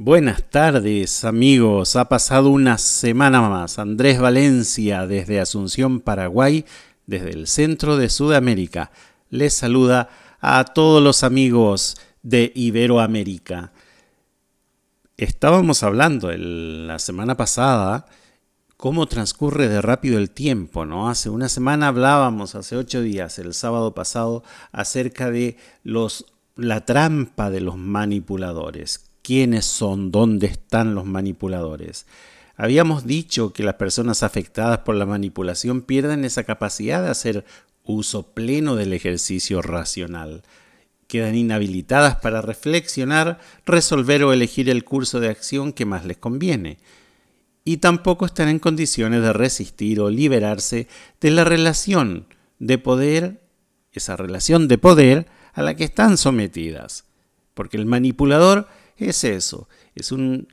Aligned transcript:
Buenas 0.00 0.48
tardes 0.48 1.24
amigos, 1.24 1.96
ha 1.96 2.04
pasado 2.04 2.50
una 2.50 2.78
semana 2.78 3.40
más. 3.40 3.80
Andrés 3.80 4.20
Valencia 4.20 5.08
desde 5.08 5.40
Asunción, 5.40 5.98
Paraguay, 5.98 6.64
desde 7.06 7.30
el 7.30 7.48
centro 7.48 7.96
de 7.96 8.08
Sudamérica. 8.08 8.92
Les 9.28 9.54
saluda 9.54 10.08
a 10.38 10.62
todos 10.66 11.02
los 11.02 11.24
amigos 11.24 11.96
de 12.22 12.52
Iberoamérica. 12.54 13.72
Estábamos 15.16 15.82
hablando 15.82 16.30
la 16.30 17.00
semana 17.00 17.36
pasada 17.36 18.06
cómo 18.76 19.06
transcurre 19.06 19.66
de 19.66 19.82
rápido 19.82 20.18
el 20.18 20.30
tiempo, 20.30 20.84
¿no? 20.86 21.08
Hace 21.08 21.28
una 21.28 21.48
semana 21.48 21.88
hablábamos, 21.88 22.54
hace 22.54 22.76
ocho 22.76 23.02
días, 23.02 23.40
el 23.40 23.52
sábado 23.52 23.94
pasado, 23.96 24.44
acerca 24.70 25.32
de 25.32 25.56
los, 25.82 26.24
la 26.54 26.84
trampa 26.84 27.50
de 27.50 27.62
los 27.62 27.76
manipuladores. 27.76 29.07
¿Quiénes 29.28 29.66
son? 29.66 30.10
¿Dónde 30.10 30.46
están 30.46 30.94
los 30.94 31.04
manipuladores? 31.04 32.06
Habíamos 32.56 33.06
dicho 33.06 33.52
que 33.52 33.62
las 33.62 33.74
personas 33.74 34.22
afectadas 34.22 34.78
por 34.78 34.94
la 34.94 35.04
manipulación 35.04 35.82
pierden 35.82 36.24
esa 36.24 36.44
capacidad 36.44 37.02
de 37.02 37.10
hacer 37.10 37.44
uso 37.84 38.32
pleno 38.32 38.74
del 38.74 38.94
ejercicio 38.94 39.60
racional. 39.60 40.44
Quedan 41.08 41.34
inhabilitadas 41.34 42.16
para 42.16 42.40
reflexionar, 42.40 43.38
resolver 43.66 44.24
o 44.24 44.32
elegir 44.32 44.70
el 44.70 44.82
curso 44.82 45.20
de 45.20 45.28
acción 45.28 45.74
que 45.74 45.84
más 45.84 46.06
les 46.06 46.16
conviene. 46.16 46.78
Y 47.64 47.76
tampoco 47.76 48.24
están 48.24 48.48
en 48.48 48.58
condiciones 48.58 49.20
de 49.20 49.34
resistir 49.34 50.00
o 50.00 50.08
liberarse 50.08 50.88
de 51.20 51.30
la 51.32 51.44
relación 51.44 52.28
de 52.60 52.78
poder, 52.78 53.42
esa 53.92 54.16
relación 54.16 54.68
de 54.68 54.78
poder 54.78 55.26
a 55.52 55.60
la 55.60 55.74
que 55.76 55.84
están 55.84 56.16
sometidas. 56.16 57.04
Porque 57.52 57.76
el 57.76 57.84
manipulador 57.84 58.68
es 58.98 59.24
eso, 59.24 59.68
es 59.94 60.12
un 60.12 60.48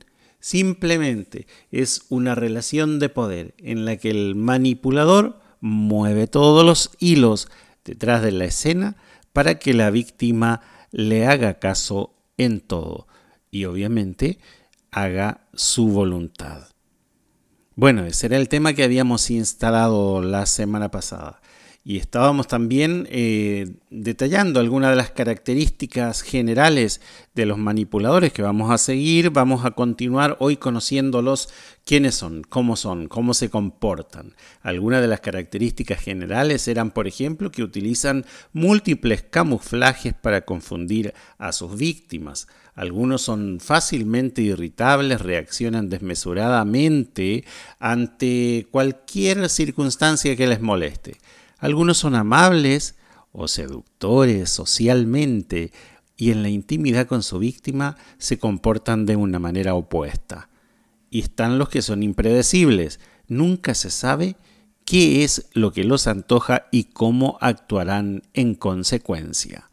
Simplemente 0.46 1.48
es 1.72 2.02
una 2.08 2.36
relación 2.36 3.00
de 3.00 3.08
poder 3.08 3.54
en 3.58 3.84
la 3.84 3.96
que 3.96 4.10
el 4.10 4.36
manipulador 4.36 5.40
mueve 5.60 6.28
todos 6.28 6.64
los 6.64 6.92
hilos 7.00 7.48
detrás 7.84 8.22
de 8.22 8.30
la 8.30 8.44
escena 8.44 8.94
para 9.32 9.58
que 9.58 9.74
la 9.74 9.90
víctima 9.90 10.60
le 10.92 11.26
haga 11.26 11.58
caso 11.58 12.14
en 12.36 12.60
todo 12.60 13.08
y 13.50 13.64
obviamente 13.64 14.38
haga 14.92 15.48
su 15.52 15.88
voluntad. 15.88 16.68
Bueno, 17.74 18.04
ese 18.04 18.26
era 18.26 18.36
el 18.36 18.48
tema 18.48 18.72
que 18.72 18.84
habíamos 18.84 19.30
instalado 19.32 20.22
la 20.22 20.46
semana 20.46 20.92
pasada 20.92 21.40
y 21.88 21.98
estábamos 21.98 22.48
también 22.48 23.06
eh, 23.12 23.76
detallando 23.90 24.58
algunas 24.58 24.90
de 24.90 24.96
las 24.96 25.12
características 25.12 26.22
generales 26.22 27.00
de 27.36 27.46
los 27.46 27.58
manipuladores 27.58 28.32
que 28.32 28.42
vamos 28.42 28.72
a 28.72 28.78
seguir. 28.78 29.30
Vamos 29.30 29.64
a 29.64 29.70
continuar 29.70 30.36
hoy 30.40 30.56
conociéndolos, 30.56 31.48
quiénes 31.84 32.16
son, 32.16 32.42
cómo 32.42 32.74
son, 32.74 33.06
cómo 33.06 33.34
se 33.34 33.50
comportan. 33.50 34.34
Algunas 34.62 35.00
de 35.00 35.06
las 35.06 35.20
características 35.20 36.00
generales 36.00 36.66
eran, 36.66 36.90
por 36.90 37.06
ejemplo, 37.06 37.52
que 37.52 37.62
utilizan 37.62 38.26
múltiples 38.52 39.22
camuflajes 39.22 40.12
para 40.12 40.40
confundir 40.40 41.14
a 41.38 41.52
sus 41.52 41.76
víctimas. 41.76 42.48
Algunos 42.74 43.22
son 43.22 43.60
fácilmente 43.60 44.42
irritables, 44.42 45.20
reaccionan 45.20 45.88
desmesuradamente 45.88 47.44
ante 47.78 48.66
cualquier 48.72 49.48
circunstancia 49.48 50.34
que 50.34 50.48
les 50.48 50.60
moleste. 50.60 51.18
Algunos 51.58 51.98
son 51.98 52.14
amables 52.14 52.96
o 53.32 53.48
seductores 53.48 54.50
socialmente 54.50 55.72
y 56.16 56.30
en 56.30 56.42
la 56.42 56.48
intimidad 56.48 57.06
con 57.06 57.22
su 57.22 57.38
víctima 57.38 57.96
se 58.18 58.38
comportan 58.38 59.06
de 59.06 59.16
una 59.16 59.38
manera 59.38 59.74
opuesta. 59.74 60.48
Y 61.10 61.20
están 61.20 61.58
los 61.58 61.68
que 61.68 61.82
son 61.82 62.02
impredecibles. 62.02 63.00
Nunca 63.28 63.74
se 63.74 63.90
sabe 63.90 64.36
qué 64.84 65.24
es 65.24 65.48
lo 65.52 65.72
que 65.72 65.84
los 65.84 66.06
antoja 66.06 66.66
y 66.70 66.84
cómo 66.84 67.38
actuarán 67.40 68.22
en 68.34 68.54
consecuencia. 68.54 69.65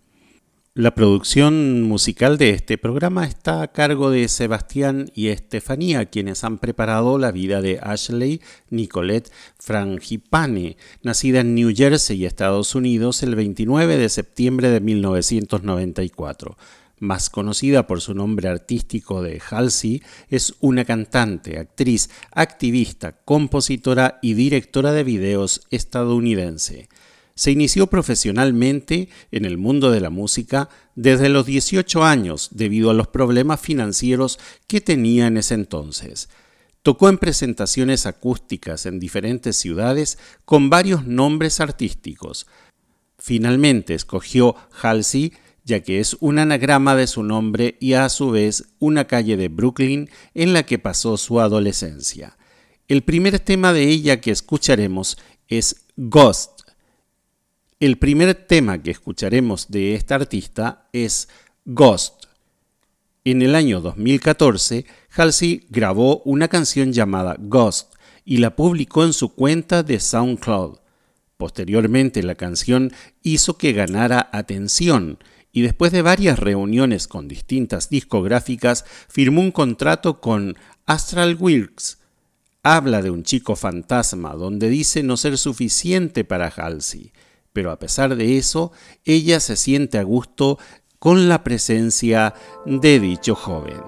La 0.76 0.96
producción 0.96 1.84
musical 1.84 2.40
de 2.40 2.50
este 2.50 2.80
programa 2.80 3.28
está 3.28 3.62
a 3.62 3.72
cargo 3.72 4.10
de 4.10 4.28
Sebastián 4.28 5.12
y 5.14 5.28
Estefanía, 5.28 6.08
quienes 6.08 6.44
han 6.44 6.58
preparado 6.58 7.20
la 7.20 7.32
vida 7.32 7.62
de 7.62 7.78
Ashley 7.80 8.42
Nicolette 8.72 9.32
Frangipane, 9.60 10.78
nacida 11.04 11.42
en 11.42 11.54
New 11.54 11.72
Jersey, 11.76 12.26
Estados 12.26 12.74
Unidos, 12.74 13.22
el 13.22 13.36
29 13.36 13.98
de 13.98 14.10
septiembre 14.10 14.72
de 14.72 14.80
1994. 14.80 16.58
Más 16.98 17.30
conocida 17.30 17.86
por 17.86 18.02
su 18.02 18.16
nombre 18.16 18.50
artístico 18.50 19.22
de 19.22 19.40
Halsey, 19.48 20.02
es 20.30 20.56
una 20.60 20.86
cantante, 20.86 21.60
actriz, 21.60 22.10
activista, 22.32 23.12
compositora 23.12 24.18
y 24.24 24.34
directora 24.34 24.92
de 24.92 25.04
videos 25.04 25.68
estadounidense. 25.70 26.90
Se 27.36 27.52
inició 27.52 27.88
profesionalmente 27.88 29.10
en 29.32 29.46
el 29.46 29.58
mundo 29.58 29.92
de 29.92 30.02
la 30.02 30.10
música 30.10 30.70
desde 30.96 31.30
los 31.30 31.46
18 31.46 32.04
años 32.04 32.50
debido 32.52 32.92
a 32.92 32.94
los 32.94 33.08
problemas 33.08 33.60
financieros 33.60 34.40
que 34.68 34.82
tenía 34.82 35.28
en 35.28 35.38
ese 35.38 35.56
entonces. 35.56 36.30
Tocó 36.84 37.10
en 37.10 37.18
presentaciones 37.18 38.06
acústicas 38.06 38.86
en 38.86 39.00
diferentes 39.00 39.56
ciudades 39.56 40.20
con 40.46 40.70
varios 40.70 41.08
nombres 41.08 41.60
artísticos. 41.60 42.46
Finalmente 43.18 43.94
escogió 43.94 44.56
Halsey 44.82 45.34
ya 45.66 45.80
que 45.80 46.00
es 46.00 46.18
un 46.20 46.40
anagrama 46.40 46.96
de 46.96 47.08
su 47.08 47.24
nombre 47.24 47.78
y 47.80 47.94
a 47.94 48.10
su 48.10 48.32
vez 48.32 48.66
una 48.80 49.06
calle 49.06 49.38
de 49.38 49.48
Brooklyn 49.48 50.10
en 50.34 50.54
la 50.54 50.64
que 50.64 50.80
pasó 50.80 51.18
su 51.18 51.40
adolescencia. 51.40 52.38
El 52.88 53.04
primer 53.04 53.40
tema 53.40 53.72
de 53.74 53.88
ella 53.88 54.20
que 54.20 54.32
escucharemos 54.32 55.18
es 55.48 55.86
Ghost 55.96 56.63
el 57.86 57.98
primer 57.98 58.34
tema 58.34 58.82
que 58.82 58.92
escucharemos 58.92 59.70
de 59.70 59.96
esta 59.96 60.16
artista 60.16 60.88
es 60.94 61.28
Ghost. 61.66 62.28
En 63.26 63.42
el 63.42 63.56
año 63.56 63.82
2014, 63.82 64.86
Halsey 65.14 65.68
grabó 65.70 66.22
una 66.24 66.48
canción 66.48 66.94
llamada 66.94 67.36
Ghost 67.38 67.94
y 68.24 68.38
la 68.38 68.56
publicó 68.56 69.04
en 69.04 69.12
su 69.12 69.34
cuenta 69.34 69.84
de 69.84 70.00
SoundCloud. 70.00 70.78
Posteriormente 71.36 72.24
la 72.24 72.36
canción 72.36 72.94
hizo 73.22 73.58
que 73.58 73.74
ganara 73.74 74.30
atención 74.32 75.18
y 75.52 75.62
después 75.62 75.92
de 75.92 76.04
varias 76.04 76.40
reuniones 76.40 77.10
con 77.10 77.28
distintas 77.28 77.90
discográficas 77.90 78.86
firmó 79.10 79.42
un 79.42 79.52
contrato 79.52 80.22
con 80.22 80.56
Astral 80.86 81.36
Works. 81.36 81.98
Habla 82.64 83.02
de 83.02 83.12
un 83.12 83.24
chico 83.24 83.58
fantasma 83.58 84.36
donde 84.36 84.70
dice 84.70 85.04
no 85.04 85.18
ser 85.18 85.38
suficiente 85.38 86.24
para 86.24 86.48
Halsey 86.48 87.12
pero 87.54 87.72
a 87.72 87.80
pesar 87.80 88.16
de 88.16 88.38
eso, 88.38 88.72
ella 89.06 89.40
se 89.40 89.56
siente 89.56 90.00
a 90.00 90.04
gusto 90.04 90.58
con 91.00 91.30
la 91.30 91.44
presencia 91.44 92.34
de 92.66 93.00
dicho 93.00 93.36
joven. 93.36 93.82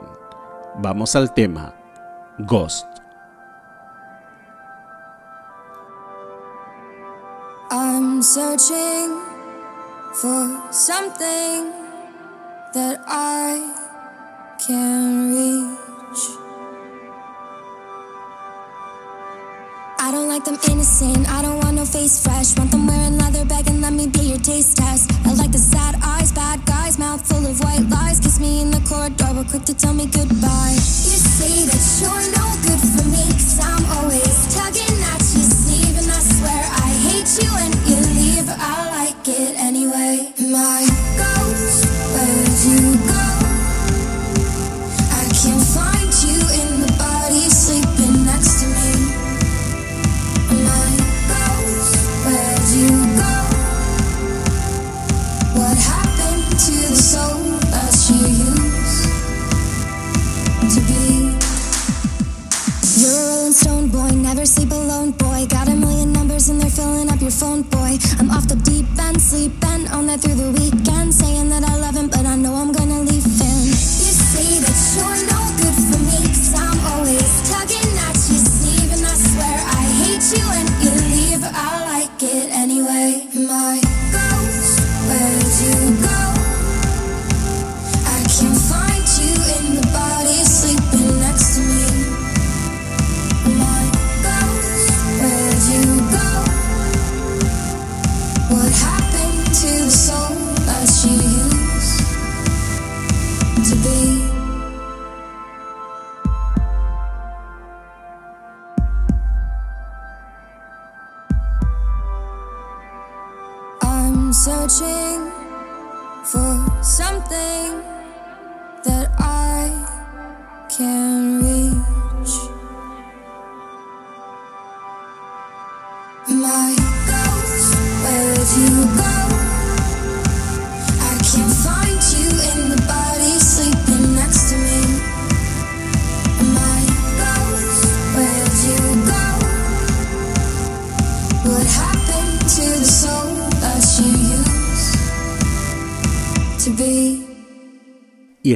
Vamos 0.77 1.15
al 1.15 1.33
tema, 1.33 1.75
Ghost. 2.39 2.85
I'm 7.71 8.21
searching 8.21 9.19
for 10.13 10.61
something 10.71 11.71
that 12.73 12.99
I 13.07 13.59
can 14.65 15.33
reach. 15.33 16.44
I 20.05 20.11
don't 20.11 20.27
like 20.27 20.43
them 20.45 20.59
innocent, 20.69 21.27
I 21.27 21.41
don't 21.41 21.57
want 21.63 21.77
no 21.77 21.83
face 21.83 22.21
fresh. 22.21 22.55
Want 22.59 22.69
them 22.69 22.85
wearing 22.85 23.17
leather 23.17 23.43
bag 23.43 23.67
and 23.67 23.81
let 23.81 23.91
me 23.91 24.05
be 24.05 24.19
your 24.19 24.37
taste 24.37 24.77
test. 24.77 25.09
I 25.25 25.33
like 25.33 25.51
the 25.51 25.57
sad 25.57 25.95
eyes, 26.03 26.31
bad 26.31 26.63
guys, 26.63 26.99
mouth 26.99 27.25
full 27.27 27.43
of 27.43 27.59
white 27.61 27.89
lies. 27.89 28.19
Kiss 28.19 28.39
me 28.39 28.61
in 28.61 28.69
the 28.69 28.81
corridor, 28.87 29.33
but 29.33 29.49
quick 29.49 29.65
to 29.65 29.73
tell 29.73 29.95
me 29.95 30.05
goodbye. 30.05 30.77
You 31.09 31.17
say 31.17 31.65
that 31.65 31.83
you're 31.97 32.25
no 32.37 32.45
good 32.61 32.81
for 32.93 33.05
me 33.09 33.25
Cause 33.33 33.57
I'm 33.65 33.83
always 33.97 34.37
tugging 34.53 34.97
at 35.09 35.25
your 35.33 35.49
sleeve. 35.57 35.97
And 35.97 36.11
I 36.13 36.21
swear 36.21 36.61
I 36.85 36.89
hate 37.09 37.31
you 37.41 37.49
when 37.57 37.73
you 37.89 37.97
leave. 38.13 38.45
I 38.45 38.77
like 38.93 39.27
it 39.27 39.57
anyway. 39.57 40.29
My 40.53 40.94
boy, 64.45 64.51
sleep 64.51 64.71
alone 64.71 65.11
boy. 65.11 65.45
Got 65.47 65.67
a 65.69 65.75
million 65.75 66.13
numbers 66.13 66.49
and 66.49 66.61
they're 66.61 66.69
filling 66.69 67.09
up 67.09 67.19
your 67.21 67.31
phone 67.31 67.63
boy. 67.63 67.97
I'm 68.19 68.29
off 68.29 68.47
the 68.47 68.55
deep 68.55 68.85
end, 68.99 69.21
sleeping 69.21 69.87
on 69.89 70.07
that 70.07 70.21
through 70.21 70.35
the 70.35 70.51
weekend. 70.51 71.13
Saying 71.13 71.49
that 71.49 71.63
I 71.63 71.75
love 71.77 71.95
him, 71.95 72.09
but 72.09 72.25
I'm 72.25 72.34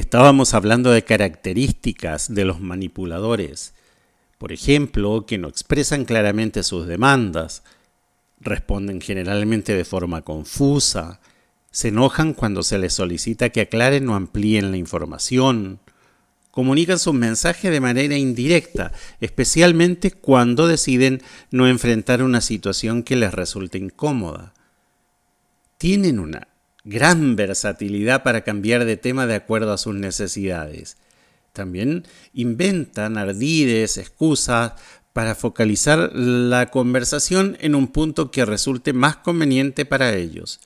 estábamos 0.10 0.56
hablando 0.56 0.90
de 0.90 1.04
características 1.04 2.34
de 2.34 2.44
los 2.44 2.60
manipuladores. 2.60 3.76
Por 4.40 4.52
ejemplo, 4.52 5.28
que 5.28 5.38
no 5.38 5.48
expresan 5.48 6.04
claramente 6.04 6.64
sus 6.64 6.88
demandas, 6.88 7.62
responden 8.40 9.02
generalmente 9.02 9.76
de 9.76 9.86
forma 9.86 10.24
confusa, 10.24 11.20
se 11.70 11.90
enojan 11.90 12.34
cuando 12.34 12.64
se 12.64 12.80
les 12.80 12.94
solicita 12.94 13.50
que 13.50 13.62
aclaren 13.62 14.10
o 14.10 14.16
amplíen 14.16 14.72
la 14.72 14.78
información, 14.78 15.80
comunican 16.50 16.98
sus 16.98 17.14
mensajes 17.14 17.70
de 17.70 17.80
manera 17.80 18.18
indirecta, 18.18 18.92
especialmente 19.22 20.10
cuando 20.10 20.66
deciden 20.66 21.22
no 21.52 21.68
enfrentar 21.68 22.24
una 22.24 22.42
situación 22.42 23.04
que 23.04 23.16
les 23.16 23.32
resulte 23.32 23.78
incómoda. 23.78 24.56
Tienen 25.78 26.18
una 26.18 26.48
gran 26.90 27.36
versatilidad 27.36 28.24
para 28.24 28.44
cambiar 28.44 28.84
de 28.84 28.98
tema 28.98 29.28
de 29.28 29.36
acuerdo 29.36 29.72
a 29.72 29.78
sus 29.78 29.94
necesidades. 29.94 30.98
También 31.54 32.06
inventan 32.34 33.18
ardides, 33.18 33.98
excusas 33.98 34.74
para 35.14 35.36
focalizar 35.36 36.12
la 36.16 36.72
conversación 36.72 37.58
en 37.62 37.76
un 37.76 37.88
punto 37.88 38.32
que 38.32 38.44
resulte 38.44 38.94
más 38.94 39.18
conveniente 39.18 39.86
para 39.86 40.16
ellos. 40.16 40.60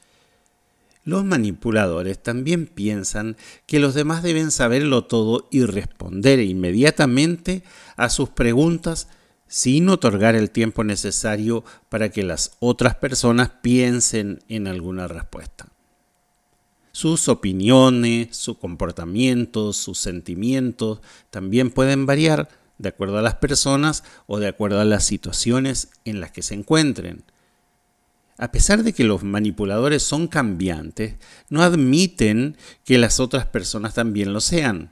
Los 1.04 1.26
manipuladores 1.26 2.24
también 2.24 2.68
piensan 2.68 3.36
que 3.66 3.80
los 3.80 3.94
demás 3.94 4.24
deben 4.24 4.52
saberlo 4.52 5.04
todo 5.04 5.50
y 5.52 5.66
responder 5.66 6.40
inmediatamente 6.40 7.64
a 7.98 8.10
sus 8.10 8.30
preguntas 8.30 9.10
sin 9.48 9.90
otorgar 9.90 10.36
el 10.36 10.52
tiempo 10.52 10.86
necesario 10.86 11.66
para 11.90 12.10
que 12.10 12.24
las 12.24 12.56
otras 12.60 12.96
personas 12.96 13.52
piensen 13.62 14.40
en 14.48 14.68
alguna 14.68 15.10
respuesta. 15.10 15.73
Sus 16.96 17.28
opiniones, 17.28 18.38
su 18.38 18.60
comportamiento, 18.60 19.74
sus 19.74 19.98
sentimientos 19.98 21.02
también 21.32 21.72
pueden 21.72 22.06
variar 22.06 22.50
de 22.78 22.90
acuerdo 22.90 23.18
a 23.18 23.24
las 23.24 23.36
personas 23.36 24.04
o 24.28 24.38
de 24.38 24.48
acuerdo 24.48 24.80
a 24.80 24.86
las 24.86 25.04
situaciones 25.04 25.90
en 26.06 26.20
las 26.20 26.32
que 26.32 26.44
se 26.44 26.54
encuentren. 26.54 27.24
A 28.38 28.52
pesar 28.52 28.84
de 28.84 28.94
que 28.94 29.06
los 29.06 29.24
manipuladores 29.24 30.04
son 30.04 30.28
cambiantes, 30.28 31.16
no 31.50 31.64
admiten 31.64 32.58
que 32.84 33.00
las 33.00 33.20
otras 33.20 33.48
personas 33.48 33.96
también 33.96 34.32
lo 34.32 34.40
sean. 34.40 34.92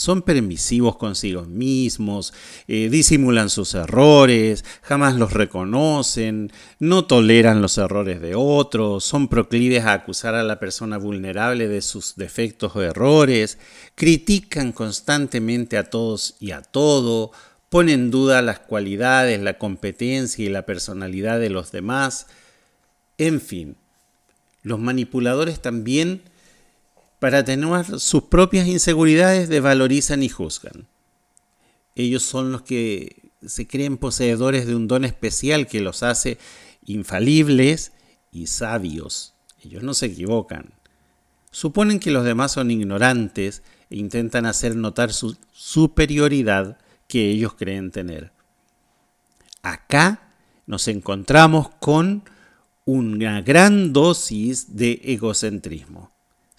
Son 0.00 0.22
permisivos 0.22 0.96
consigo 0.96 1.42
mismos, 1.42 2.32
eh, 2.68 2.88
disimulan 2.88 3.50
sus 3.50 3.74
errores, 3.74 4.64
jamás 4.80 5.16
los 5.16 5.34
reconocen, 5.34 6.50
no 6.78 7.04
toleran 7.04 7.60
los 7.60 7.76
errores 7.76 8.22
de 8.22 8.34
otros, 8.34 9.04
son 9.04 9.28
proclives 9.28 9.84
a 9.84 9.92
acusar 9.92 10.34
a 10.34 10.42
la 10.42 10.58
persona 10.58 10.96
vulnerable 10.96 11.68
de 11.68 11.82
sus 11.82 12.16
defectos 12.16 12.74
o 12.76 12.82
errores, 12.82 13.58
critican 13.94 14.72
constantemente 14.72 15.76
a 15.76 15.90
todos 15.90 16.34
y 16.40 16.52
a 16.52 16.62
todo, 16.62 17.32
ponen 17.68 18.00
en 18.00 18.10
duda 18.10 18.40
las 18.40 18.58
cualidades, 18.58 19.38
la 19.42 19.58
competencia 19.58 20.42
y 20.42 20.48
la 20.48 20.64
personalidad 20.64 21.38
de 21.38 21.50
los 21.50 21.72
demás. 21.72 22.26
En 23.18 23.38
fin, 23.42 23.76
los 24.62 24.78
manipuladores 24.78 25.60
también 25.60 26.22
para 27.20 27.38
atenuar 27.40 28.00
sus 28.00 28.24
propias 28.24 28.66
inseguridades, 28.66 29.48
desvalorizan 29.48 30.22
y 30.22 30.30
juzgan. 30.30 30.88
Ellos 31.94 32.22
son 32.22 32.50
los 32.50 32.62
que 32.62 33.30
se 33.46 33.66
creen 33.66 33.98
poseedores 33.98 34.66
de 34.66 34.74
un 34.74 34.88
don 34.88 35.04
especial 35.04 35.66
que 35.66 35.80
los 35.80 36.02
hace 36.02 36.38
infalibles 36.84 37.92
y 38.32 38.46
sabios. 38.46 39.34
Ellos 39.62 39.82
no 39.82 39.92
se 39.92 40.06
equivocan. 40.06 40.72
Suponen 41.50 42.00
que 42.00 42.10
los 42.10 42.24
demás 42.24 42.52
son 42.52 42.70
ignorantes 42.70 43.62
e 43.90 43.98
intentan 43.98 44.46
hacer 44.46 44.74
notar 44.74 45.12
su 45.12 45.36
superioridad 45.52 46.78
que 47.06 47.30
ellos 47.30 47.52
creen 47.54 47.90
tener. 47.90 48.32
Acá 49.62 50.32
nos 50.66 50.88
encontramos 50.88 51.68
con 51.80 52.24
una 52.86 53.42
gran 53.42 53.92
dosis 53.92 54.74
de 54.76 55.02
egocentrismo 55.04 56.10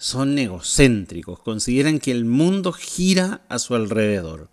son 0.02 0.36
egocéntricos, 0.36 1.38
consideran 1.38 2.00
que 2.00 2.10
el 2.10 2.24
mundo 2.24 2.72
gira 2.72 3.42
a 3.48 3.60
su 3.60 3.76
alrededor. 3.76 4.50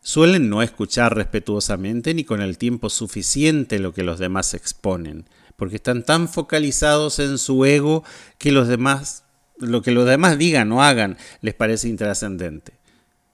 Suelen 0.00 0.48
no 0.48 0.62
escuchar 0.62 1.14
respetuosamente 1.14 2.14
ni 2.14 2.24
con 2.24 2.40
el 2.40 2.56
tiempo 2.56 2.88
suficiente 2.88 3.80
lo 3.80 3.92
que 3.92 4.02
los 4.02 4.18
demás 4.18 4.54
exponen, 4.54 5.28
porque 5.56 5.76
están 5.76 6.04
tan 6.04 6.26
focalizados 6.26 7.18
en 7.18 7.36
su 7.36 7.66
ego 7.66 8.02
que 8.38 8.50
los 8.50 8.66
demás, 8.66 9.24
lo 9.58 9.82
que 9.82 9.90
los 9.90 10.06
demás 10.06 10.38
digan 10.38 10.72
o 10.72 10.82
hagan 10.82 11.18
les 11.42 11.52
parece 11.52 11.88
intrascendente. 11.88 12.77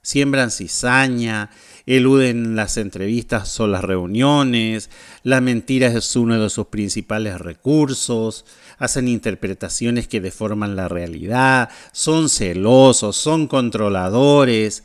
Siembran 0.05 0.51
cizaña, 0.51 1.49
eluden 1.87 2.55
las 2.55 2.77
entrevistas 2.77 3.59
o 3.59 3.65
las 3.65 3.83
reuniones, 3.83 4.91
la 5.23 5.41
mentira 5.41 5.87
es 5.87 6.15
uno 6.15 6.39
de 6.39 6.51
sus 6.51 6.67
principales 6.67 7.41
recursos, 7.41 8.45
hacen 8.77 9.07
interpretaciones 9.07 10.07
que 10.07 10.21
deforman 10.21 10.75
la 10.75 10.87
realidad, 10.89 11.69
son 11.91 12.29
celosos, 12.29 13.15
son 13.15 13.47
controladores, 13.47 14.83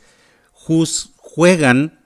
juegan, 0.53 1.99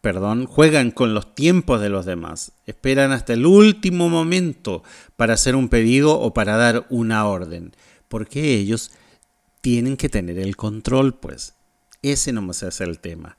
perdón, 0.00 0.46
juegan 0.46 0.92
con 0.92 1.12
los 1.12 1.34
tiempos 1.34 1.78
de 1.78 1.90
los 1.90 2.06
demás, 2.06 2.52
esperan 2.64 3.12
hasta 3.12 3.34
el 3.34 3.44
último 3.44 4.08
momento 4.08 4.82
para 5.16 5.34
hacer 5.34 5.56
un 5.56 5.68
pedido 5.68 6.18
o 6.18 6.32
para 6.32 6.56
dar 6.56 6.86
una 6.88 7.26
orden, 7.26 7.76
porque 8.08 8.54
ellos 8.54 8.92
tienen 9.60 9.98
que 9.98 10.08
tener 10.08 10.38
el 10.38 10.56
control, 10.56 11.12
pues. 11.12 11.52
Ese 12.02 12.32
no 12.32 12.50
es 12.50 12.80
el 12.80 12.98
tema. 12.98 13.36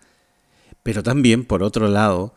Pero 0.82 1.04
también, 1.04 1.46
por 1.46 1.64
otro 1.64 1.88
lado, 1.88 2.34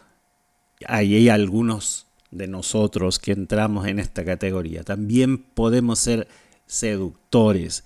hay 0.87 1.29
algunos 1.29 2.07
de 2.31 2.49
nosotros 2.49 3.19
que 3.19 3.33
entramos 3.33 3.87
en 3.87 3.99
esta 3.99 4.25
categoría. 4.25 4.83
También 4.83 5.39
podemos 5.39 5.99
ser 5.99 6.29
seductores, 6.67 7.85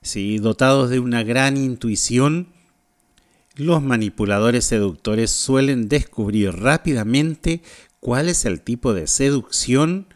¿sí? 0.00 0.38
dotados 0.38 0.90
de 0.90 0.98
una 0.98 1.22
gran 1.22 1.56
intuición. 1.56 2.48
Los 3.54 3.82
manipuladores 3.82 4.64
seductores 4.64 5.30
suelen 5.30 5.88
descubrir 5.88 6.52
rápidamente 6.52 7.62
cuál 8.00 8.28
es 8.28 8.44
el 8.44 8.60
tipo 8.62 8.94
de 8.94 9.06
seducción 9.06 10.06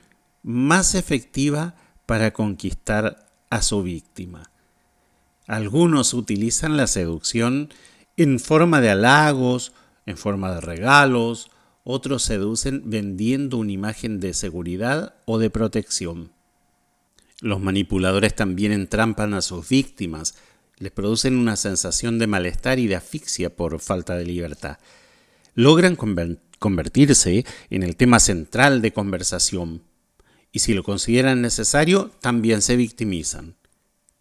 más 0.43 0.95
efectiva 0.95 1.75
para 2.07 2.33
conquistar 2.33 3.27
a 3.51 3.63
su 3.63 3.83
víctima. 3.83 4.51
Algunos 5.47 6.15
utilizan 6.15 6.77
la 6.77 6.87
seducción 6.87 7.73
en 8.17 8.41
forma 8.41 8.81
de 8.81 8.91
halagos, 8.91 9.73
en 10.07 10.17
forma 10.17 10.55
de 10.55 10.61
regalos, 10.61 11.51
otros 11.85 12.23
seducen 12.23 12.83
vendiendo 12.87 13.59
una 13.59 13.73
imagen 13.73 14.19
de 14.19 14.35
seguridad 14.35 15.15
o 15.25 15.39
de 15.39 15.51
protección. 15.51 16.33
Los 17.41 17.61
manipuladores 17.61 18.35
también 18.35 18.73
entrampan 18.73 19.35
a 19.35 19.43
sus 19.43 19.69
víctimas, 19.69 20.35
les 20.79 20.91
producen 20.91 21.37
una 21.37 21.57
sensación 21.57 22.19
de 22.19 22.27
malestar 22.27 22.79
y 22.79 22.87
de 22.87 22.97
asfixia 22.97 23.55
por 23.55 23.79
falta 23.81 24.17
de 24.17 24.25
libertad. 24.25 24.79
Logran 25.55 25.97
convertirse 26.59 27.45
en 27.71 27.83
el 27.83 27.97
tema 27.97 28.19
central 28.19 28.83
de 28.83 28.93
conversación 28.93 29.83
y 30.51 30.61
si 30.61 30.75
lo 30.75 30.83
consideran 30.83 31.43
necesario, 31.43 32.11
también 32.21 32.63
se 32.63 32.77
victimizan. 32.77 33.57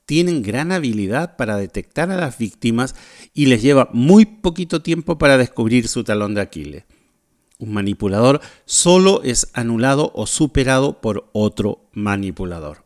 Tienen 0.06 0.44
gran 0.44 0.72
habilidad 0.72 1.36
para 1.36 1.58
detectar 1.58 2.12
a 2.12 2.18
las 2.18 2.38
víctimas 2.38 2.96
y 3.34 3.48
les 3.48 3.62
lleva 3.62 3.90
muy 3.92 4.26
poquito 4.26 4.82
tiempo 4.82 5.18
para 5.18 5.38
descubrir 5.38 5.88
su 5.88 6.04
talón 6.04 6.36
de 6.36 6.42
Aquiles. 6.42 6.84
Un 7.58 7.74
manipulador 7.74 8.42
solo 8.66 9.24
es 9.24 9.50
anulado 9.54 10.12
o 10.14 10.28
superado 10.28 11.02
por 11.02 11.30
otro 11.34 11.90
manipulador. 11.94 12.84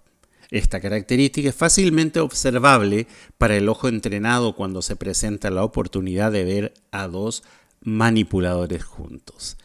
Esta 0.52 0.80
característica 0.80 1.50
es 1.50 1.56
fácilmente 1.56 2.20
observable 2.20 3.08
para 3.38 3.56
el 3.56 3.70
ojo 3.70 3.88
entrenado 3.88 4.56
cuando 4.56 4.82
se 4.82 4.96
presenta 4.96 5.52
la 5.52 5.64
oportunidad 5.64 6.32
de 6.32 6.44
ver 6.44 6.74
a 6.92 7.08
dos 7.08 7.44
manipuladores 7.82 8.84
juntos. 8.84 9.58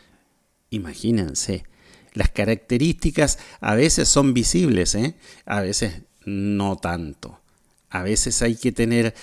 Imagínense, 0.70 1.64
las 2.12 2.30
características 2.30 3.38
a 3.60 3.74
veces 3.74 4.08
son 4.08 4.34
visibles, 4.34 4.94
¿eh? 4.94 5.16
a 5.46 5.60
veces 5.60 6.02
no 6.24 6.76
tanto. 6.76 7.40
A 7.94 8.02
veces 8.02 8.42
hay 8.42 8.56
que 8.56 8.72
tener 8.72 9.14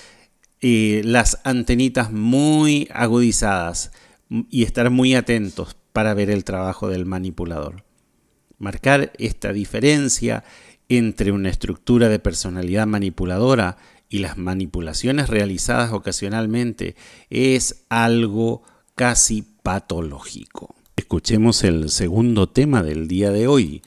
eh, 0.62 1.02
las 1.04 1.40
antenitas 1.44 2.10
muy 2.10 2.88
agudizadas 2.90 3.92
y 4.48 4.62
estar 4.62 4.88
muy 4.88 5.14
atentos 5.14 5.76
para 5.92 6.14
ver 6.14 6.30
el 6.30 6.42
trabajo 6.42 6.88
del 6.88 7.04
manipulador. 7.04 7.84
Marcar 8.58 9.12
esta 9.18 9.52
diferencia 9.52 10.42
entre 10.88 11.32
una 11.32 11.50
estructura 11.50 12.08
de 12.08 12.18
personalidad 12.18 12.86
manipuladora 12.86 13.76
y 14.08 14.20
las 14.20 14.38
manipulaciones 14.38 15.28
realizadas 15.28 15.92
ocasionalmente 15.92 16.96
es 17.28 17.84
algo 17.90 18.62
casi 18.94 19.42
patológico. 19.62 20.74
Escuchemos 20.96 21.62
el 21.62 21.90
segundo 21.90 22.48
tema 22.48 22.82
del 22.82 23.06
día 23.06 23.32
de 23.32 23.48
hoy. 23.48 23.82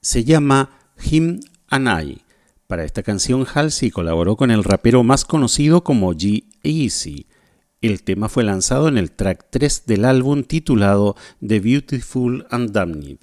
Se 0.00 0.22
llama 0.22 0.78
Him 1.02 1.40
and. 1.68 2.20
Para 2.70 2.84
esta 2.84 3.02
canción 3.02 3.48
Halsey 3.52 3.90
colaboró 3.90 4.36
con 4.36 4.52
el 4.52 4.62
rapero 4.62 5.02
más 5.02 5.24
conocido 5.24 5.82
como 5.82 6.14
G-Eazy. 6.14 7.26
El 7.80 8.04
tema 8.04 8.28
fue 8.28 8.44
lanzado 8.44 8.86
en 8.86 8.96
el 8.96 9.10
track 9.10 9.46
3 9.50 9.86
del 9.86 10.04
álbum 10.04 10.44
titulado 10.44 11.16
The 11.44 11.58
Beautiful 11.58 12.46
and 12.48 12.70
Damned. 12.70 13.18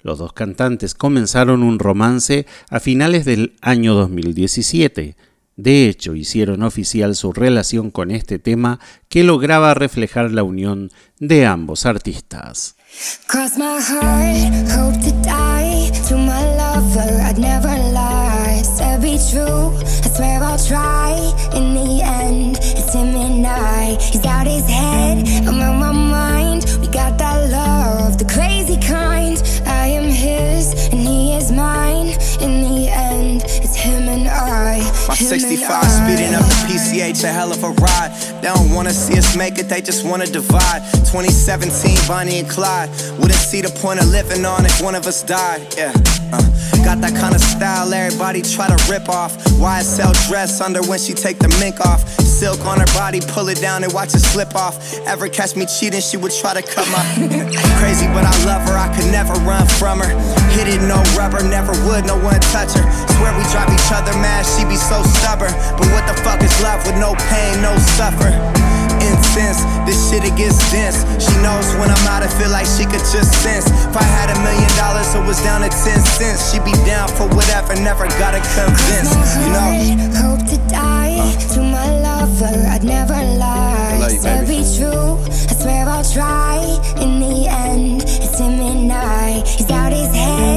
Los 0.00 0.20
dos 0.20 0.32
cantantes 0.32 0.94
comenzaron 0.94 1.64
un 1.64 1.80
romance 1.80 2.46
a 2.70 2.78
finales 2.78 3.24
del 3.24 3.56
año 3.62 3.94
2017. 3.94 5.16
De 5.56 5.88
hecho, 5.88 6.14
hicieron 6.14 6.62
oficial 6.62 7.16
su 7.16 7.32
relación 7.32 7.90
con 7.90 8.12
este 8.12 8.38
tema 8.38 8.78
que 9.08 9.24
lograba 9.24 9.74
reflejar 9.74 10.30
la 10.30 10.44
unión 10.44 10.92
de 11.18 11.46
ambos 11.46 11.84
artistas. 11.84 12.76
He's 24.14 24.24
out 24.26 24.46
his 24.46 24.66
head, 24.68 25.26
I'm 25.46 25.60
on 25.60 25.78
my 25.78 25.92
mind. 25.92 26.64
We 26.80 26.86
got 26.86 27.18
that 27.18 27.50
love, 27.50 28.18
the 28.18 28.24
crazy 28.24 28.76
kind. 28.76 29.42
I 29.66 29.88
am 29.88 30.04
his, 30.04 30.72
and 30.92 31.00
he 31.00 31.34
is 31.34 31.50
mine. 31.50 32.08
In 32.40 32.62
the 32.62 32.88
end, 32.88 33.42
it's 33.44 33.76
him 33.76 34.08
and 34.08 34.28
I. 34.28 34.78
My 35.08 35.14
65 35.14 35.84
speeding 35.84 36.34
up 36.34 36.44
the 36.44 36.54
PCH, 36.68 37.24
a 37.24 37.32
hell 37.32 37.52
of 37.52 37.64
a 37.64 37.70
ride. 37.70 38.12
They 38.44 38.50
don't 38.50 38.74
wanna 38.74 38.92
see 38.92 39.16
us 39.16 39.34
make 39.38 39.56
it, 39.56 39.70
they 39.70 39.80
just 39.80 40.04
wanna 40.04 40.26
divide. 40.26 40.82
2017, 41.08 41.96
Bonnie 42.06 42.40
and 42.40 42.46
Clyde. 42.46 42.90
Wouldn't 43.18 43.40
see 43.40 43.62
the 43.62 43.70
point 43.70 44.00
of 44.00 44.08
living 44.08 44.44
on 44.44 44.66
if 44.66 44.82
one 44.82 44.94
of 44.94 45.06
us 45.06 45.22
died. 45.22 45.62
Yeah. 45.78 45.94
Uh, 46.30 46.42
got 46.84 47.00
that 47.00 47.16
kind 47.16 47.34
of 47.34 47.40
style 47.40 47.88
everybody 47.94 48.42
try 48.42 48.68
to 48.68 48.76
rip 48.92 49.08
off. 49.08 49.32
YSL 49.56 50.12
dress 50.28 50.60
under 50.60 50.82
when 50.82 50.98
she 50.98 51.14
take 51.14 51.38
the 51.38 51.48
mink 51.58 51.80
off. 51.80 52.04
Silk 52.20 52.60
on 52.66 52.80
her 52.80 52.92
body, 52.92 53.20
pull 53.32 53.48
it 53.48 53.60
down 53.62 53.82
and 53.82 53.92
watch 53.94 54.12
it 54.12 54.20
slip 54.20 54.54
off. 54.54 54.76
Ever 55.06 55.28
catch 55.28 55.56
me 55.56 55.64
cheating, 55.64 56.02
she 56.02 56.18
would 56.18 56.32
try 56.32 56.52
to 56.52 56.60
cut 56.60 56.84
my. 56.92 57.00
Crazy, 57.80 58.06
but 58.12 58.26
I 58.26 58.34
love 58.44 58.68
her, 58.68 58.76
I 58.76 58.92
could 58.92 59.08
never 59.08 59.32
run 59.48 59.66
from 59.80 60.00
her. 60.00 60.12
Hit 60.52 60.68
it, 60.68 60.82
no 60.84 61.00
rubber, 61.16 61.40
never 61.46 61.72
would, 61.86 62.04
no 62.04 62.18
one 62.20 62.40
touch 62.52 62.74
her. 62.76 62.84
Swear 63.16 63.32
we 63.38 63.44
drive 63.54 63.72
each 63.72 63.88
other 63.88 64.12
mad, 64.20 64.44
she 64.44 64.66
be 64.66 64.76
so 64.76 65.00
stubborn. 65.16 65.54
But 65.78 65.88
what 65.94 66.04
the 66.10 66.16
fuck 66.20 66.42
is 66.42 66.52
love 66.60 66.84
with 66.84 66.98
no 66.98 67.14
pain, 67.30 67.62
no 67.62 67.72
suffer? 67.94 68.33
Incense, 69.04 69.60
this 69.84 69.98
shit 70.08 70.24
it 70.24 70.36
gets 70.36 70.56
dense. 70.72 71.04
She 71.20 71.34
knows 71.44 71.66
when 71.76 71.90
I'm 71.90 72.06
out, 72.08 72.22
I 72.22 72.28
feel 72.28 72.50
like 72.50 72.66
she 72.66 72.84
could 72.84 73.04
just 73.12 73.32
sense. 73.42 73.66
If 73.68 73.96
I 73.96 74.06
had 74.16 74.30
a 74.32 74.38
million 74.40 74.70
dollars, 74.80 75.12
it 75.14 75.24
was 75.26 75.40
down 75.42 75.60
to 75.60 75.68
10 75.68 76.00
cents. 76.16 76.52
She'd 76.52 76.64
be 76.64 76.72
down 76.88 77.08
for 77.08 77.28
whatever, 77.34 77.74
never 77.76 78.06
gotta 78.16 78.40
convince, 78.56 79.10
you 79.42 79.50
know? 79.52 79.70
Hope 80.22 80.42
to 80.48 80.58
die 80.68 81.18
uh. 81.20 81.54
to 81.54 81.60
my 81.60 81.88
lover, 82.00 82.54
I'd 82.70 82.84
never 82.84 83.14
lie. 83.14 83.98
Love 84.00 84.48
you, 84.48 84.56
be 84.56 84.60
true, 84.76 85.18
I 85.50 85.54
swear 85.60 85.88
I'll 85.88 86.04
try. 86.04 86.58
In 87.02 87.20
the 87.20 87.46
end, 87.48 88.02
it's 88.02 88.38
him 88.38 88.60
and 88.60 88.92
I. 88.92 89.42
He's 89.44 89.70
out 89.70 89.92
his 89.92 90.14
head, 90.14 90.53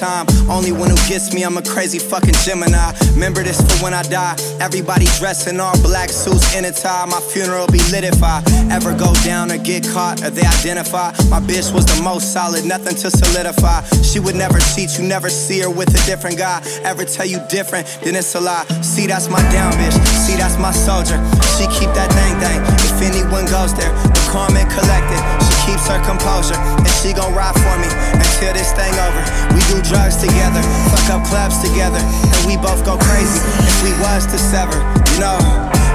time. 0.00 0.24
Only 0.48 0.72
one 0.72 0.88
who 0.88 0.96
gets 1.06 1.32
me, 1.34 1.44
I'm 1.44 1.58
a 1.58 1.62
crazy 1.62 1.98
fucking 1.98 2.34
Gemini. 2.42 2.92
Remember 3.12 3.42
this 3.44 3.60
for 3.60 3.84
when 3.84 3.92
I 3.92 4.02
die. 4.02 4.36
Everybody 4.58 5.04
dressed 5.20 5.46
in 5.46 5.60
all 5.60 5.76
black 5.82 6.08
suits 6.08 6.56
in 6.56 6.64
a 6.64 6.72
tie. 6.72 7.04
My 7.04 7.20
funeral 7.20 7.66
be 7.68 7.84
lit 7.92 8.04
if 8.04 8.22
I 8.22 8.42
ever 8.72 8.96
go 8.96 9.12
down 9.22 9.52
or 9.52 9.58
get 9.58 9.84
caught 9.86 10.24
or 10.24 10.30
they 10.30 10.46
identify. 10.58 11.12
My 11.28 11.40
bitch 11.40 11.72
was 11.74 11.84
the 11.84 12.00
most 12.02 12.32
solid, 12.32 12.64
nothing 12.64 12.96
to 12.96 13.10
solidify. 13.10 13.84
She 14.00 14.18
would 14.18 14.36
never 14.36 14.58
cheat, 14.72 14.96
you 14.98 15.04
never 15.04 15.28
see 15.28 15.60
her 15.60 15.70
with 15.70 15.92
a 15.92 16.02
different 16.06 16.38
guy. 16.38 16.64
Ever 16.82 17.04
tell 17.04 17.26
you 17.26 17.38
different, 17.48 17.86
then 18.02 18.16
it's 18.16 18.34
a 18.34 18.40
lie. 18.40 18.64
See, 18.80 19.06
that's 19.06 19.28
my 19.28 19.42
down 19.52 19.72
bitch. 19.74 19.96
See, 20.24 20.36
that's 20.36 20.56
my 20.58 20.72
soldier. 20.72 21.20
She 21.60 21.68
keep 21.76 21.92
that 21.92 22.08
thing 22.16 22.32
thing. 22.40 22.60
If 22.88 22.96
anyone 23.04 23.44
goes 23.52 23.76
there, 23.76 23.92
the 24.16 24.22
and 24.56 24.70
collected. 24.72 25.20
She 25.44 25.59
keeps 25.70 25.86
her 25.86 26.02
composure, 26.02 26.58
and 26.58 26.90
she 26.98 27.14
gon' 27.14 27.30
ride 27.30 27.54
for 27.54 27.74
me 27.78 27.86
until 28.18 28.52
this 28.52 28.74
thing 28.74 28.90
over. 28.98 29.22
We 29.54 29.62
do 29.70 29.78
drugs 29.86 30.18
together, 30.18 30.62
fuck 30.90 31.06
up 31.14 31.22
clubs 31.30 31.62
together, 31.62 32.02
and 32.02 32.42
we 32.46 32.58
both 32.58 32.82
go 32.84 32.98
crazy 32.98 33.38
if 33.62 33.76
we 33.86 33.94
was 34.02 34.26
to 34.26 34.38
sever. 34.38 34.82
You 35.14 35.22
know, 35.22 35.38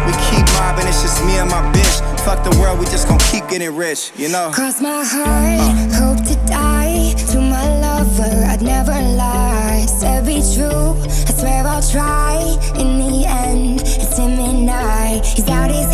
we 0.08 0.15
keep 0.32 0.48
mobbing, 0.55 0.88
it's 0.88 1.03
just 1.03 1.20
me 1.27 1.36
and 1.44 1.51
my 1.51 1.60
bitch. 1.75 2.00
Fuck 2.24 2.44
the 2.48 2.55
world, 2.58 2.79
we 2.79 2.86
just 2.86 3.08
gon' 3.08 3.20
keep 3.32 3.48
getting 3.50 3.75
rich, 3.75 4.12
you 4.15 4.29
know. 4.29 4.50
Cross 4.53 4.82
my 4.82 5.03
heart, 5.03 5.91
hope 5.91 6.24
to 6.25 6.36
die. 6.48 7.13
To 7.32 7.41
my 7.41 7.67
lover, 7.82 8.46
I'd 8.48 8.62
never 8.62 8.94
lie. 8.94 9.86
Said 10.00 10.25
be 10.25 10.39
true, 10.55 10.96
I 11.27 11.32
swear 11.36 11.67
I'll 11.67 11.82
try. 11.82 12.39
In 12.79 12.98
the 12.98 13.25
end, 13.27 13.82
it's 13.82 14.17
him 14.17 14.39
and 14.39 14.70
I. 14.70 15.22
He's 15.36 15.48
out 15.50 15.70
his 15.70 15.85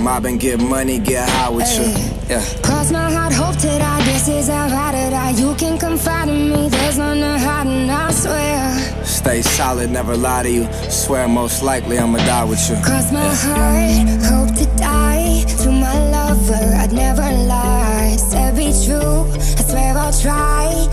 Mob 0.00 0.24
and 0.24 0.40
get 0.40 0.58
money, 0.60 0.98
get 0.98 1.28
high 1.28 1.50
with 1.50 1.68
you. 1.76 1.84
Yeah. 2.28 2.42
Cross 2.62 2.90
my 2.90 3.10
heart, 3.12 3.34
hope 3.34 3.56
to 3.56 3.66
die. 3.66 4.02
This 4.04 4.28
is 4.28 4.48
a 4.48 4.52
ride 4.52 4.94
or 4.94 5.10
die. 5.10 5.32
You 5.32 5.54
can 5.56 5.78
confide 5.78 6.28
in 6.28 6.48
me. 6.50 6.68
There's 6.70 6.96
none 6.96 7.18
to 7.18 7.38
hide, 7.38 7.66
and 7.66 7.90
I 7.90 8.10
swear. 8.10 9.04
Stay 9.04 9.42
solid, 9.42 9.90
never 9.90 10.16
lie 10.16 10.44
to 10.44 10.50
you. 10.50 10.72
Swear 10.88 11.28
most 11.28 11.62
likely 11.62 11.98
I'ma 11.98 12.18
die 12.18 12.44
with 12.44 12.70
you. 12.70 12.76
Cross 12.82 13.12
my 13.12 13.28
heart, 13.44 14.08
hope 14.24 14.56
to 14.56 14.66
die. 14.76 15.44
To 15.64 15.70
my 15.70 15.94
lover, 16.10 16.64
I'd 16.82 16.92
never 16.92 17.30
lie. 17.46 18.16
Said 18.16 18.56
be 18.56 18.72
true, 18.86 19.26
I 19.58 19.62
swear 19.68 19.98
I'll 19.98 20.12
try. 20.12 20.88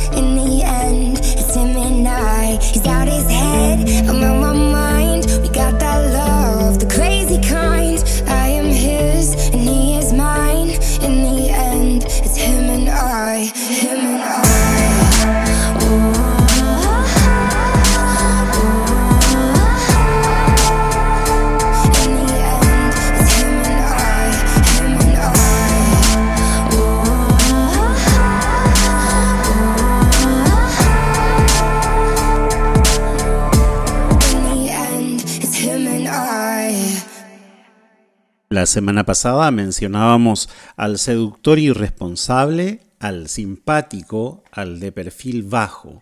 La 38.58 38.66
semana 38.66 39.06
pasada 39.06 39.52
mencionábamos 39.52 40.50
al 40.78 40.98
seductor 40.98 41.60
irresponsable, 41.60 42.80
al 42.98 43.30
simpático, 43.30 44.44
al 44.52 44.80
de 44.80 44.92
perfil 44.92 45.44
bajo. 45.44 46.02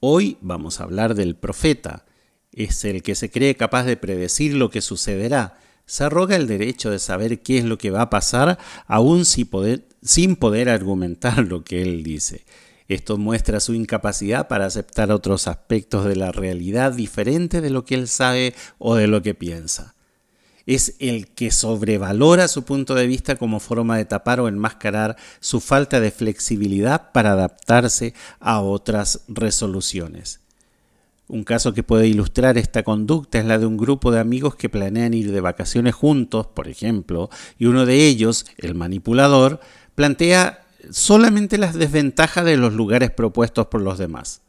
Hoy 0.00 0.36
vamos 0.40 0.80
a 0.80 0.82
hablar 0.82 1.14
del 1.14 1.36
profeta. 1.36 2.06
Es 2.50 2.84
el 2.84 3.04
que 3.04 3.14
se 3.14 3.30
cree 3.30 3.54
capaz 3.54 3.84
de 3.84 3.96
predecir 3.96 4.54
lo 4.54 4.68
que 4.68 4.80
sucederá. 4.80 5.60
Se 5.86 6.02
arroga 6.02 6.34
el 6.34 6.48
derecho 6.48 6.90
de 6.90 6.98
saber 6.98 7.40
qué 7.40 7.58
es 7.58 7.64
lo 7.64 7.78
que 7.78 7.92
va 7.92 8.02
a 8.02 8.10
pasar, 8.10 8.58
aún 8.88 9.24
sin 9.24 9.46
poder, 9.46 9.86
sin 10.02 10.34
poder 10.34 10.68
argumentar 10.68 11.46
lo 11.46 11.62
que 11.62 11.82
él 11.82 12.02
dice. 12.02 12.46
Esto 12.88 13.16
muestra 13.16 13.60
su 13.60 13.74
incapacidad 13.74 14.48
para 14.48 14.66
aceptar 14.66 15.12
otros 15.12 15.46
aspectos 15.46 16.04
de 16.04 16.16
la 16.16 16.32
realidad 16.32 16.94
diferente 16.94 17.60
de 17.60 17.70
lo 17.70 17.84
que 17.84 17.94
él 17.94 18.08
sabe 18.08 18.56
o 18.78 18.96
de 18.96 19.06
lo 19.06 19.22
que 19.22 19.34
piensa 19.34 19.94
es 20.68 20.96
el 20.98 21.28
que 21.28 21.50
sobrevalora 21.50 22.46
su 22.46 22.62
punto 22.62 22.94
de 22.94 23.06
vista 23.06 23.36
como 23.36 23.58
forma 23.58 23.96
de 23.96 24.04
tapar 24.04 24.38
o 24.38 24.48
enmascarar 24.48 25.16
su 25.40 25.60
falta 25.60 25.98
de 25.98 26.10
flexibilidad 26.10 27.10
para 27.10 27.32
adaptarse 27.32 28.12
a 28.38 28.60
otras 28.60 29.22
resoluciones. 29.28 30.40
Un 31.26 31.44
caso 31.44 31.72
que 31.72 31.82
puede 31.82 32.06
ilustrar 32.06 32.58
esta 32.58 32.82
conducta 32.82 33.38
es 33.38 33.46
la 33.46 33.58
de 33.58 33.64
un 33.64 33.78
grupo 33.78 34.12
de 34.12 34.20
amigos 34.20 34.56
que 34.56 34.68
planean 34.68 35.14
ir 35.14 35.32
de 35.32 35.40
vacaciones 35.40 35.94
juntos, 35.94 36.48
por 36.48 36.68
ejemplo, 36.68 37.30
y 37.58 37.64
uno 37.64 37.86
de 37.86 38.06
ellos, 38.06 38.44
el 38.58 38.74
manipulador, 38.74 39.60
plantea 39.94 40.66
solamente 40.90 41.56
las 41.56 41.76
desventajas 41.76 42.44
de 42.44 42.58
los 42.58 42.74
lugares 42.74 43.10
propuestos 43.10 43.68
por 43.68 43.80
los 43.80 43.96
demás 43.96 44.42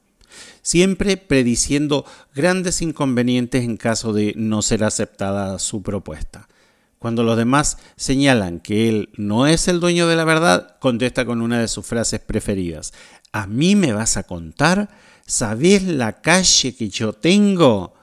siempre 0.70 1.18
prediciendo 1.18 2.06
grandes 2.36 2.84
inconvenientes 2.84 3.64
en 3.64 3.76
caso 3.76 4.14
de 4.14 4.34
no 4.38 4.62
ser 4.62 4.84
aceptada 4.84 5.58
su 5.58 5.82
propuesta. 5.82 6.48
Cuando 7.00 7.24
los 7.24 7.38
demás 7.38 7.80
señalan 7.96 8.60
que 8.60 8.88
él 8.88 9.10
no 9.18 9.48
es 9.48 9.68
el 9.68 9.80
dueño 9.80 10.06
de 10.06 10.16
la 10.16 10.26
verdad, 10.26 10.78
contesta 10.80 11.26
con 11.26 11.42
una 11.42 11.60
de 11.60 11.68
sus 11.68 11.88
frases 11.88 12.20
preferidas. 12.20 12.94
¿A 13.32 13.48
mí 13.48 13.76
me 13.76 13.94
vas 13.94 14.16
a 14.18 14.24
contar? 14.24 14.90
¿Sabés 15.26 15.82
la 15.86 16.22
calle 16.22 16.76
que 16.76 16.90
yo 16.90 17.14
tengo? 17.14 17.96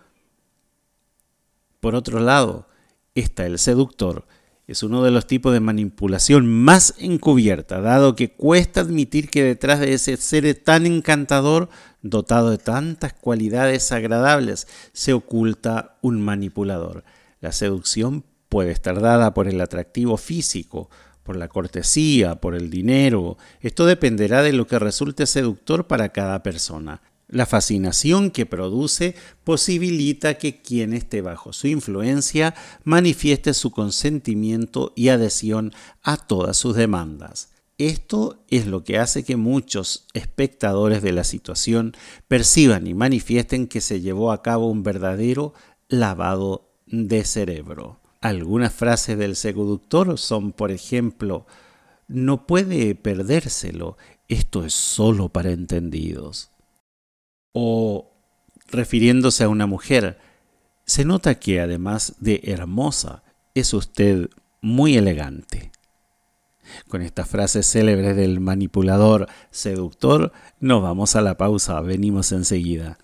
Por 1.79 1.95
otro 1.95 2.19
lado, 2.19 2.67
está 3.15 3.47
el 3.47 3.61
seductor. 3.61 4.27
Es 4.67 4.83
uno 4.83 5.05
de 5.05 5.13
los 5.13 5.29
tipos 5.29 5.53
de 5.53 5.61
manipulación 5.61 6.49
más 6.49 6.95
encubierta, 6.99 7.81
dado 7.81 8.17
que 8.17 8.33
cuesta 8.33 8.81
admitir 8.81 9.31
que 9.31 9.45
detrás 9.45 9.79
de 9.79 9.93
ese 9.93 10.17
ser 10.17 10.53
tan 10.57 10.87
encantador 10.87 11.69
dotado 12.11 12.51
de 12.51 12.59
tantas 12.59 13.13
cualidades 13.13 13.93
agradables, 13.93 14.67
se 14.93 15.13
oculta 15.13 15.99
un 16.03 16.21
manipulador. 16.21 17.05
La 17.41 17.53
seducción 17.53 18.25
puede 18.49 18.71
estar 18.71 19.01
dada 19.01 19.35
por 19.35 19.49
el 19.49 19.61
atractivo 19.61 20.17
físico, 20.17 20.91
por 21.23 21.37
la 21.37 21.49
cortesía, 21.49 22.37
por 22.37 22.55
el 22.55 22.71
dinero. 22.71 23.37
Esto 23.61 23.85
dependerá 23.85 24.43
de 24.43 24.53
lo 24.53 24.67
que 24.67 24.79
resulte 24.79 25.27
seductor 25.27 25.87
para 25.87 26.11
cada 26.11 26.43
persona. 26.43 27.03
La 27.29 27.45
fascinación 27.45 28.31
que 28.31 28.47
produce 28.47 29.17
posibilita 29.43 30.39
que 30.39 30.63
quien 30.63 30.93
esté 30.93 31.23
bajo 31.23 31.53
su 31.53 31.67
influencia 31.67 32.55
manifieste 32.85 33.53
su 33.53 33.73
consentimiento 33.73 34.93
y 34.95 35.09
adhesión 35.09 35.73
a 36.05 36.17
todas 36.17 36.57
sus 36.57 36.77
demandas. 36.77 37.51
Esto 37.79 38.43
es 38.49 38.67
lo 38.67 38.85
que 38.85 38.99
hace 38.99 39.23
que 39.23 39.37
muchos 39.37 40.07
espectadores 40.15 41.03
de 41.03 41.13
la 41.13 41.25
situación 41.25 41.95
perciban 42.27 42.87
y 42.87 42.95
manifiesten 42.95 43.67
que 43.67 43.83
se 43.83 44.01
llevó 44.01 44.33
a 44.33 44.43
cabo 44.43 44.71
un 44.71 44.83
verdadero 44.83 45.53
lavado 45.89 46.71
de 46.87 47.25
cerebro. 47.25 48.01
Algunas 48.23 48.73
frases 48.73 49.19
del 49.19 49.37
seductor 49.37 50.19
son, 50.19 50.53
por 50.53 50.71
ejemplo, 50.71 51.47
no 52.09 52.47
puede 52.47 52.95
perdérselo, 52.95 53.99
esto 54.29 54.65
es 54.65 54.73
solo 54.73 55.29
para 55.29 55.51
entendidos. 55.51 56.51
O, 57.53 58.11
refiriéndose 58.69 59.45
a 59.45 59.49
una 59.49 59.67
mujer, 59.67 60.19
se 60.87 61.05
nota 61.05 61.39
que 61.39 61.61
además 61.61 62.15
de 62.21 62.41
hermosa, 62.45 63.23
es 63.55 63.75
usted 63.75 64.31
muy 64.63 64.97
elegante. 64.97 65.73
Con 66.89 67.03
estas 67.03 67.29
frases 67.29 67.67
célebres 67.67 68.17
del 68.17 68.41
manipulador 68.41 69.29
seductor, 69.51 70.33
nos 70.61 70.83
vamos 70.83 71.17
a 71.17 71.21
la 71.21 71.37
pausa, 71.37 71.81
venimos 71.81 72.33
enseguida. 72.33 72.99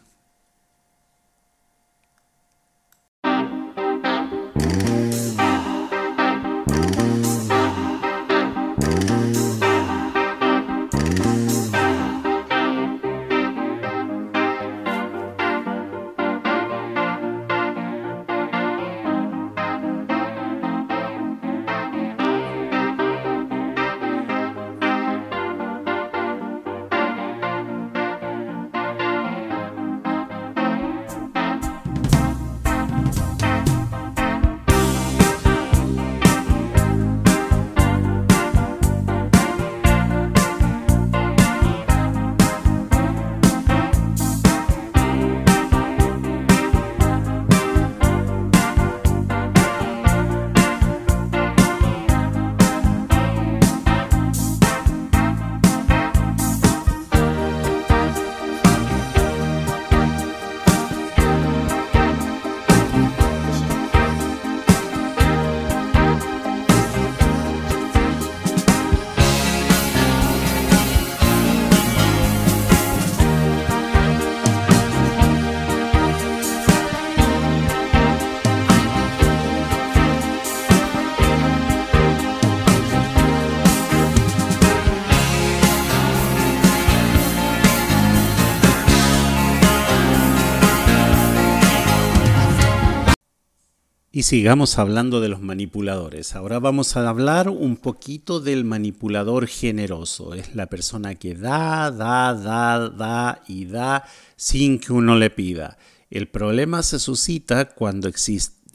Sigamos 94.22 94.78
hablando 94.78 95.20
de 95.20 95.28
los 95.28 95.40
manipuladores. 95.40 96.37
Ahora 96.37 96.61
vamos 96.61 96.96
a 96.96 97.08
hablar 97.08 97.48
un 97.48 97.76
poquito 97.76 98.38
del 98.38 98.64
manipulador 98.64 99.48
generoso. 99.48 100.35
Es 100.35 100.54
la 100.54 100.66
persona 100.66 101.16
que 101.16 101.35
da, 101.35 101.90
da, 101.90 102.32
da, 102.32 102.88
da 102.88 103.42
y 103.48 103.64
da 103.64 104.04
sin 104.37 104.78
que 104.78 104.92
uno 104.92 105.16
le 105.16 105.30
pida. 105.30 105.76
El 106.08 106.28
problema 106.28 106.85
se 106.85 107.00
suscita 107.00 107.70
cuando 107.70 108.08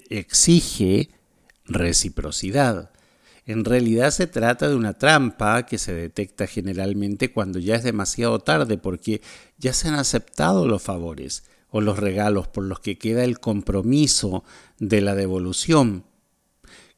exige 0.10 1.10
reciprocidad. 1.66 2.92
En 3.46 3.64
realidad 3.64 4.12
se 4.12 4.28
trata 4.28 4.68
de 4.68 4.76
una 4.76 4.94
trampa 4.94 5.66
que 5.66 5.78
se 5.78 5.94
detecta 5.94 6.46
generalmente 6.46 7.32
cuando 7.32 7.58
ya 7.60 7.76
es 7.76 7.84
demasiado 7.84 8.40
tarde 8.40 8.78
porque 8.78 9.22
ya 9.58 9.72
se 9.72 9.88
han 9.88 9.96
aceptado 9.96 10.68
los 10.68 10.82
favores 10.82 11.44
o 11.70 11.82
los 11.82 12.00
regalos 12.00 12.48
por 12.48 12.64
los 12.64 12.80
que 12.80 12.98
queda 12.98 13.24
el 13.24 13.40
compromiso 13.40 14.44
de 14.80 15.02
la 15.02 15.16
devolución. 15.16 16.06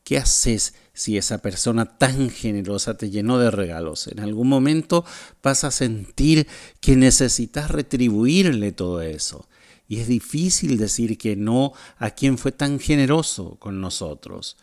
¿Qué 0.04 0.18
haces 0.18 0.74
si 0.94 1.18
esa 1.18 1.40
persona 1.40 1.98
tan 1.98 2.30
generosa 2.30 2.98
te 2.98 3.10
llenó 3.10 3.38
de 3.38 3.52
regalos? 3.52 4.08
En 4.08 4.20
algún 4.20 4.48
momento 4.48 5.06
vas 5.44 5.64
a 5.64 5.72
sentir 5.72 6.48
que 6.80 6.96
necesitas 6.96 7.70
retribuirle 7.70 8.72
todo 8.72 9.02
eso. 9.02 9.48
Y 9.88 10.00
es 10.00 10.08
difícil 10.08 10.78
decir 10.78 11.18
que 11.18 11.36
no 11.36 11.74
a 11.98 12.12
quien 12.12 12.38
fue 12.38 12.52
tan 12.52 12.80
generoso 12.80 13.56
con 13.60 13.82
nosotros. 13.82 14.58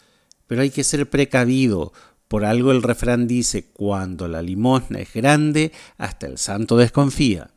Pero 0.46 0.62
hay 0.62 0.70
que 0.70 0.84
ser 0.84 1.10
precavido. 1.10 1.92
Por 2.28 2.44
algo 2.44 2.72
el 2.72 2.82
refrán 2.82 3.26
dice, 3.26 3.66
cuando 3.72 4.28
la 4.28 4.42
limosna 4.42 5.00
es 5.00 5.12
grande, 5.12 5.72
hasta 5.96 6.26
el 6.26 6.38
santo 6.38 6.76
desconfía. 6.76 7.50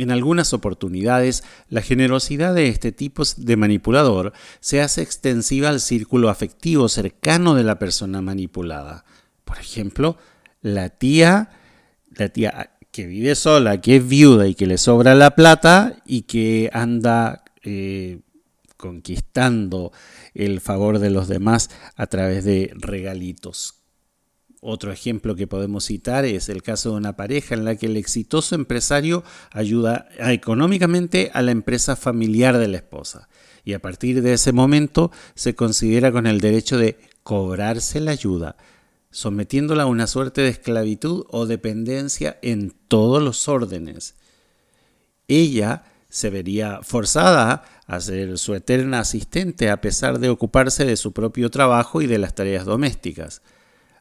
En 0.00 0.10
algunas 0.10 0.54
oportunidades, 0.54 1.44
la 1.68 1.82
generosidad 1.82 2.54
de 2.54 2.68
este 2.68 2.90
tipo 2.90 3.22
de 3.36 3.56
manipulador 3.56 4.32
se 4.60 4.80
hace 4.80 5.02
extensiva 5.02 5.68
al 5.68 5.78
círculo 5.78 6.30
afectivo 6.30 6.88
cercano 6.88 7.54
de 7.54 7.64
la 7.64 7.78
persona 7.78 8.22
manipulada. 8.22 9.04
Por 9.44 9.58
ejemplo, 9.58 10.16
la 10.62 10.88
tía, 10.88 11.50
la 12.16 12.30
tía 12.30 12.70
que 12.90 13.06
vive 13.06 13.34
sola, 13.34 13.82
que 13.82 13.96
es 13.96 14.08
viuda 14.08 14.46
y 14.48 14.54
que 14.54 14.66
le 14.66 14.78
sobra 14.78 15.14
la 15.14 15.34
plata 15.34 15.96
y 16.06 16.22
que 16.22 16.70
anda 16.72 17.44
eh, 17.62 18.20
conquistando 18.78 19.92
el 20.32 20.62
favor 20.62 20.98
de 20.98 21.10
los 21.10 21.28
demás 21.28 21.68
a 21.94 22.06
través 22.06 22.46
de 22.46 22.72
regalitos 22.74 23.79
otro 24.60 24.92
ejemplo 24.92 25.34
que 25.34 25.46
podemos 25.46 25.86
citar 25.86 26.24
es 26.26 26.48
el 26.50 26.62
caso 26.62 26.90
de 26.90 26.96
una 26.96 27.16
pareja 27.16 27.54
en 27.54 27.64
la 27.64 27.76
que 27.76 27.86
el 27.86 27.96
exitoso 27.96 28.54
empresario 28.54 29.24
ayuda 29.52 30.08
económicamente 30.18 31.30
a 31.32 31.40
la 31.42 31.50
empresa 31.50 31.96
familiar 31.96 32.58
de 32.58 32.68
la 32.68 32.76
esposa 32.76 33.28
y 33.64 33.72
a 33.72 33.80
partir 33.80 34.22
de 34.22 34.34
ese 34.34 34.52
momento 34.52 35.10
se 35.34 35.54
considera 35.54 36.12
con 36.12 36.26
el 36.26 36.40
derecho 36.40 36.76
de 36.76 36.98
cobrarse 37.22 38.00
la 38.00 38.12
ayuda, 38.12 38.56
sometiéndola 39.10 39.84
a 39.84 39.86
una 39.86 40.06
suerte 40.06 40.42
de 40.42 40.48
esclavitud 40.48 41.24
o 41.30 41.46
dependencia 41.46 42.38
en 42.42 42.74
todos 42.88 43.22
los 43.22 43.48
órdenes. 43.48 44.14
Ella 45.26 45.84
se 46.08 46.28
vería 46.28 46.80
forzada 46.82 47.62
a 47.86 48.00
ser 48.00 48.36
su 48.38 48.54
eterna 48.54 49.00
asistente 49.00 49.70
a 49.70 49.80
pesar 49.80 50.18
de 50.18 50.28
ocuparse 50.28 50.84
de 50.84 50.96
su 50.96 51.12
propio 51.12 51.50
trabajo 51.50 52.02
y 52.02 52.06
de 52.06 52.18
las 52.18 52.34
tareas 52.34 52.64
domésticas 52.64 53.42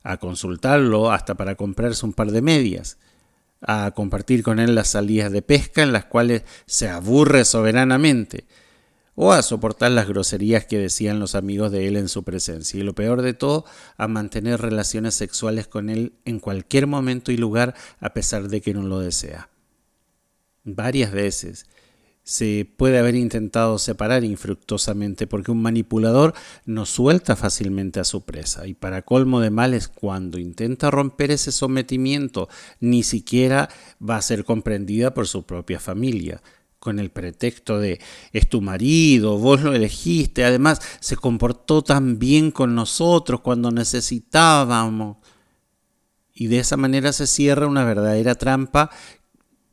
a 0.04 0.18
consultarlo 0.18 1.12
hasta 1.12 1.36
para 1.36 1.56
comprarse 1.56 2.06
un 2.06 2.14
par 2.14 2.32
de 2.32 2.42
medias, 2.42 2.98
a 3.62 3.92
compartir 3.92 4.44
con 4.44 4.60
él 4.60 4.76
las 4.76 4.90
salidas 4.90 5.32
de 5.32 5.42
pesca 5.42 5.84
en 5.84 5.92
las 5.92 6.06
cuales 6.06 6.44
se 6.66 6.90
aburre 6.90 7.46
soberanamente, 7.46 8.46
o 9.16 9.34
a 9.34 9.42
soportar 9.42 9.92
las 9.92 10.08
groserías 10.08 10.66
que 10.66 10.78
decían 10.78 11.20
los 11.20 11.36
amigos 11.36 11.72
de 11.72 11.88
él 11.88 11.98
en 11.98 12.08
su 12.08 12.24
presencia, 12.24 12.80
y 12.80 12.84
lo 12.84 12.96
peor 12.96 13.22
de 13.22 13.34
todo, 13.34 13.66
a 13.98 14.08
mantener 14.08 14.62
relaciones 14.62 15.16
sexuales 15.16 15.68
con 15.68 15.90
él 15.90 16.14
en 16.24 16.40
cualquier 16.40 16.88
momento 16.88 17.32
y 17.32 17.38
lugar 17.38 17.76
a 18.00 18.14
pesar 18.14 18.48
de 18.48 18.62
que 18.62 18.74
no 18.74 18.84
lo 18.84 19.00
desea. 19.00 19.50
Varias 20.64 21.12
veces 21.12 21.66
se 22.30 22.72
puede 22.78 23.00
haber 23.00 23.16
intentado 23.16 23.80
separar 23.80 24.24
infructuosamente 24.24 25.26
porque 25.26 25.50
un 25.50 25.64
manipulador 25.64 26.36
no 26.64 26.86
suelta 26.86 27.36
fácilmente 27.36 28.00
a 28.00 28.04
su 28.04 28.22
presa 28.22 28.68
y 28.68 28.76
para 28.76 29.02
colmo 29.02 29.40
de 29.40 29.50
males 29.50 29.88
cuando 29.88 30.38
intenta 30.38 30.92
romper 30.92 31.32
ese 31.32 31.52
sometimiento 31.52 32.48
ni 32.80 33.02
siquiera 33.02 33.68
va 34.00 34.18
a 34.18 34.22
ser 34.22 34.46
comprendida 34.46 35.12
por 35.16 35.28
su 35.28 35.42
propia 35.48 35.80
familia 35.80 36.40
con 36.78 37.00
el 37.00 37.10
pretexto 37.10 37.80
de 37.80 38.00
es 38.32 38.48
tu 38.48 38.62
marido, 38.62 39.40
vos 39.40 39.64
lo 39.64 39.74
elegiste, 39.74 40.46
además 40.46 40.82
se 41.00 41.16
comportó 41.16 41.82
tan 41.82 42.20
bien 42.20 42.52
con 42.52 42.76
nosotros 42.76 43.42
cuando 43.42 43.72
necesitábamos. 43.72 45.18
Y 46.32 46.48
de 46.48 46.60
esa 46.60 46.78
manera 46.78 47.12
se 47.12 47.28
cierra 47.28 47.68
una 47.68 47.84
verdadera 47.84 48.36
trampa 48.36 48.92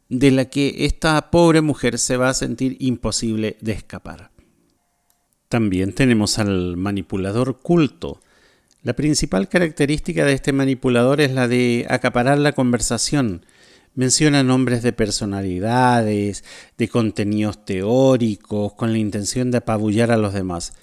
de 0.09 0.31
la 0.31 0.45
que 0.47 0.85
esta 0.87 1.31
pobre 1.31 1.61
mujer 1.61 1.99
se 1.99 2.17
va 2.17 2.29
a 2.29 2.35
sentir 2.35 2.77
imposible 2.81 3.57
de 3.61 3.73
escapar. 3.73 4.31
También 5.49 5.93
tenemos 5.93 6.39
al 6.39 6.77
manipulador 6.77 7.61
culto. 7.61 8.21
La 8.83 8.95
principal 8.95 9.49
característica 9.49 10.25
de 10.25 10.33
este 10.33 10.53
manipulador 10.53 11.21
es 11.21 11.33
la 11.33 11.49
de 11.49 11.87
acaparar 11.89 12.39
la 12.39 12.53
conversación. 12.53 13.45
Menciona 13.95 14.43
nombres 14.43 14.83
de 14.83 14.93
personalidades, 14.93 16.45
de 16.77 16.89
contenidos 16.89 17.65
teóricos, 17.65 18.75
con 18.75 18.93
la 18.93 18.99
intención 18.99 19.51
de 19.51 19.59
apabullar 19.59 20.11
a 20.11 20.17
los 20.17 20.35
demás. 20.35 20.75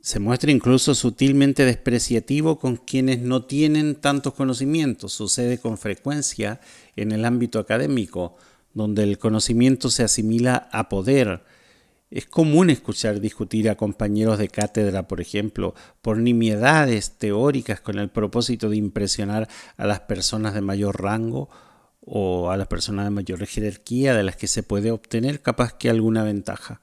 Se 0.00 0.20
muestra 0.20 0.52
incluso 0.52 0.94
sutilmente 0.94 1.64
despreciativo 1.64 2.58
con 2.58 2.76
quienes 2.76 3.18
no 3.20 3.44
tienen 3.44 3.96
tantos 3.96 4.34
conocimientos. 4.34 5.12
Sucede 5.12 5.58
con 5.58 5.76
frecuencia 5.76 6.60
en 7.02 7.12
el 7.12 7.24
ámbito 7.24 7.58
académico, 7.58 8.36
donde 8.74 9.02
el 9.02 9.18
conocimiento 9.18 9.90
se 9.90 10.02
asimila 10.02 10.68
a 10.72 10.88
poder. 10.88 11.42
Es 12.10 12.26
común 12.26 12.70
escuchar 12.70 13.20
discutir 13.20 13.68
a 13.68 13.76
compañeros 13.76 14.38
de 14.38 14.48
cátedra, 14.48 15.08
por 15.08 15.20
ejemplo, 15.20 15.74
por 16.00 16.18
nimiedades 16.18 17.18
teóricas 17.18 17.80
con 17.80 17.98
el 17.98 18.08
propósito 18.08 18.70
de 18.70 18.76
impresionar 18.76 19.48
a 19.76 19.86
las 19.86 20.00
personas 20.00 20.54
de 20.54 20.62
mayor 20.62 21.02
rango 21.02 21.50
o 22.00 22.50
a 22.50 22.56
las 22.56 22.68
personas 22.68 23.04
de 23.04 23.10
mayor 23.10 23.44
jerarquía 23.46 24.14
de 24.14 24.22
las 24.22 24.36
que 24.36 24.46
se 24.46 24.62
puede 24.62 24.90
obtener 24.90 25.42
capaz 25.42 25.74
que 25.74 25.90
alguna 25.90 26.22
ventaja. 26.22 26.80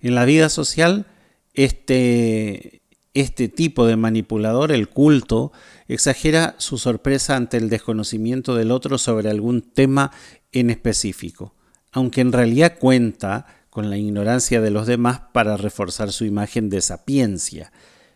En 0.00 0.14
la 0.16 0.24
vida 0.24 0.48
social, 0.48 1.06
este, 1.54 2.82
este 3.14 3.48
tipo 3.48 3.86
de 3.86 3.96
manipulador, 3.96 4.72
el 4.72 4.88
culto, 4.88 5.52
exagera 5.88 6.54
su 6.58 6.78
sorpresa 6.78 7.36
ante 7.36 7.56
el 7.56 7.68
desconocimiento 7.68 8.54
del 8.54 8.70
otro 8.70 8.98
sobre 8.98 9.30
algún 9.30 9.62
tema 9.62 10.12
en 10.52 10.70
específico, 10.70 11.54
aunque 11.92 12.20
en 12.20 12.32
realidad 12.32 12.78
cuenta 12.78 13.46
con 13.68 13.90
la 13.90 13.98
ignorancia 13.98 14.60
de 14.60 14.70
los 14.70 14.86
demás 14.86 15.22
para 15.32 15.56
reforzar 15.56 16.12
su 16.12 16.24
imagen 16.24 16.70
de 16.70 16.80
sapiencia, 16.80 17.72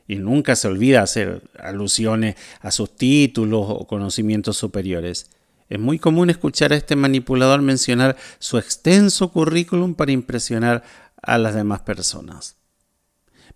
y 0.06 0.16
nunca 0.16 0.54
se 0.54 0.68
olvida 0.68 1.02
hacer 1.02 1.42
alusiones 1.58 2.36
a 2.60 2.70
sus 2.70 2.94
títulos 2.94 3.66
o 3.68 3.86
conocimientos 3.86 4.58
superiores. 4.58 5.30
Es 5.70 5.80
muy 5.80 5.98
común 5.98 6.28
escuchar 6.28 6.72
a 6.72 6.76
este 6.76 6.94
manipulador 6.94 7.62
mencionar 7.62 8.16
su 8.38 8.58
extenso 8.58 9.32
currículum 9.32 9.94
para 9.94 10.12
impresionar 10.12 10.84
a 11.22 11.38
las 11.38 11.54
demás 11.54 11.80
personas 11.80 12.56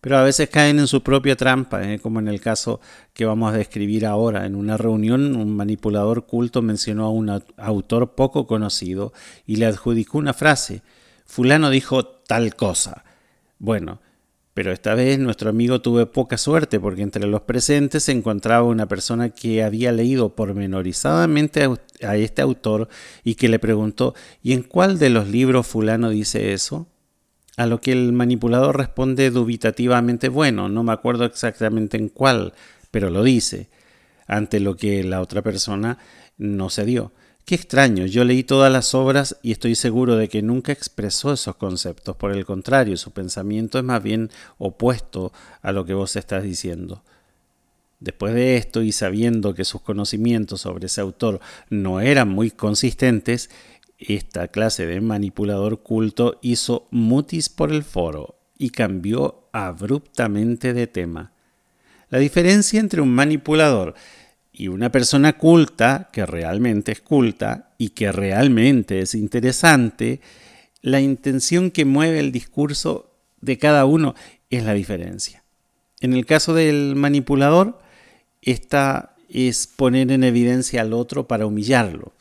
pero 0.00 0.16
a 0.16 0.22
veces 0.22 0.48
caen 0.48 0.78
en 0.78 0.86
su 0.86 1.02
propia 1.02 1.36
trampa, 1.36 1.82
¿eh? 1.82 1.98
como 1.98 2.20
en 2.20 2.28
el 2.28 2.40
caso 2.40 2.80
que 3.12 3.24
vamos 3.24 3.52
a 3.52 3.56
describir 3.56 4.06
ahora. 4.06 4.46
En 4.46 4.54
una 4.54 4.76
reunión, 4.76 5.34
un 5.36 5.56
manipulador 5.56 6.26
culto 6.26 6.62
mencionó 6.62 7.06
a 7.06 7.10
un 7.10 7.42
autor 7.56 8.14
poco 8.14 8.46
conocido 8.46 9.12
y 9.46 9.56
le 9.56 9.66
adjudicó 9.66 10.18
una 10.18 10.34
frase. 10.34 10.82
Fulano 11.26 11.70
dijo 11.70 12.06
tal 12.06 12.54
cosa. 12.54 13.04
Bueno, 13.58 14.00
pero 14.58 14.72
esta 14.72 14.94
vez 14.94 15.20
nuestro 15.20 15.50
amigo 15.50 15.80
tuvo 15.80 16.04
poca 16.06 16.36
suerte 16.36 16.80
porque 16.80 17.02
entre 17.02 17.26
los 17.26 17.42
presentes 17.42 18.02
se 18.02 18.10
encontraba 18.12 18.64
una 18.64 18.86
persona 18.86 19.30
que 19.30 19.62
había 19.62 19.92
leído 19.92 20.34
pormenorizadamente 20.34 21.68
a 22.02 22.16
este 22.16 22.42
autor 22.42 22.88
y 23.22 23.36
que 23.36 23.48
le 23.48 23.60
preguntó 23.60 24.16
¿y 24.42 24.54
en 24.54 24.64
cuál 24.64 24.98
de 24.98 25.10
los 25.10 25.28
libros 25.28 25.66
fulano 25.66 26.10
dice 26.10 26.52
eso? 26.54 26.88
A 27.58 27.66
lo 27.66 27.80
que 27.80 27.90
el 27.90 28.12
manipulador 28.12 28.76
responde 28.76 29.32
dubitativamente, 29.32 30.28
bueno, 30.28 30.68
no 30.68 30.84
me 30.84 30.92
acuerdo 30.92 31.24
exactamente 31.24 31.96
en 31.96 32.08
cuál, 32.08 32.52
pero 32.92 33.10
lo 33.10 33.24
dice, 33.24 33.68
ante 34.28 34.60
lo 34.60 34.76
que 34.76 35.02
la 35.02 35.20
otra 35.20 35.42
persona 35.42 35.98
no 36.36 36.70
se 36.70 36.84
dio. 36.84 37.10
Qué 37.44 37.56
extraño, 37.56 38.06
yo 38.06 38.22
leí 38.22 38.44
todas 38.44 38.70
las 38.70 38.94
obras 38.94 39.38
y 39.42 39.50
estoy 39.50 39.74
seguro 39.74 40.14
de 40.14 40.28
que 40.28 40.40
nunca 40.40 40.70
expresó 40.70 41.32
esos 41.32 41.56
conceptos, 41.56 42.14
por 42.14 42.30
el 42.30 42.46
contrario, 42.46 42.96
su 42.96 43.10
pensamiento 43.10 43.78
es 43.78 43.84
más 43.84 44.04
bien 44.04 44.30
opuesto 44.58 45.32
a 45.60 45.72
lo 45.72 45.84
que 45.84 45.94
vos 45.94 46.14
estás 46.14 46.44
diciendo. 46.44 47.02
Después 47.98 48.34
de 48.34 48.56
esto 48.56 48.82
y 48.82 48.92
sabiendo 48.92 49.54
que 49.54 49.64
sus 49.64 49.80
conocimientos 49.80 50.60
sobre 50.60 50.86
ese 50.86 51.00
autor 51.00 51.40
no 51.70 51.98
eran 51.98 52.28
muy 52.28 52.52
consistentes, 52.52 53.50
esta 53.98 54.48
clase 54.48 54.86
de 54.86 55.00
manipulador 55.00 55.82
culto 55.82 56.38
hizo 56.40 56.86
mutis 56.90 57.48
por 57.48 57.72
el 57.72 57.82
foro 57.82 58.38
y 58.56 58.70
cambió 58.70 59.48
abruptamente 59.52 60.72
de 60.72 60.86
tema. 60.86 61.32
La 62.08 62.18
diferencia 62.18 62.80
entre 62.80 63.00
un 63.00 63.10
manipulador 63.10 63.94
y 64.52 64.68
una 64.68 64.90
persona 64.90 65.36
culta, 65.36 66.08
que 66.12 66.26
realmente 66.26 66.92
es 66.92 67.00
culta 67.00 67.74
y 67.76 67.90
que 67.90 68.10
realmente 68.12 69.00
es 69.00 69.14
interesante, 69.14 70.20
la 70.80 71.00
intención 71.00 71.70
que 71.70 71.84
mueve 71.84 72.20
el 72.20 72.32
discurso 72.32 73.12
de 73.40 73.58
cada 73.58 73.84
uno 73.84 74.14
es 74.50 74.64
la 74.64 74.74
diferencia. 74.74 75.44
En 76.00 76.12
el 76.12 76.26
caso 76.26 76.54
del 76.54 76.94
manipulador, 76.96 77.78
esta 78.42 79.16
es 79.28 79.66
poner 79.66 80.10
en 80.12 80.24
evidencia 80.24 80.80
al 80.80 80.92
otro 80.92 81.28
para 81.28 81.46
humillarlo, 81.46 82.12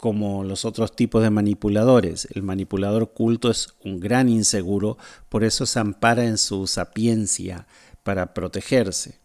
como 0.00 0.42
los 0.42 0.64
otros 0.64 0.96
tipos 0.96 1.22
de 1.22 1.30
manipuladores. 1.30 2.26
El 2.32 2.42
manipulador 2.42 3.12
culto 3.12 3.50
es 3.50 3.68
un 3.84 4.00
gran 4.00 4.28
inseguro, 4.28 4.98
por 5.28 5.44
eso 5.44 5.66
se 5.66 5.78
ampara 5.78 6.24
en 6.24 6.38
su 6.38 6.66
sapiencia 6.66 7.66
para 8.02 8.34
protegerse. 8.34 9.20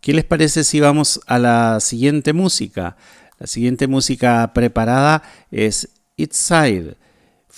¿Qué 0.00 0.12
les 0.12 0.24
parece 0.24 0.62
si 0.62 0.78
vamos 0.78 1.20
a 1.26 1.38
la 1.38 1.80
siguiente 1.80 2.32
música? 2.32 2.96
La 3.38 3.46
siguiente 3.46 3.88
música 3.88 4.52
preparada 4.54 5.22
es 5.50 5.88
It's 6.16 6.36
Side 6.36 6.96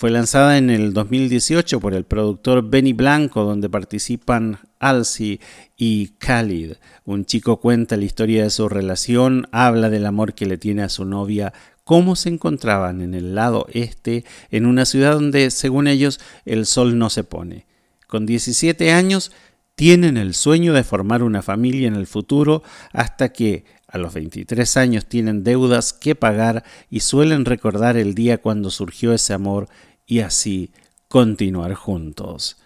fue 0.01 0.09
lanzada 0.09 0.57
en 0.57 0.71
el 0.71 0.93
2018 0.93 1.79
por 1.79 1.93
el 1.93 2.05
productor 2.05 2.67
Benny 2.67 2.91
Blanco, 2.91 3.43
donde 3.43 3.69
participan 3.69 4.57
Alcy 4.79 5.39
y 5.77 6.15
Khalid. 6.17 6.73
Un 7.05 7.25
chico 7.25 7.59
cuenta 7.59 7.97
la 7.97 8.05
historia 8.05 8.41
de 8.41 8.49
su 8.49 8.67
relación, 8.67 9.47
habla 9.51 9.91
del 9.91 10.07
amor 10.07 10.33
que 10.33 10.47
le 10.47 10.57
tiene 10.57 10.81
a 10.81 10.89
su 10.89 11.05
novia, 11.05 11.53
cómo 11.83 12.15
se 12.15 12.29
encontraban 12.29 13.01
en 13.01 13.13
el 13.13 13.35
lado 13.35 13.67
este, 13.71 14.25
en 14.49 14.65
una 14.65 14.85
ciudad 14.85 15.13
donde, 15.13 15.51
según 15.51 15.87
ellos, 15.87 16.19
el 16.45 16.65
sol 16.65 16.97
no 16.97 17.09
se 17.09 17.23
pone. 17.23 17.65
Con 18.07 18.25
17 18.25 18.91
años, 18.91 19.31
tienen 19.75 20.17
el 20.17 20.33
sueño 20.33 20.73
de 20.73 20.83
formar 20.83 21.23
una 21.23 21.41
familia 21.41 21.87
en 21.87 21.95
el 21.95 22.07
futuro 22.07 22.61
hasta 22.91 23.33
que 23.33 23.65
a 23.87 23.97
los 23.97 24.13
23 24.13 24.77
años 24.77 25.05
tienen 25.05 25.43
deudas 25.43 25.91
que 25.91 26.15
pagar 26.15 26.63
y 26.89 27.01
suelen 27.01 27.45
recordar 27.45 27.97
el 27.97 28.15
día 28.15 28.37
cuando 28.37 28.69
surgió 28.69 29.13
ese 29.13 29.33
amor 29.33 29.67
y 30.05 30.19
así 30.19 30.71
continuar 31.07 31.73
juntos. 31.73 32.57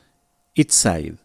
It's 0.53 0.75
Side. 0.75 1.24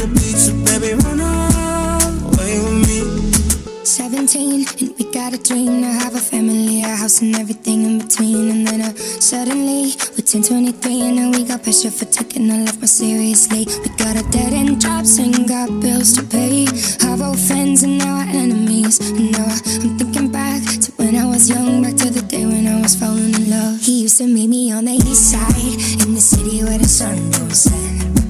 So 0.00 0.54
baby, 0.64 0.94
run 1.04 1.20
away 1.20 2.56
with 2.64 2.88
me. 2.88 3.84
17 3.84 4.64
and 4.80 4.98
we 4.98 5.04
got 5.12 5.34
a 5.34 5.38
dream 5.38 5.82
to 5.82 5.88
have 5.88 6.14
a 6.14 6.18
family, 6.18 6.80
a 6.80 6.88
house 6.88 7.20
and 7.20 7.36
everything 7.36 7.84
in 7.84 7.98
between. 7.98 8.48
And 8.48 8.66
then 8.66 8.80
uh, 8.80 8.94
suddenly 8.94 9.92
we're 10.16 10.24
10, 10.24 10.42
23 10.42 11.00
and 11.02 11.16
now 11.16 11.30
we 11.30 11.44
got 11.44 11.62
pressure 11.62 11.90
for 11.90 12.06
taking 12.06 12.50
our 12.50 12.64
life 12.64 12.78
more 12.78 12.86
seriously. 12.86 13.66
We 13.66 13.90
got 13.96 14.16
a 14.16 14.22
dead 14.30 14.54
end 14.54 14.80
jobs 14.80 15.18
and 15.18 15.46
got 15.46 15.68
bills 15.82 16.14
to 16.14 16.22
pay. 16.22 16.64
Have 17.06 17.20
old 17.20 17.38
friends 17.38 17.82
and 17.82 17.98
now 17.98 18.20
our 18.20 18.28
enemies. 18.28 19.00
And 19.00 19.32
now 19.32 19.44
I'm 19.44 19.98
thinking 19.98 20.32
back 20.32 20.62
to 20.80 20.92
when 20.92 21.14
I 21.14 21.26
was 21.26 21.50
young, 21.50 21.82
back 21.82 21.96
to 21.96 22.08
the 22.08 22.22
day 22.22 22.46
when 22.46 22.66
I 22.66 22.80
was 22.80 22.96
falling 22.96 23.34
in 23.34 23.50
love. 23.50 23.78
He 23.82 24.00
used 24.04 24.16
to 24.16 24.26
meet 24.26 24.48
me 24.48 24.72
on 24.72 24.86
the 24.86 24.92
east 24.92 25.30
side 25.30 26.06
in 26.06 26.14
the 26.14 26.22
city 26.22 26.64
where 26.64 26.78
the 26.78 26.88
sun 26.88 27.30
don't 27.32 27.52
set. 27.54 28.29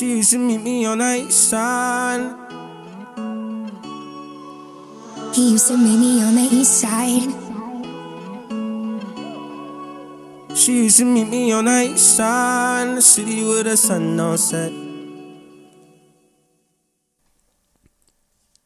She 0.00 0.16
used 0.16 0.30
to 0.30 0.38
meet 0.38 0.62
me 0.62 0.86
on 0.86 0.96
the 0.96 1.26
east 1.26 1.50
side. 1.50 2.34
He 5.34 5.50
used 5.50 5.68
to 5.68 5.76
meet 5.76 5.98
me 5.98 6.22
on 6.22 6.34
the 6.36 6.48
east 6.50 6.80
side. 6.80 7.49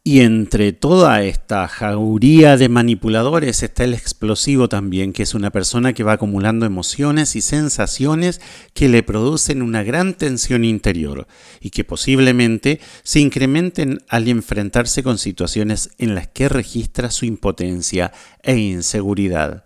Y 0.02 0.20
entre 0.20 0.72
toda 0.72 1.22
esta 1.22 1.68
jauría 1.68 2.56
de 2.56 2.68
manipuladores 2.68 3.62
está 3.62 3.84
el 3.84 3.94
explosivo 3.94 4.68
también, 4.68 5.12
que 5.12 5.22
es 5.22 5.34
una 5.34 5.50
persona 5.50 5.92
que 5.92 6.02
va 6.02 6.14
acumulando 6.14 6.66
emociones 6.66 7.36
y 7.36 7.40
sensaciones 7.40 8.40
que 8.72 8.88
le 8.88 9.04
producen 9.04 9.62
una 9.62 9.84
gran 9.84 10.14
tensión 10.14 10.64
interior 10.64 11.28
y 11.60 11.70
que 11.70 11.84
posiblemente 11.84 12.80
se 13.04 13.20
incrementen 13.20 14.00
al 14.08 14.26
enfrentarse 14.26 15.04
con 15.04 15.16
situaciones 15.18 15.90
en 15.98 16.16
las 16.16 16.26
que 16.26 16.48
registra 16.48 17.12
su 17.12 17.24
impotencia 17.24 18.10
e 18.42 18.56
inseguridad 18.56 19.62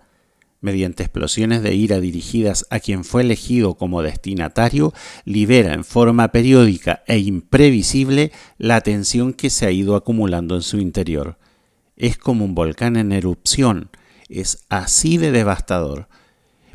mediante 0.61 1.03
explosiones 1.03 1.63
de 1.63 1.75
ira 1.75 2.01
dirigidas 2.01 2.67
a 2.71 2.81
quien 2.81 3.05
fue 3.05 3.23
elegido 3.23 3.75
como 3.75 4.03
destinatario, 4.03 4.93
libera 5.25 5.75
en 5.75 5.85
forma 5.85 6.29
periódica 6.29 7.03
e 7.07 7.19
imprevisible 7.19 8.33
la 8.59 8.81
tensión 8.81 9.33
que 9.33 9.51
se 9.51 9.67
ha 9.67 9.71
ido 9.71 9.95
acumulando 9.95 10.57
en 10.57 10.63
su 10.63 10.79
interior. 10.79 11.39
Es 11.97 12.19
como 12.19 12.45
un 12.45 12.55
volcán 12.55 12.97
en 12.97 13.13
erupción, 13.13 13.91
es 14.29 14.65
así 14.69 15.17
de 15.19 15.33
devastador. 15.33 16.09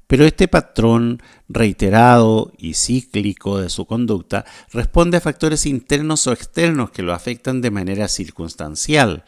Pero 0.08 0.26
este 0.26 0.48
patrón 0.48 1.22
reiterado 1.48 2.52
y 2.58 2.74
cíclico 2.74 3.60
de 3.60 3.70
su 3.70 3.86
conducta 3.86 4.46
responde 4.72 5.18
a 5.18 5.22
factores 5.22 5.66
internos 5.66 6.28
o 6.28 6.34
externos 6.34 6.92
que 6.92 7.04
lo 7.04 7.14
afectan 7.14 7.62
de 7.62 7.72
manera 7.72 8.08
circunstancial. 8.08 9.24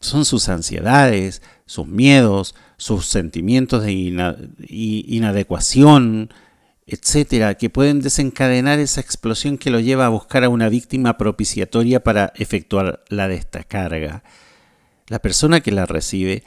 Son 0.00 0.24
sus 0.24 0.48
ansiedades, 0.48 1.42
sus 1.64 1.86
miedos, 1.86 2.54
sus 2.78 3.04
sentimientos 3.06 3.82
de 3.82 3.92
inadecuación, 3.92 6.32
etcétera, 6.86 7.56
que 7.56 7.68
pueden 7.68 8.00
desencadenar 8.00 8.78
esa 8.78 9.02
explosión 9.02 9.58
que 9.58 9.70
lo 9.70 9.80
lleva 9.80 10.06
a 10.06 10.10
buscar 10.10 10.44
a 10.44 10.48
una 10.48 10.70
víctima 10.70 11.18
propiciatoria 11.18 12.02
para 12.02 12.32
efectuar 12.36 13.04
la 13.08 13.28
descarga. 13.28 14.22
La 15.08 15.18
persona 15.18 15.60
que 15.60 15.72
la 15.72 15.84
recibe 15.84 16.44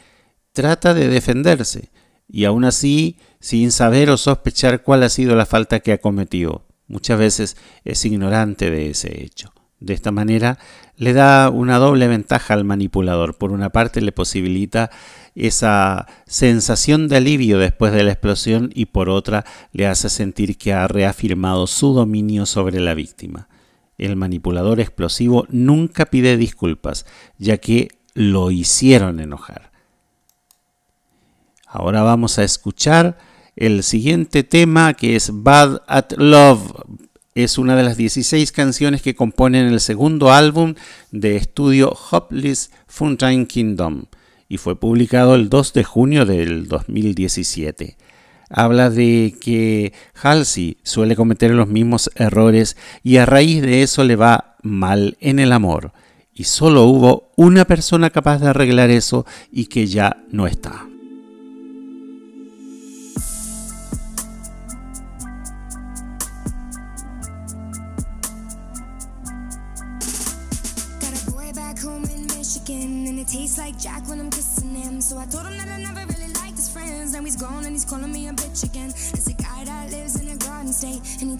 trata 0.53 0.95
de 0.95 1.09
defenderse 1.09 1.91
y 2.27 2.45
aún 2.45 2.63
así 2.63 3.17
sin 3.39 3.71
saber 3.71 4.09
o 4.09 4.17
sospechar 4.17 4.81
cuál 4.83 5.03
ha 5.03 5.09
sido 5.09 5.35
la 5.35 5.45
falta 5.45 5.81
que 5.81 5.91
ha 5.91 5.99
cometido. 5.99 6.65
Muchas 6.87 7.19
veces 7.19 7.57
es 7.83 8.03
ignorante 8.05 8.71
de 8.71 8.89
ese 8.89 9.23
hecho. 9.23 9.53
De 9.79 9.93
esta 9.93 10.11
manera 10.11 10.57
le 10.95 11.13
da 11.13 11.49
una 11.49 11.77
doble 11.77 12.07
ventaja 12.07 12.53
al 12.53 12.63
manipulador. 12.63 13.37
Por 13.37 13.51
una 13.51 13.69
parte 13.69 14.01
le 14.01 14.11
posibilita 14.11 14.91
esa 15.35 16.07
sensación 16.25 17.07
de 17.07 17.17
alivio 17.17 17.57
después 17.57 17.93
de 17.93 18.03
la 18.03 18.11
explosión 18.11 18.69
y 18.73 18.87
por 18.87 19.09
otra 19.09 19.45
le 19.71 19.87
hace 19.87 20.09
sentir 20.09 20.57
que 20.57 20.73
ha 20.73 20.87
reafirmado 20.87 21.67
su 21.67 21.93
dominio 21.93 22.45
sobre 22.45 22.79
la 22.79 22.93
víctima. 22.93 23.47
El 23.97 24.15
manipulador 24.15 24.79
explosivo 24.79 25.45
nunca 25.49 26.05
pide 26.05 26.35
disculpas, 26.37 27.05
ya 27.37 27.57
que 27.57 27.89
lo 28.13 28.51
hicieron 28.51 29.19
enojar. 29.19 29.71
Ahora 31.65 32.01
vamos 32.01 32.37
a 32.37 32.43
escuchar 32.43 33.17
el 33.55 33.83
siguiente 33.83 34.43
tema 34.43 34.93
que 34.93 35.15
es 35.15 35.29
Bad 35.31 35.83
at 35.87 36.13
Love 36.17 36.73
es 37.35 37.57
una 37.57 37.75
de 37.75 37.83
las 37.83 37.97
16 37.97 38.51
canciones 38.51 39.01
que 39.01 39.15
componen 39.15 39.67
el 39.67 39.79
segundo 39.79 40.31
álbum 40.31 40.75
de 41.11 41.37
estudio 41.37 41.95
Hopeless 42.11 42.71
Fountain 42.87 43.45
Kingdom 43.45 44.03
y 44.49 44.57
fue 44.57 44.77
publicado 44.77 45.35
el 45.35 45.47
2 45.47 45.73
de 45.73 45.83
junio 45.85 46.25
del 46.25 46.67
2017. 46.67 47.95
Habla 48.49 48.89
de 48.89 49.33
que 49.39 49.93
Halsey 50.21 50.77
suele 50.83 51.15
cometer 51.15 51.51
los 51.51 51.69
mismos 51.69 52.11
errores 52.15 52.75
y 53.01 53.15
a 53.15 53.25
raíz 53.25 53.61
de 53.61 53.81
eso 53.81 54.03
le 54.03 54.17
va 54.17 54.57
mal 54.61 55.15
en 55.21 55.39
el 55.39 55.53
amor. 55.53 55.93
Y 56.33 56.43
solo 56.43 56.83
hubo 56.83 57.31
una 57.37 57.63
persona 57.63 58.09
capaz 58.09 58.39
de 58.39 58.47
arreglar 58.47 58.89
eso 58.89 59.25
y 59.53 59.67
que 59.67 59.87
ya 59.87 60.17
no 60.31 60.47
está. 60.47 60.90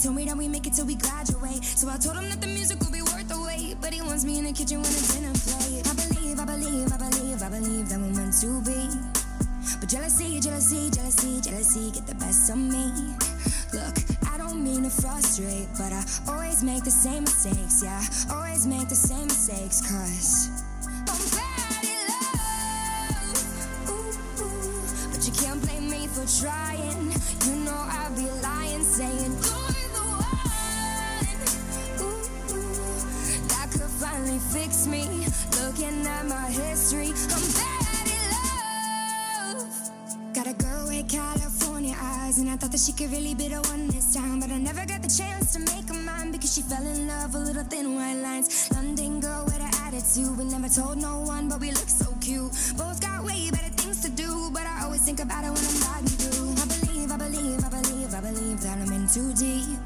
Told 0.02 0.16
me 0.16 0.26
that 0.26 0.36
we 0.36 0.48
make 0.48 0.66
it 0.66 0.74
till 0.74 0.86
we 0.86 0.96
graduate. 0.96 1.64
So 1.64 1.88
I 1.88 1.98
told 1.98 2.18
him 2.18 2.28
that 2.30 2.42
the 2.42 2.48
music 2.48 2.80
will 2.80 2.92
be 2.92 3.02
worth 3.04 3.28
the 3.28 3.40
wait. 3.46 3.78
But 3.82 3.94
he 3.94 4.02
wants 4.02 4.26
me 4.26 4.40
in 4.40 4.46
the 4.46 4.54
kitchen 4.54 4.82
when 4.82 4.90
the 4.90 5.04
dinner 5.14 5.34
plate. 5.46 5.86
I 5.86 5.94
believe, 5.94 6.40
I 6.40 6.46
believe, 6.46 6.90
I 6.92 6.98
believe, 6.98 7.44
I 7.44 7.50
believe 7.50 7.90
that 7.90 8.00
we're 8.00 8.16
meant 8.18 8.34
to 8.42 8.62
be. 8.66 8.82
But 9.80 9.90
jealousy, 9.90 10.40
jealousy, 10.40 10.90
jealousy, 10.90 11.42
jealousy 11.42 11.92
get 11.92 12.08
the 12.08 12.16
best 12.16 12.50
of 12.50 12.58
me. 12.58 13.14
Look, 13.74 13.96
I 14.34 14.38
don't 14.38 14.64
mean 14.64 14.84
to 14.84 14.90
frustrate, 14.90 15.70
but 15.78 15.94
I 15.94 16.02
always 16.28 16.64
make 16.64 16.84
the 16.84 16.92
same 16.92 17.24
mistakes, 17.24 17.84
yeah. 17.84 18.02
Always 18.34 18.66
make 18.66 18.90
the 18.90 18.96
same 18.98 19.28
mistakes, 19.30 19.86
cause 19.86 20.50
I'm 21.14 21.24
bad 21.38 21.84
in 21.86 22.02
love. 22.10 23.38
Ooh, 23.94 24.18
ooh. 24.50 25.14
But 25.14 25.22
you 25.28 25.34
can't 25.38 25.62
blame 25.62 25.90
me 25.90 26.08
for 26.08 26.26
trying. 26.42 27.14
You 27.46 27.56
know 27.66 27.78
I'd 27.78 28.16
be 28.18 28.26
lying, 28.42 28.84
saying 28.84 29.61
fix 34.40 34.88
me. 34.88 35.04
Looking 35.62 36.06
at 36.08 36.26
my 36.26 36.48
history, 36.50 37.12
I'm 37.36 37.46
bad 37.58 38.08
in 38.16 38.24
love. 38.36 39.66
Got 40.34 40.48
a 40.48 40.54
girl 40.54 40.88
with 40.88 41.10
California 41.10 41.96
eyes, 42.00 42.38
and 42.38 42.50
I 42.50 42.56
thought 42.56 42.72
that 42.72 42.80
she 42.80 42.94
could 42.94 43.12
really 43.12 43.36
be 43.36 43.48
the 43.50 43.62
one 43.70 43.88
this 43.88 44.14
time, 44.14 44.40
but 44.40 44.50
I 44.52 44.58
never 44.58 44.86
got 44.86 45.02
the 45.02 45.10
chance 45.10 45.54
to 45.54 45.60
make 45.60 45.88
her 45.90 46.02
mine 46.02 46.32
because 46.32 46.54
she 46.54 46.62
fell 46.62 46.86
in 46.86 47.08
love 47.08 47.34
with 47.34 47.44
little 47.44 47.64
thin 47.64 47.96
white 47.96 48.22
lines. 48.22 48.70
London 48.74 49.20
girl 49.20 49.46
with 49.46 49.60
an 49.60 49.72
attitude, 49.86 50.38
we 50.38 50.46
never 50.46 50.70
told 50.70 50.98
no 50.98 51.22
one, 51.22 51.50
but 51.50 51.60
we 51.60 51.72
look 51.72 51.90
so 51.90 52.14
cute. 52.22 52.52
Both 52.78 53.02
got 53.02 53.24
way 53.24 53.50
better 53.52 53.74
things 53.76 54.02
to 54.02 54.10
do, 54.10 54.50
but 54.54 54.66
I 54.66 54.84
always 54.86 55.04
think 55.04 55.20
about 55.20 55.44
it 55.44 55.52
when 55.52 55.64
I'm 55.66 55.80
riding 55.88 56.18
through. 56.20 56.56
I 56.62 56.66
believe, 56.68 57.12
I 57.12 57.18
believe, 57.18 57.60
I 57.66 57.70
believe, 57.70 58.14
I 58.14 58.22
believe 58.22 58.62
that 58.62 58.78
I'm 58.78 58.92
in 58.94 59.08
too 59.08 59.34
deep. 59.34 59.80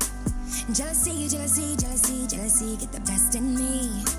Jealousy, 0.73 1.27
jealousy, 1.27 1.75
jealousy, 1.75 2.27
jealousy, 2.27 2.77
get 2.77 2.91
the 2.91 2.99
best 3.01 3.35
in 3.35 3.55
me. 3.55 4.14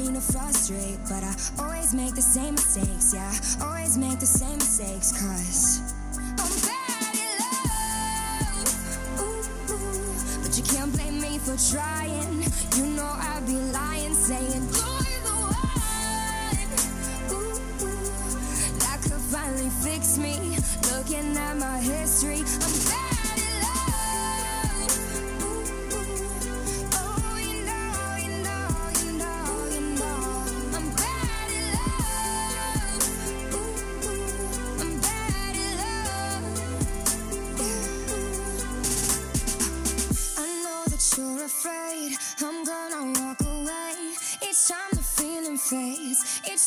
Mean 0.00 0.14
to 0.14 0.20
frustrate, 0.20 0.98
but 1.10 1.22
I 1.22 1.34
always 1.58 1.92
make 1.92 2.14
the 2.14 2.22
same 2.22 2.54
mistakes, 2.54 3.12
yeah. 3.12 3.30
Always 3.62 3.98
make 3.98 4.18
the 4.18 4.24
same 4.24 4.56
mistakes, 4.56 5.12
cause 5.12 5.92
I'm 6.16 6.54
bad 6.64 7.14
in 7.20 7.36
love. 7.44 8.64
Ooh, 9.20 9.44
ooh, 9.74 10.14
but 10.42 10.56
you 10.56 10.64
can't 10.64 10.90
blame 10.94 11.20
me 11.20 11.38
for 11.38 11.56
trying. 11.70 12.44
You 12.76 12.86
know 12.96 13.12
I'd 13.12 13.44
be 13.46 13.60
lying, 13.76 14.14
saying 14.14 14.64
you're 14.72 15.20
the 15.28 15.36
one. 15.52 16.70
Ooh, 17.36 17.60
ooh, 17.84 18.78
that 18.80 18.98
could 19.02 19.20
finally 19.28 19.68
fix 19.84 20.16
me. 20.16 20.56
Looking 20.96 21.36
at 21.36 21.58
my 21.58 21.78
history, 21.78 22.40
I'm 22.40 22.89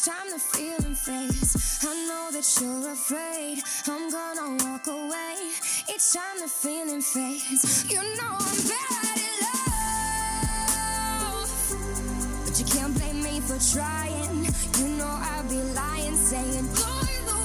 each 0.03 0.09
time 0.09 0.29
the 0.29 0.39
feeling 0.39 0.95
fades. 0.95 1.79
I 1.83 1.93
know 2.07 2.29
that 2.31 2.57
you're 2.59 2.89
afraid 2.91 3.61
I'm 3.87 4.09
gonna 4.09 4.57
walk 4.63 4.87
away. 4.87 5.35
It's 5.87 6.13
time 6.13 6.39
the 6.41 6.47
feeling 6.47 7.01
fades, 7.01 7.85
you 7.89 8.01
know 8.01 8.37
I'm 8.39 8.57
bad 8.71 9.17
in 9.17 9.39
love. 9.45 11.49
But 12.45 12.59
you 12.59 12.65
can't 12.65 12.93
blame 12.95 13.21
me 13.23 13.39
for 13.41 13.57
trying. 13.73 14.45
You 14.79 14.87
know 14.97 15.07
I'd 15.07 15.47
be 15.49 15.61
lying, 15.73 16.17
saying 16.17 16.53
you're 16.53 16.63
the 17.29 17.33
one. 17.33 17.39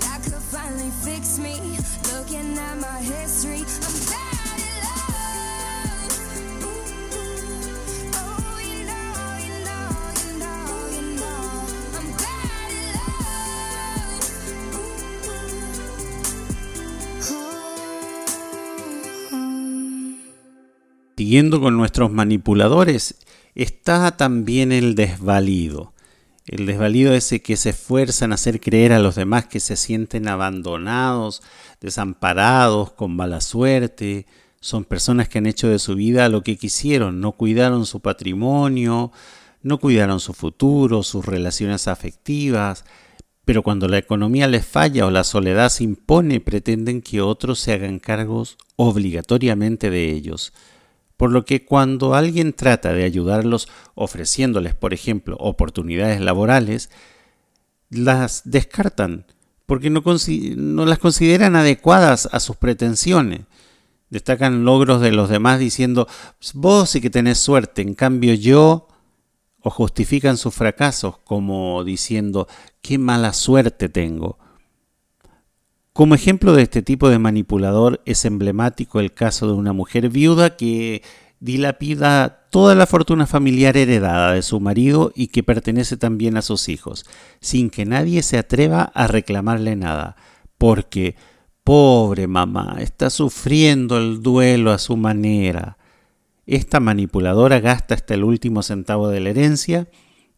That 0.00 0.20
could 0.24 0.42
finally 0.54 0.90
fix 1.04 1.38
me. 1.38 1.78
Looking 2.12 2.58
at 2.58 2.76
my 2.78 2.98
history, 3.00 3.60
I'm 3.60 3.66
bad 4.10 4.31
Siguiendo 21.32 21.62
con 21.62 21.78
nuestros 21.78 22.12
manipuladores, 22.12 23.14
está 23.54 24.18
también 24.18 24.70
el 24.70 24.94
desvalido. 24.94 25.94
El 26.46 26.66
desvalido 26.66 27.14
ese 27.14 27.40
que 27.40 27.56
se 27.56 27.70
esfuerzan 27.70 28.32
a 28.32 28.34
hacer 28.34 28.60
creer 28.60 28.92
a 28.92 28.98
los 28.98 29.14
demás 29.14 29.46
que 29.46 29.58
se 29.58 29.76
sienten 29.76 30.28
abandonados, 30.28 31.42
desamparados, 31.80 32.92
con 32.92 33.16
mala 33.16 33.40
suerte. 33.40 34.26
Son 34.60 34.84
personas 34.84 35.30
que 35.30 35.38
han 35.38 35.46
hecho 35.46 35.68
de 35.68 35.78
su 35.78 35.94
vida 35.94 36.28
lo 36.28 36.42
que 36.42 36.58
quisieron, 36.58 37.22
no 37.22 37.32
cuidaron 37.32 37.86
su 37.86 38.00
patrimonio, 38.00 39.10
no 39.62 39.78
cuidaron 39.78 40.20
su 40.20 40.34
futuro, 40.34 41.02
sus 41.02 41.24
relaciones 41.24 41.88
afectivas, 41.88 42.84
pero 43.46 43.62
cuando 43.62 43.88
la 43.88 43.96
economía 43.96 44.48
les 44.48 44.66
falla 44.66 45.06
o 45.06 45.10
la 45.10 45.24
soledad 45.24 45.70
se 45.70 45.84
impone, 45.84 46.40
pretenden 46.40 47.00
que 47.00 47.22
otros 47.22 47.58
se 47.58 47.72
hagan 47.72 48.00
cargos 48.00 48.58
obligatoriamente 48.76 49.88
de 49.88 50.10
ellos. 50.10 50.52
Por 51.16 51.30
lo 51.30 51.44
que 51.44 51.64
cuando 51.64 52.14
alguien 52.14 52.52
trata 52.52 52.92
de 52.92 53.04
ayudarlos 53.04 53.68
ofreciéndoles, 53.94 54.74
por 54.74 54.94
ejemplo, 54.94 55.36
oportunidades 55.38 56.20
laborales, 56.20 56.90
las 57.90 58.42
descartan 58.44 59.26
porque 59.72 59.88
no, 59.88 60.84
las 60.84 60.98
consideran 60.98 61.56
adecuadas 61.56 62.28
a 62.30 62.40
sus 62.40 62.56
pretensiones. 62.56 63.40
Destacan 64.10 64.66
logros 64.66 65.00
de 65.00 65.12
los 65.12 65.30
demás 65.30 65.58
diciendo, 65.58 66.06
vos 66.52 66.90
sí 66.90 67.00
que 67.00 67.08
tenés 67.08 67.38
suerte, 67.38 67.80
en 67.80 67.94
cambio 67.94 68.34
yo, 68.34 68.88
o 69.62 69.70
justifican 69.70 70.36
sus 70.36 70.54
fracasos 70.54 71.16
como 71.24 71.84
diciendo, 71.84 72.48
qué 72.82 72.98
mala 72.98 73.32
suerte 73.32 73.88
tengo. 73.88 74.38
Como 75.92 76.14
ejemplo 76.14 76.54
de 76.54 76.62
este 76.62 76.80
tipo 76.80 77.10
de 77.10 77.18
manipulador 77.18 78.00
es 78.06 78.24
emblemático 78.24 78.98
el 78.98 79.12
caso 79.12 79.46
de 79.46 79.52
una 79.52 79.74
mujer 79.74 80.08
viuda 80.08 80.56
que 80.56 81.02
dilapida 81.38 82.46
toda 82.50 82.74
la 82.74 82.86
fortuna 82.86 83.26
familiar 83.26 83.76
heredada 83.76 84.32
de 84.32 84.40
su 84.40 84.58
marido 84.58 85.12
y 85.14 85.26
que 85.26 85.42
pertenece 85.42 85.98
también 85.98 86.38
a 86.38 86.42
sus 86.42 86.70
hijos, 86.70 87.04
sin 87.40 87.68
que 87.68 87.84
nadie 87.84 88.22
se 88.22 88.38
atreva 88.38 88.84
a 88.94 89.06
reclamarle 89.06 89.76
nada, 89.76 90.16
porque, 90.56 91.14
pobre 91.62 92.26
mamá, 92.26 92.76
está 92.78 93.10
sufriendo 93.10 93.98
el 93.98 94.22
duelo 94.22 94.70
a 94.70 94.78
su 94.78 94.96
manera. 94.96 95.76
Esta 96.46 96.80
manipuladora 96.80 97.60
gasta 97.60 97.94
hasta 97.94 98.14
el 98.14 98.24
último 98.24 98.62
centavo 98.62 99.08
de 99.08 99.20
la 99.20 99.30
herencia, 99.30 99.88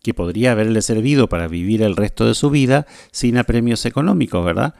que 0.02 0.14
podría 0.14 0.52
haberle 0.52 0.82
servido 0.82 1.28
para 1.28 1.46
vivir 1.46 1.82
el 1.82 1.94
resto 1.94 2.26
de 2.26 2.34
su 2.34 2.50
vida 2.50 2.86
sin 3.12 3.38
apremios 3.38 3.86
económicos, 3.86 4.44
¿verdad? 4.44 4.74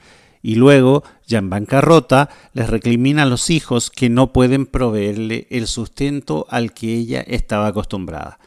Y 0.47 0.57
luego, 0.57 1.05
ya 1.27 1.39
en 1.39 1.49
bancarrota, 1.49 2.29
les 2.53 2.69
recrimina 2.69 3.23
a 3.23 3.27
los 3.27 3.49
hijos 3.49 3.91
que 3.91 4.11
no 4.11 4.35
pueden 4.35 4.67
proveerle 4.67 5.47
el 5.49 5.67
sustento 5.67 6.47
al 6.51 6.75
que 6.75 6.93
ella 6.93 7.23
estaba 7.23 7.69
acostumbrada. 7.69 8.39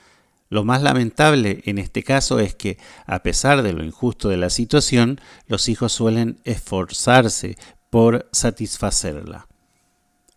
Lo 0.47 0.63
más 0.63 0.83
lamentable 0.83 1.63
en 1.65 1.79
este 1.79 2.03
caso 2.03 2.37
es 2.37 2.53
que, 2.53 2.77
a 3.07 3.23
pesar 3.23 3.63
de 3.63 3.73
lo 3.73 3.83
injusto 3.83 4.29
de 4.29 4.37
la 4.37 4.51
situación, 4.51 5.19
los 5.47 5.69
hijos 5.69 5.91
suelen 5.91 6.37
esforzarse 6.43 7.57
por 7.89 8.29
satisfacerla. 8.31 9.47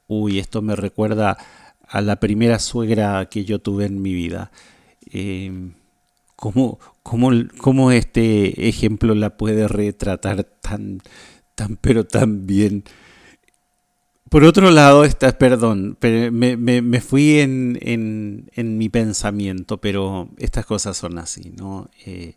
Uy, 0.06 0.38
esto 0.38 0.62
me 0.62 0.76
recuerda 0.76 1.36
a 1.86 2.00
la 2.00 2.16
primera 2.16 2.58
suegra 2.58 3.26
que 3.26 3.44
yo 3.44 3.58
tuve 3.58 3.84
en 3.84 4.00
mi 4.00 4.14
vida. 4.14 4.50
Eh, 5.12 5.72
¿cómo, 6.36 6.78
cómo, 7.02 7.92
este 7.92 8.66
ejemplo 8.66 9.14
la 9.14 9.36
puede 9.36 9.68
retratar 9.68 10.44
tan, 10.44 11.02
pero 11.80 12.04
tan 12.04 12.46
bien? 12.46 12.84
Por 14.30 14.44
otro 14.44 14.70
lado, 14.70 15.04
está, 15.04 15.36
perdón, 15.36 15.98
me, 16.00 16.56
me, 16.56 17.00
fui 17.00 17.40
en, 17.40 17.78
en, 17.82 18.78
mi 18.78 18.88
pensamiento, 18.88 19.78
pero 19.78 20.30
estas 20.38 20.64
cosas 20.66 20.96
son 20.96 21.18
así, 21.18 21.52
¿no? 21.56 21.90
Eh, 22.06 22.36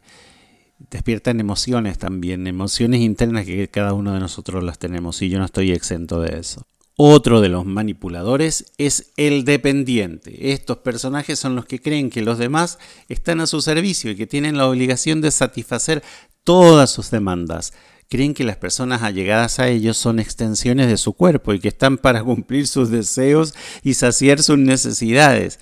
despiertan 0.90 1.40
emociones 1.40 2.00
también, 2.00 2.48
emociones 2.48 3.02
internas 3.02 3.46
que 3.46 3.68
cada 3.68 3.94
uno 3.94 4.12
de 4.12 4.20
nosotros 4.20 4.64
las 4.64 4.80
tenemos 4.80 5.22
y 5.22 5.30
yo 5.30 5.38
no 5.38 5.46
estoy 5.46 5.72
exento 5.72 6.20
de 6.20 6.40
eso. 6.40 6.66
Otro 6.96 7.42
de 7.42 7.50
los 7.50 7.66
manipuladores 7.66 8.72
es 8.78 9.12
el 9.18 9.46
dependiente. 9.46 10.52
Estos 10.52 10.78
personajes 10.78 11.40
son 11.40 11.56
los 11.56 11.66
que 11.66 11.80
creen 11.80 12.10
que 12.12 12.22
los 12.22 12.38
demás 12.38 12.78
están 13.08 13.40
a 13.40 13.48
su 13.48 13.62
servicio 13.62 14.12
y 14.12 14.16
que 14.16 14.28
tienen 14.28 14.58
la 14.58 14.68
obligación 14.68 15.22
de 15.22 15.32
satisfacer 15.32 16.04
todas 16.44 16.92
sus 16.92 17.10
demandas. 17.10 17.74
Creen 18.14 18.36
que 18.36 18.44
las 18.44 18.58
personas 18.58 19.02
allegadas 19.02 19.58
a 19.58 19.70
ellos 19.70 19.98
son 19.98 20.20
extensiones 20.20 20.88
de 20.88 20.98
su 20.98 21.14
cuerpo 21.14 21.52
y 21.52 21.60
que 21.60 21.70
están 21.70 21.98
para 21.98 22.24
cumplir 22.24 22.68
sus 22.68 22.92
deseos 22.92 23.56
y 23.82 23.96
saciar 23.96 24.44
sus 24.44 24.60
necesidades. 24.60 25.60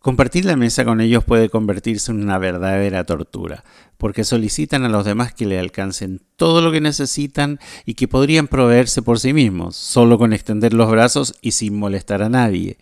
Compartir 0.00 0.46
la 0.46 0.56
mesa 0.56 0.86
con 0.86 1.02
ellos 1.02 1.24
puede 1.24 1.50
convertirse 1.50 2.10
en 2.10 2.22
una 2.22 2.38
verdadera 2.38 3.04
tortura, 3.04 3.64
porque 3.98 4.24
solicitan 4.24 4.82
a 4.84 4.88
los 4.88 5.04
demás 5.04 5.34
que 5.34 5.44
le 5.44 5.58
alcancen 5.58 6.22
todo 6.36 6.62
lo 6.62 6.72
que 6.72 6.80
necesitan 6.80 7.58
y 7.84 7.92
que 7.92 8.08
podrían 8.08 8.48
proveerse 8.48 9.02
por 9.02 9.20
sí 9.20 9.34
mismos, 9.34 9.76
solo 9.76 10.16
con 10.16 10.32
extender 10.32 10.72
los 10.72 10.90
brazos 10.90 11.34
y 11.42 11.50
sin 11.50 11.78
molestar 11.78 12.22
a 12.22 12.30
nadie. 12.30 12.78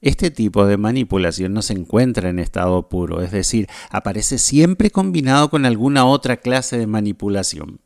Este 0.00 0.32
tipo 0.32 0.66
de 0.66 0.78
manipulación 0.78 1.52
no 1.52 1.62
se 1.62 1.74
encuentra 1.74 2.28
en 2.28 2.40
estado 2.40 2.88
puro, 2.88 3.22
es 3.22 3.30
decir, 3.30 3.68
aparece 3.88 4.36
siempre 4.36 4.90
combinado 4.90 5.48
con 5.48 5.64
alguna 5.64 6.06
otra 6.06 6.38
clase 6.38 6.76
de 6.76 6.88
manipulación. 6.88 7.78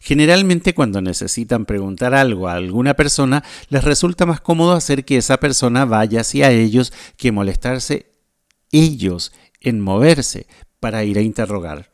Generalmente 0.00 0.74
cuando 0.74 1.00
necesitan 1.00 1.66
preguntar 1.66 2.14
algo 2.14 2.48
a 2.48 2.54
alguna 2.54 2.94
persona, 2.94 3.44
les 3.68 3.84
resulta 3.84 4.26
más 4.26 4.40
cómodo 4.40 4.72
hacer 4.72 5.04
que 5.04 5.16
esa 5.16 5.38
persona 5.38 5.84
vaya 5.84 6.20
hacia 6.22 6.50
ellos 6.50 6.92
que 7.16 7.32
molestarse 7.32 8.12
ellos 8.72 9.32
en 9.60 9.80
moverse 9.80 10.46
para 10.80 11.04
ir 11.04 11.18
a 11.18 11.22
interrogar. 11.22 11.90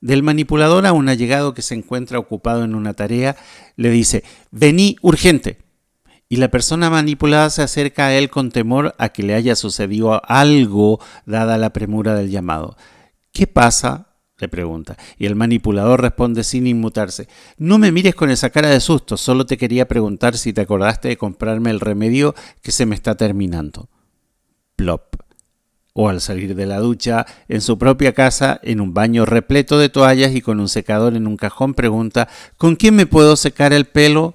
Del 0.00 0.22
manipulador 0.22 0.86
a 0.86 0.92
un 0.92 1.10
allegado 1.10 1.52
que 1.52 1.60
se 1.60 1.74
encuentra 1.74 2.18
ocupado 2.18 2.64
en 2.64 2.74
una 2.74 2.94
tarea, 2.94 3.36
le 3.76 3.90
dice, 3.90 4.24
vení 4.50 4.96
urgente. 5.02 5.58
Y 6.28 6.36
la 6.36 6.48
persona 6.48 6.88
manipulada 6.88 7.50
se 7.50 7.62
acerca 7.62 8.06
a 8.06 8.14
él 8.14 8.30
con 8.30 8.50
temor 8.50 8.94
a 8.98 9.10
que 9.10 9.22
le 9.22 9.34
haya 9.34 9.56
sucedido 9.56 10.22
algo 10.26 11.00
dada 11.26 11.58
la 11.58 11.72
premura 11.72 12.14
del 12.14 12.30
llamado. 12.30 12.76
¿Qué 13.32 13.46
pasa? 13.46 14.09
Le 14.40 14.48
pregunta. 14.48 14.96
Y 15.18 15.26
el 15.26 15.36
manipulador 15.36 16.00
responde 16.00 16.44
sin 16.44 16.66
inmutarse. 16.66 17.28
No 17.58 17.78
me 17.78 17.92
mires 17.92 18.14
con 18.14 18.30
esa 18.30 18.50
cara 18.50 18.70
de 18.70 18.80
susto, 18.80 19.16
solo 19.16 19.46
te 19.46 19.56
quería 19.56 19.86
preguntar 19.86 20.36
si 20.36 20.52
te 20.52 20.62
acordaste 20.62 21.08
de 21.08 21.16
comprarme 21.16 21.70
el 21.70 21.80
remedio 21.80 22.34
que 22.62 22.72
se 22.72 22.86
me 22.86 22.94
está 22.94 23.16
terminando. 23.16 23.88
Plop. 24.76 25.16
O 25.92 26.08
al 26.08 26.20
salir 26.20 26.54
de 26.54 26.66
la 26.66 26.78
ducha, 26.78 27.26
en 27.48 27.60
su 27.60 27.76
propia 27.76 28.12
casa, 28.14 28.60
en 28.62 28.80
un 28.80 28.94
baño 28.94 29.26
repleto 29.26 29.78
de 29.78 29.88
toallas 29.88 30.34
y 30.34 30.40
con 30.40 30.60
un 30.60 30.68
secador 30.68 31.16
en 31.16 31.26
un 31.26 31.36
cajón, 31.36 31.74
pregunta 31.74 32.28
¿Con 32.56 32.76
quién 32.76 32.94
me 32.94 33.06
puedo 33.06 33.36
secar 33.36 33.72
el 33.72 33.86
pelo? 33.86 34.34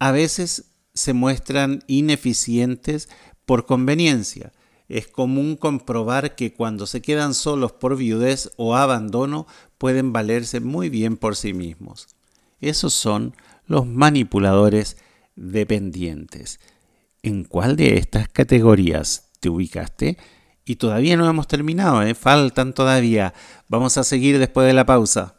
A 0.00 0.10
veces 0.10 0.64
se 0.94 1.12
muestran 1.12 1.84
ineficientes 1.86 3.08
por 3.46 3.66
conveniencia 3.66 4.52
es 4.88 5.06
común 5.06 5.56
comprobar 5.56 6.34
que 6.34 6.54
cuando 6.54 6.86
se 6.86 7.02
quedan 7.02 7.34
solos 7.34 7.72
por 7.72 7.96
viudez 7.96 8.50
o 8.56 8.74
abandono 8.74 9.46
pueden 9.76 10.12
valerse 10.12 10.60
muy 10.60 10.88
bien 10.88 11.16
por 11.16 11.36
sí 11.36 11.52
mismos. 11.52 12.08
Esos 12.60 12.94
son 12.94 13.34
los 13.66 13.86
manipuladores 13.86 14.96
dependientes. 15.36 16.58
¿En 17.22 17.44
cuál 17.44 17.76
de 17.76 17.98
estas 17.98 18.28
categorías 18.28 19.30
te 19.40 19.50
ubicaste? 19.50 20.16
Y 20.64 20.76
todavía 20.76 21.16
no 21.16 21.28
hemos 21.28 21.46
terminado, 21.48 22.02
¿eh? 22.02 22.14
faltan 22.14 22.72
todavía. 22.72 23.34
Vamos 23.68 23.98
a 23.98 24.04
seguir 24.04 24.38
después 24.38 24.66
de 24.66 24.72
la 24.72 24.86
pausa. 24.86 25.37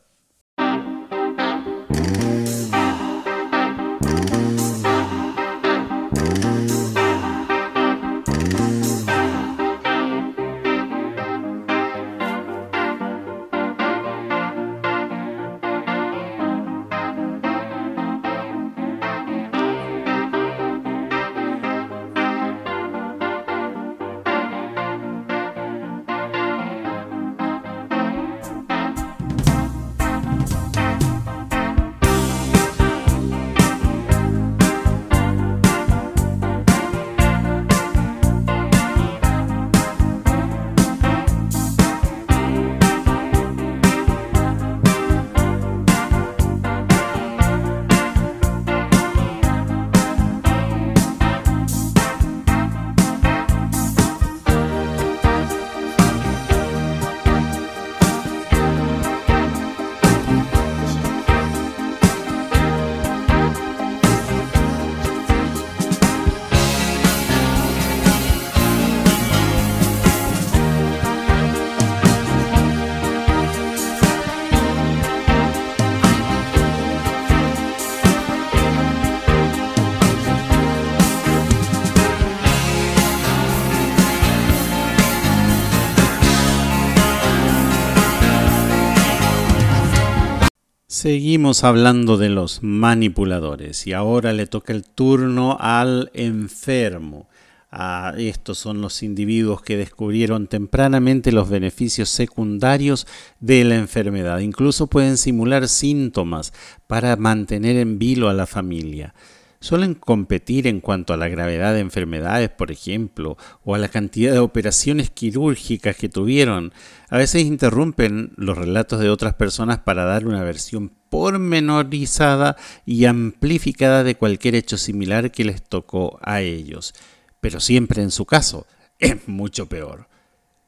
Seguimos 91.02 91.64
hablando 91.64 92.18
de 92.18 92.28
los 92.28 92.62
manipuladores 92.62 93.88
y 93.88 93.94
ahora 93.94 94.34
le 94.34 94.48
toca 94.48 94.74
el 94.74 94.84
turno 94.84 95.56
al 95.58 96.12
enfermo, 96.14 97.30
Ah, 97.72 98.16
estos 98.18 98.58
son 98.58 98.82
los 98.82 99.04
individuos 99.04 99.62
que 99.62 99.78
descubrieron 99.78 100.48
tempranamente 100.48 101.32
los 101.32 101.50
beneficios 101.50 102.10
secundarios 102.10 103.06
de 103.40 103.64
la 103.64 103.76
enfermedad. 103.76 104.40
Incluso 104.40 104.88
pueden 104.88 105.18
simular 105.18 105.68
síntomas 105.68 106.52
para 106.88 107.16
mantener 107.16 107.78
en 107.78 108.00
vilo 108.00 108.28
a 108.28 108.34
la 108.34 108.48
familia. 108.48 109.14
Suelen 109.62 109.94
competir 109.94 110.68
en 110.68 110.80
cuanto 110.80 111.14
a 111.14 111.18
la 111.18 111.28
gravedad 111.28 111.74
de 111.74 111.82
enfermedades, 111.82 112.50
por 112.50 112.72
ejemplo, 112.72 113.38
o 113.64 113.76
a 113.76 113.78
la 113.78 113.90
cantidad 113.90 114.32
de 114.32 114.40
operaciones 114.40 115.10
quirúrgicas 115.10 115.96
que 115.98 116.08
tuvieron. 116.08 116.74
A 117.10 117.18
veces 117.18 117.44
interrumpen 117.44 118.32
los 118.38 118.58
relatos 118.58 119.00
de 119.00 119.10
otras 119.10 119.34
personas 119.34 119.80
para 119.80 120.06
dar 120.06 120.26
una 120.26 120.44
versión 120.44 120.94
pormenorizada 121.10 122.56
y 122.86 123.06
amplificada 123.06 124.04
de 124.04 124.16
cualquier 124.16 124.56
hecho 124.56 124.78
similar 124.78 125.32
que 125.32 125.44
les 125.44 125.62
tocó 125.62 126.20
a 126.22 126.42
ellos 126.42 126.94
pero 127.42 127.60
siempre 127.60 128.02
en 128.02 128.12
su 128.12 128.26
caso 128.26 128.68
es 129.00 129.28
mucho 129.28 129.68
peor. 129.68 130.08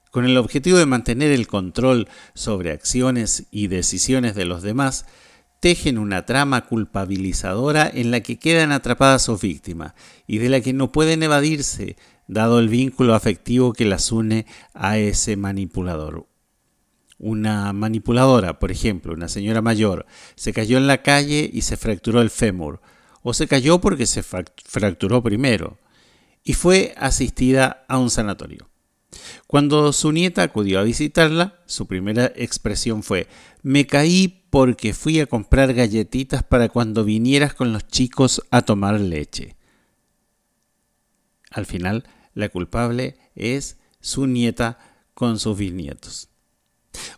Con 0.09 0.25
el 0.25 0.37
objetivo 0.37 0.77
de 0.77 0.85
mantener 0.85 1.31
el 1.31 1.47
control 1.47 2.09
sobre 2.33 2.71
acciones 2.71 3.45
y 3.49 3.67
decisiones 3.67 4.35
de 4.35 4.45
los 4.45 4.61
demás, 4.61 5.05
tejen 5.61 5.99
una 5.99 6.25
trama 6.25 6.65
culpabilizadora 6.65 7.89
en 7.93 8.09
la 8.09 8.21
que 8.21 8.39
quedan 8.39 8.71
atrapadas 8.71 9.21
sus 9.21 9.39
víctimas 9.39 9.93
y 10.25 10.39
de 10.39 10.49
la 10.49 10.59
que 10.59 10.73
no 10.73 10.91
pueden 10.91 11.21
evadirse, 11.21 11.95
dado 12.27 12.59
el 12.59 12.67
vínculo 12.67 13.13
afectivo 13.13 13.71
que 13.71 13.85
las 13.85 14.11
une 14.11 14.47
a 14.73 14.97
ese 14.97 15.37
manipulador. 15.37 16.27
Una 17.19 17.71
manipuladora, 17.73 18.57
por 18.57 18.71
ejemplo, 18.71 19.13
una 19.13 19.27
señora 19.27 19.61
mayor, 19.61 20.07
se 20.35 20.51
cayó 20.51 20.79
en 20.79 20.87
la 20.87 21.03
calle 21.03 21.47
y 21.53 21.61
se 21.61 21.77
fracturó 21.77 22.21
el 22.21 22.31
fémur, 22.31 22.81
o 23.21 23.35
se 23.35 23.47
cayó 23.47 23.79
porque 23.79 24.07
se 24.07 24.23
fracturó 24.23 25.21
primero 25.21 25.77
y 26.43 26.53
fue 26.53 26.95
asistida 26.97 27.85
a 27.87 27.99
un 27.99 28.09
sanatorio. 28.09 28.70
Cuando 29.47 29.91
su 29.93 30.11
nieta 30.11 30.43
acudió 30.43 30.79
a 30.79 30.83
visitarla, 30.83 31.59
su 31.65 31.87
primera 31.87 32.31
expresión 32.35 33.03
fue, 33.03 33.27
me 33.61 33.85
caí 33.85 34.45
porque 34.49 34.93
fui 34.93 35.19
a 35.19 35.25
comprar 35.25 35.73
galletitas 35.73 36.43
para 36.43 36.69
cuando 36.69 37.03
vinieras 37.03 37.53
con 37.53 37.73
los 37.73 37.87
chicos 37.87 38.41
a 38.51 38.61
tomar 38.61 38.99
leche. 38.99 39.55
Al 41.49 41.65
final, 41.65 42.05
la 42.33 42.49
culpable 42.49 43.17
es 43.35 43.77
su 43.99 44.27
nieta 44.27 44.79
con 45.13 45.39
sus 45.39 45.57
bisnietos. 45.57 46.29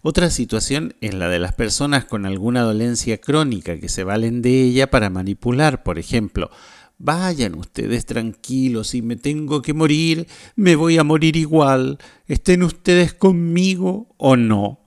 Otra 0.01 0.29
situación 0.29 0.95
es 1.01 1.13
la 1.13 1.29
de 1.29 1.39
las 1.39 1.53
personas 1.53 2.05
con 2.05 2.25
alguna 2.25 2.61
dolencia 2.61 3.19
crónica 3.19 3.79
que 3.79 3.89
se 3.89 4.03
valen 4.03 4.41
de 4.41 4.61
ella 4.61 4.89
para 4.89 5.09
manipular, 5.09 5.83
por 5.83 5.97
ejemplo, 5.97 6.51
Vayan 6.97 7.55
ustedes 7.55 8.05
tranquilos, 8.05 8.89
si 8.89 9.01
me 9.01 9.15
tengo 9.15 9.61
que 9.61 9.73
morir, 9.73 10.27
me 10.55 10.75
voy 10.75 10.97
a 10.97 11.03
morir 11.03 11.35
igual, 11.35 11.97
estén 12.27 12.63
ustedes 12.63 13.13
conmigo 13.13 14.13
o 14.17 14.35
no. 14.35 14.79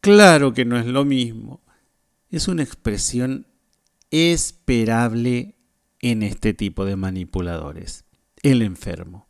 Claro 0.00 0.52
que 0.52 0.64
no 0.64 0.78
es 0.78 0.86
lo 0.86 1.04
mismo. 1.04 1.62
Es 2.30 2.48
una 2.48 2.62
expresión 2.62 3.46
esperable 4.10 5.56
en 6.00 6.22
este 6.22 6.54
tipo 6.54 6.84
de 6.84 6.96
manipuladores. 6.96 8.04
El 8.42 8.62
enfermo. 8.62 9.27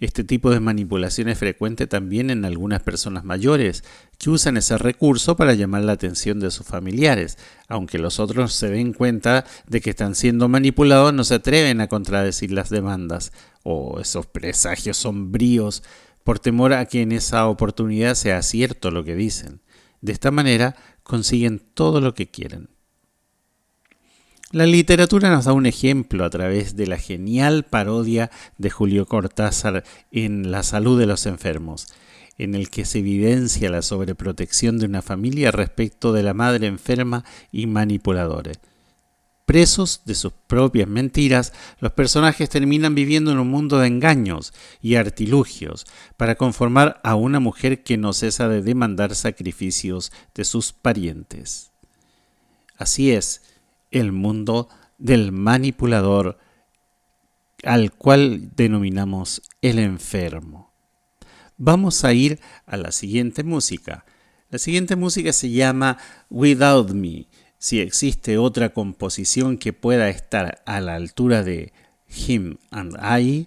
Este 0.00 0.24
tipo 0.24 0.50
de 0.50 0.60
manipulación 0.60 1.28
es 1.28 1.38
frecuente 1.38 1.86
también 1.86 2.30
en 2.30 2.44
algunas 2.44 2.82
personas 2.82 3.24
mayores, 3.24 3.84
que 4.18 4.30
usan 4.30 4.56
ese 4.56 4.78
recurso 4.78 5.36
para 5.36 5.54
llamar 5.54 5.82
la 5.84 5.92
atención 5.92 6.40
de 6.40 6.50
sus 6.50 6.66
familiares. 6.66 7.38
Aunque 7.68 7.98
los 7.98 8.20
otros 8.20 8.52
se 8.52 8.70
den 8.70 8.92
cuenta 8.92 9.44
de 9.66 9.80
que 9.80 9.90
están 9.90 10.14
siendo 10.14 10.48
manipulados, 10.48 11.12
no 11.12 11.24
se 11.24 11.34
atreven 11.34 11.80
a 11.80 11.88
contradecir 11.88 12.52
las 12.52 12.70
demandas 12.70 13.32
o 13.62 14.00
esos 14.00 14.26
presagios 14.26 14.96
sombríos 14.96 15.82
por 16.24 16.38
temor 16.38 16.72
a 16.72 16.86
que 16.86 17.02
en 17.02 17.12
esa 17.12 17.46
oportunidad 17.46 18.14
sea 18.14 18.42
cierto 18.42 18.90
lo 18.90 19.04
que 19.04 19.14
dicen. 19.14 19.60
De 20.00 20.12
esta 20.12 20.30
manera 20.30 20.76
consiguen 21.02 21.60
todo 21.74 22.00
lo 22.00 22.14
que 22.14 22.30
quieren. 22.30 22.71
La 24.52 24.66
literatura 24.66 25.30
nos 25.30 25.46
da 25.46 25.54
un 25.54 25.64
ejemplo 25.64 26.26
a 26.26 26.30
través 26.30 26.76
de 26.76 26.86
la 26.86 26.98
genial 26.98 27.62
parodia 27.62 28.30
de 28.58 28.68
Julio 28.68 29.06
Cortázar 29.06 29.82
en 30.10 30.50
La 30.50 30.62
salud 30.62 31.00
de 31.00 31.06
los 31.06 31.24
enfermos, 31.24 31.86
en 32.36 32.54
el 32.54 32.68
que 32.68 32.84
se 32.84 32.98
evidencia 32.98 33.70
la 33.70 33.80
sobreprotección 33.80 34.78
de 34.78 34.84
una 34.84 35.00
familia 35.00 35.52
respecto 35.52 36.12
de 36.12 36.22
la 36.22 36.34
madre 36.34 36.66
enferma 36.66 37.24
y 37.50 37.66
manipuladora. 37.66 38.52
Presos 39.46 40.02
de 40.04 40.14
sus 40.14 40.34
propias 40.48 40.86
mentiras, 40.86 41.54
los 41.80 41.92
personajes 41.92 42.50
terminan 42.50 42.94
viviendo 42.94 43.32
en 43.32 43.38
un 43.38 43.48
mundo 43.48 43.78
de 43.78 43.86
engaños 43.86 44.52
y 44.82 44.96
artilugios 44.96 45.86
para 46.18 46.34
conformar 46.34 47.00
a 47.04 47.14
una 47.14 47.40
mujer 47.40 47.82
que 47.82 47.96
no 47.96 48.12
cesa 48.12 48.48
de 48.50 48.60
demandar 48.60 49.14
sacrificios 49.14 50.12
de 50.34 50.44
sus 50.44 50.74
parientes. 50.74 51.70
Así 52.76 53.12
es, 53.12 53.40
el 53.92 54.12
mundo 54.12 54.68
del 54.98 55.32
manipulador 55.32 56.38
al 57.62 57.92
cual 57.92 58.50
denominamos 58.56 59.42
el 59.60 59.78
enfermo. 59.78 60.72
Vamos 61.56 62.04
a 62.04 62.12
ir 62.12 62.40
a 62.66 62.76
la 62.76 62.90
siguiente 62.90 63.44
música. 63.44 64.04
La 64.50 64.58
siguiente 64.58 64.96
música 64.96 65.32
se 65.32 65.50
llama 65.50 65.98
Without 66.28 66.90
Me. 66.90 67.28
Si 67.58 67.78
existe 67.78 68.38
otra 68.38 68.70
composición 68.70 69.58
que 69.58 69.72
pueda 69.72 70.08
estar 70.08 70.62
a 70.66 70.80
la 70.80 70.96
altura 70.96 71.44
de 71.44 71.72
Him 72.08 72.58
and 72.70 72.96
I, 73.18 73.46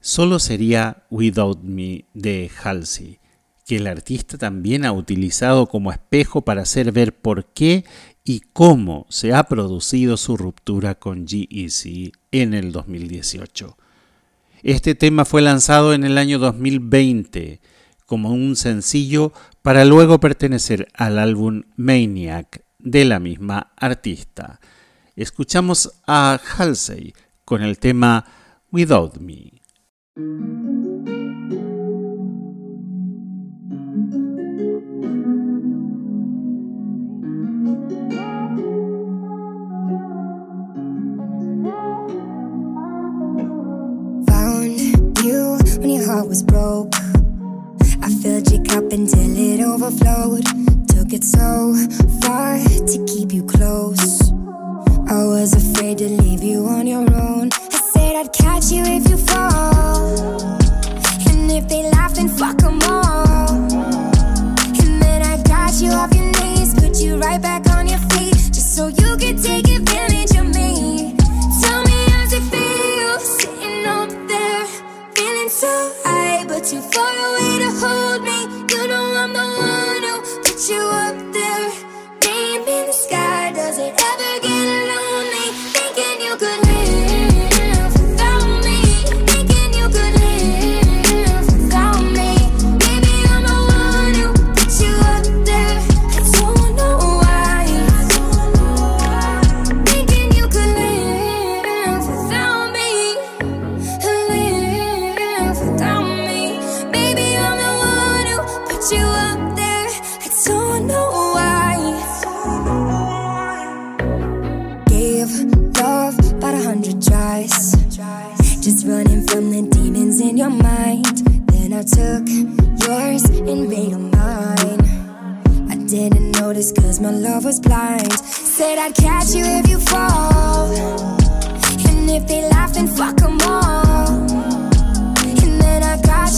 solo 0.00 0.38
sería 0.38 1.04
Without 1.10 1.62
Me 1.62 2.04
de 2.14 2.50
Halsey, 2.62 3.18
que 3.66 3.76
el 3.76 3.88
artista 3.88 4.38
también 4.38 4.84
ha 4.84 4.92
utilizado 4.92 5.66
como 5.66 5.90
espejo 5.90 6.42
para 6.42 6.62
hacer 6.62 6.92
ver 6.92 7.12
por 7.12 7.46
qué 7.46 7.84
y 8.28 8.40
cómo 8.52 9.06
se 9.08 9.32
ha 9.32 9.44
producido 9.44 10.16
su 10.16 10.36
ruptura 10.36 10.96
con 10.96 11.28
GEC 11.28 12.12
en 12.32 12.54
el 12.54 12.72
2018. 12.72 13.78
Este 14.64 14.96
tema 14.96 15.24
fue 15.24 15.42
lanzado 15.42 15.94
en 15.94 16.02
el 16.02 16.18
año 16.18 16.40
2020 16.40 17.60
como 18.04 18.30
un 18.30 18.56
sencillo 18.56 19.32
para 19.62 19.84
luego 19.84 20.18
pertenecer 20.18 20.88
al 20.94 21.20
álbum 21.20 21.62
Maniac 21.76 22.64
de 22.80 23.04
la 23.04 23.20
misma 23.20 23.72
artista. 23.76 24.58
Escuchamos 25.14 25.92
a 26.04 26.40
Halsey 26.58 27.14
con 27.44 27.62
el 27.62 27.78
tema 27.78 28.24
Without 28.72 29.18
Me. 29.18 29.62
Was 46.36 46.42
broke. 46.42 46.94
I 48.02 48.10
filled 48.22 48.50
your 48.50 48.62
cup 48.64 48.92
until 48.92 49.38
it 49.38 49.60
overflowed. 49.60 50.44
Took 50.88 51.12
it 51.14 51.24
so 51.24 51.74
far 52.20 52.58
to 52.58 53.04
keep 53.06 53.32
you 53.32 53.42
close. 53.44 54.32
I 55.08 55.24
was 55.24 55.54
afraid 55.54 55.98
to 55.98 56.08
leave 56.08 56.42
you 56.42 56.66
on 56.66 56.86
your 56.86 57.08
own. 57.14 57.48
I 57.52 57.80
said 57.92 58.16
I'd 58.16 58.32
catch 58.34 58.70
you 58.70 58.82
if 58.84 59.08
you 59.08 59.16
fall. 59.16 59.75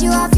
You 0.02 0.10
off 0.12 0.37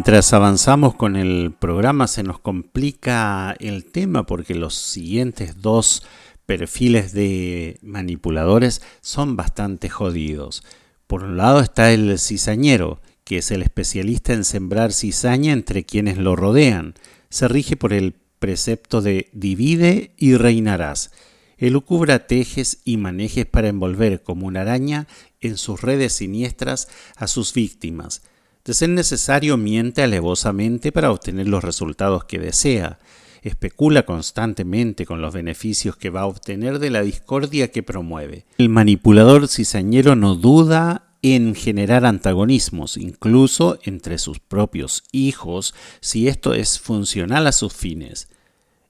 Mientras 0.00 0.32
avanzamos 0.32 0.94
con 0.94 1.14
el 1.14 1.52
programa 1.52 2.06
se 2.06 2.22
nos 2.22 2.38
complica 2.38 3.54
el 3.60 3.84
tema 3.84 4.24
porque 4.24 4.54
los 4.54 4.74
siguientes 4.74 5.60
dos 5.60 6.04
perfiles 6.46 7.12
de 7.12 7.78
manipuladores 7.82 8.80
son 9.02 9.36
bastante 9.36 9.90
jodidos. 9.90 10.64
Por 11.06 11.22
un 11.22 11.36
lado 11.36 11.60
está 11.60 11.92
el 11.92 12.18
cizañero, 12.18 13.02
que 13.24 13.36
es 13.36 13.50
el 13.50 13.60
especialista 13.60 14.32
en 14.32 14.44
sembrar 14.44 14.94
cizaña 14.94 15.52
entre 15.52 15.84
quienes 15.84 16.16
lo 16.16 16.34
rodean. 16.34 16.94
Se 17.28 17.46
rige 17.46 17.76
por 17.76 17.92
el 17.92 18.14
precepto 18.38 19.02
de 19.02 19.28
divide 19.34 20.14
y 20.16 20.34
reinarás. 20.34 21.10
Elucubra 21.58 22.26
tejes 22.26 22.78
y 22.86 22.96
manejes 22.96 23.44
para 23.44 23.68
envolver 23.68 24.22
como 24.22 24.46
una 24.46 24.62
araña 24.62 25.08
en 25.42 25.58
sus 25.58 25.82
redes 25.82 26.14
siniestras 26.14 26.88
a 27.16 27.26
sus 27.26 27.52
víctimas. 27.52 28.22
De 28.64 28.74
ser 28.74 28.90
necesario, 28.90 29.56
miente 29.56 30.02
alevosamente 30.02 30.92
para 30.92 31.10
obtener 31.10 31.48
los 31.48 31.64
resultados 31.64 32.24
que 32.24 32.38
desea. 32.38 32.98
Especula 33.42 34.04
constantemente 34.04 35.06
con 35.06 35.22
los 35.22 35.32
beneficios 35.32 35.96
que 35.96 36.10
va 36.10 36.22
a 36.22 36.26
obtener 36.26 36.78
de 36.78 36.90
la 36.90 37.02
discordia 37.02 37.70
que 37.70 37.82
promueve. 37.82 38.44
El 38.58 38.68
manipulador 38.68 39.48
cizañero 39.48 40.14
no 40.14 40.34
duda 40.34 41.06
en 41.22 41.54
generar 41.54 42.04
antagonismos, 42.04 42.96
incluso 42.96 43.78
entre 43.84 44.18
sus 44.18 44.40
propios 44.40 45.04
hijos, 45.12 45.74
si 46.00 46.28
esto 46.28 46.54
es 46.54 46.78
funcional 46.78 47.46
a 47.46 47.52
sus 47.52 47.72
fines. 47.72 48.28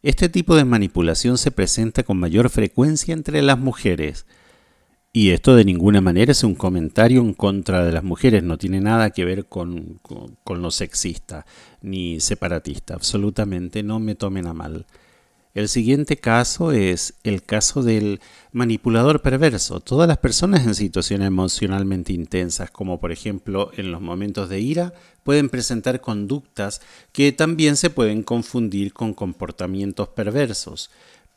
Este 0.03 0.29
tipo 0.29 0.57
de 0.57 0.65
manipulación 0.65 1.39
se 1.39 1.51
presenta 1.51 2.03
con 2.03 2.19
mayor 2.19 2.51
frecuencia 2.51 3.13
entre 3.13 3.43
las 3.43 3.59
mujeres. 3.59 4.27
Y 5.13 5.31
esto 5.31 5.57
de 5.57 5.65
ninguna 5.65 6.01
manera 6.01 6.31
es 6.31 6.45
un 6.45 6.55
comentario 6.55 7.21
en 7.21 7.35
contra 7.35 7.85
de 7.85 7.91
las 7.91 8.05
mujeres, 8.05 8.45
no 8.45 8.59
tiene 8.59 8.81
nada 8.81 9.11
que 9.11 9.25
ver 9.25 9.47
con, 9.47 9.99
con, 10.45 10.63
lo 10.63 10.71
sexista 10.71 11.47
ni 11.83 12.21
separatista, 12.21 12.95
absolutamente 12.95 13.83
no 13.83 13.99
me 13.99 14.15
tomen 14.15 14.47
a 14.47 14.55
mal. 14.55 14.87
El 15.53 15.69
siguiente 15.69 16.17
caso 16.17 16.71
es 16.71 17.15
el 17.25 17.43
caso 17.43 17.83
del 17.83 18.21
manipulador 18.53 19.21
perverso. 19.21 19.81
Todas 19.81 20.07
las 20.07 20.19
personas 20.19 20.65
en 20.65 20.77
situaciones 20.77 21.27
emocionalmente 21.27 22.13
intensas, 22.13 22.71
como 22.71 23.01
por 23.01 23.11
ejemplo 23.11 23.73
en 23.77 23.91
los 23.91 24.01
momentos 24.01 24.49
de 24.49 24.61
ira, 24.61 24.95
pueden 25.25 25.49
presentar 25.49 26.01
conductas 26.01 26.81
que 27.11 27.33
también 27.33 27.75
se 27.75 27.91
pueden 27.91 28.23
confundir 28.23 28.93
con 28.93 29.13
comportamientos 29.13 30.09
perversos 30.11 30.89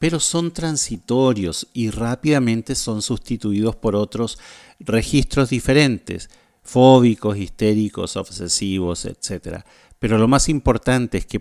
pero 0.04 0.20
son 0.20 0.52
transitorios 0.52 1.70
y 1.72 1.90
rápidamente 1.90 2.76
son 2.76 3.02
sustituidos 3.02 3.78
por 3.78 3.96
otros 3.96 4.38
registros 4.82 5.52
diferentes, 5.52 6.30
fóbicos, 6.62 7.38
histéricos, 7.38 8.18
obsesivos, 8.18 9.06
etc. 9.06 9.62
Pero 10.00 10.18
lo 10.18 10.28
más 10.28 10.50
importante 10.50 11.20
es 11.20 11.26
que 11.26 11.40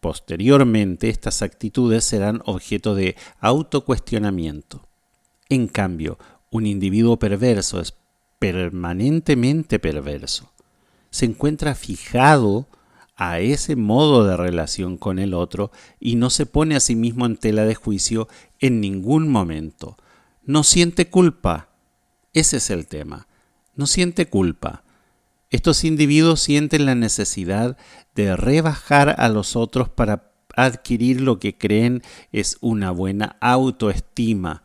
posteriormente 0.00 1.08
estas 1.08 1.40
actitudes 1.42 2.02
serán 2.02 2.42
objeto 2.46 2.96
de 2.96 3.14
autocuestionamiento. 3.38 4.88
En 5.48 5.68
cambio, 5.68 6.18
un 6.50 6.66
individuo 6.66 7.16
perverso 7.16 7.80
es 7.80 7.94
permanentemente 8.40 9.78
perverso. 9.78 10.50
Se 11.10 11.26
encuentra 11.26 11.76
fijado 11.76 12.66
a 13.20 13.38
ese 13.38 13.76
modo 13.76 14.24
de 14.24 14.34
relación 14.34 14.96
con 14.96 15.18
el 15.18 15.34
otro 15.34 15.70
y 16.00 16.16
no 16.16 16.30
se 16.30 16.46
pone 16.46 16.74
a 16.74 16.80
sí 16.80 16.96
mismo 16.96 17.26
en 17.26 17.36
tela 17.36 17.66
de 17.66 17.74
juicio 17.74 18.28
en 18.60 18.80
ningún 18.80 19.28
momento. 19.28 19.98
No 20.42 20.64
siente 20.64 21.10
culpa. 21.10 21.68
Ese 22.32 22.56
es 22.56 22.70
el 22.70 22.86
tema. 22.86 23.28
No 23.76 23.86
siente 23.86 24.30
culpa. 24.30 24.84
Estos 25.50 25.84
individuos 25.84 26.40
sienten 26.40 26.86
la 26.86 26.94
necesidad 26.94 27.76
de 28.14 28.36
rebajar 28.36 29.14
a 29.18 29.28
los 29.28 29.54
otros 29.54 29.90
para 29.90 30.32
adquirir 30.56 31.20
lo 31.20 31.38
que 31.38 31.58
creen 31.58 32.02
es 32.32 32.56
una 32.62 32.90
buena 32.90 33.36
autoestima. 33.40 34.62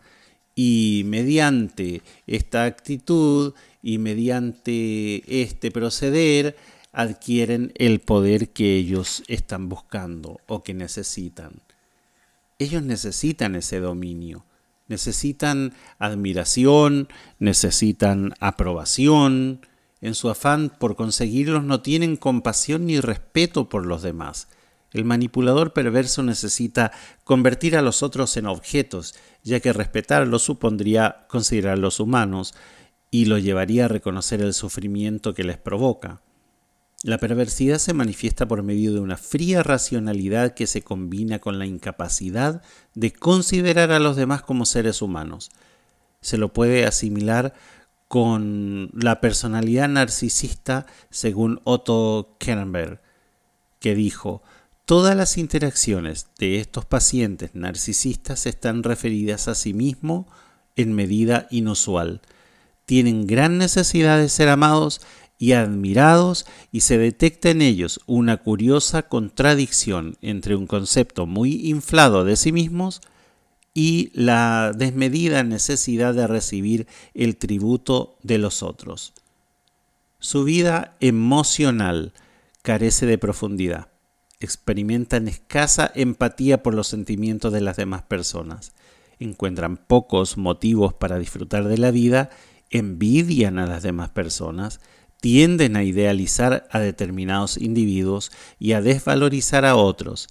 Y 0.56 1.03
mediante 1.08 2.03
esta 2.26 2.64
actitud 2.64 3.53
y 3.84 3.97
mediante 3.97 5.41
este 5.41 5.72
proceder, 5.72 6.56
adquieren 6.95 7.73
el 7.75 7.99
poder 7.99 8.49
que 8.49 8.75
ellos 8.75 9.23
están 9.27 9.67
buscando 9.67 10.39
o 10.47 10.63
que 10.63 10.73
necesitan. 10.73 11.61
Ellos 12.57 12.83
necesitan 12.83 13.55
ese 13.55 13.81
dominio, 13.81 14.45
necesitan 14.87 15.73
admiración, 15.99 17.09
necesitan 17.37 18.33
aprobación. 18.39 19.67
En 19.99 20.15
su 20.15 20.29
afán 20.29 20.71
por 20.79 20.95
conseguirlos 20.95 21.65
no 21.65 21.81
tienen 21.81 22.15
compasión 22.15 22.85
ni 22.85 23.01
respeto 23.01 23.67
por 23.67 23.85
los 23.85 24.01
demás. 24.01 24.47
El 24.93 25.03
manipulador 25.03 25.73
perverso 25.73 26.23
necesita 26.23 26.93
convertir 27.25 27.75
a 27.75 27.81
los 27.81 28.03
otros 28.03 28.37
en 28.37 28.45
objetos, 28.45 29.15
ya 29.43 29.59
que 29.59 29.73
respetarlos 29.73 30.43
supondría 30.43 31.25
considerarlos 31.27 31.99
humanos 31.99 32.53
y 33.11 33.25
lo 33.25 33.37
llevaría 33.37 33.85
a 33.85 33.89
reconocer 33.89 34.41
el 34.41 34.53
sufrimiento 34.53 35.33
que 35.33 35.43
les 35.43 35.57
provoca. 35.57 36.21
La 37.03 37.17
perversidad 37.17 37.77
se 37.77 37.93
manifiesta 37.93 38.47
por 38.47 38.63
medio 38.63 38.93
de 38.93 38.99
una 38.99 39.17
fría 39.17 39.61
racionalidad 39.63 40.53
que 40.53 40.65
se 40.65 40.81
combina 40.81 41.39
con 41.39 41.59
la 41.59 41.65
incapacidad 41.65 42.61
de 42.95 43.11
considerar 43.11 43.91
a 43.91 43.99
los 43.99 44.15
demás 44.15 44.41
como 44.41 44.65
seres 44.65 45.01
humanos. 45.01 45.51
Se 46.21 46.37
lo 46.37 46.51
puede 46.51 46.85
asimilar 46.85 47.53
con 48.07 48.89
la 48.93 49.21
personalidad 49.21 49.89
narcisista 49.89 50.85
según 51.09 51.61
Otto 51.63 52.35
Kernberg, 52.39 53.01
que 53.79 53.93
dijo, 53.93 54.41
todas 54.85 55.15
las 55.15 55.37
interacciones 55.37 56.27
de 56.39 56.59
estos 56.59 56.85
pacientes 56.85 57.51
narcisistas 57.53 58.45
están 58.45 58.83
referidas 58.83 59.47
a 59.47 59.55
sí 59.55 59.73
mismo 59.73 60.27
en 60.75 60.93
medida 60.93 61.47
inusual. 61.51 62.21
Tienen 62.85 63.25
gran 63.25 63.57
necesidad 63.57 64.19
de 64.19 64.29
ser 64.29 64.49
amados 64.49 65.01
y 65.38 65.51
admirados 65.53 66.45
y 66.71 66.81
se 66.81 66.97
detecta 66.97 67.49
en 67.49 67.61
ellos 67.61 67.99
una 68.05 68.38
curiosa 68.38 69.03
contradicción 69.03 70.17
entre 70.21 70.55
un 70.55 70.67
concepto 70.67 71.25
muy 71.25 71.69
inflado 71.69 72.23
de 72.23 72.36
sí 72.36 72.51
mismos 72.51 73.01
y 73.73 74.09
la 74.13 74.71
desmedida 74.75 75.43
necesidad 75.43 76.13
de 76.13 76.27
recibir 76.27 76.88
el 77.13 77.36
tributo 77.36 78.17
de 78.23 78.38
los 78.38 78.63
otros. 78.63 79.13
Su 80.19 80.45
vida 80.45 80.95
emocional 81.01 82.13
carece 82.61 83.05
de 83.05 83.17
profundidad. 83.17 83.89
Experimentan 84.39 85.27
escasa 85.27 85.91
empatía 85.93 86.63
por 86.63 86.73
los 86.73 86.88
sentimientos 86.88 87.51
de 87.51 87.61
las 87.61 87.75
demás 87.75 88.03
personas. 88.03 88.73
Encuentran 89.19 89.77
pocos 89.77 90.38
motivos 90.38 90.93
para 90.93 91.19
disfrutar 91.19 91.67
de 91.67 91.77
la 91.77 91.91
vida, 91.91 92.29
envidian 92.69 93.59
a 93.59 93.67
las 93.67 93.83
demás 93.83 94.09
personas, 94.09 94.79
tienden 95.22 95.76
a 95.76 95.84
idealizar 95.84 96.68
a 96.72 96.80
determinados 96.80 97.57
individuos 97.57 98.32
y 98.59 98.74
a 98.74 98.82
desvalorizar 98.82 99.66
a 99.66 99.76
otros. 99.76 100.30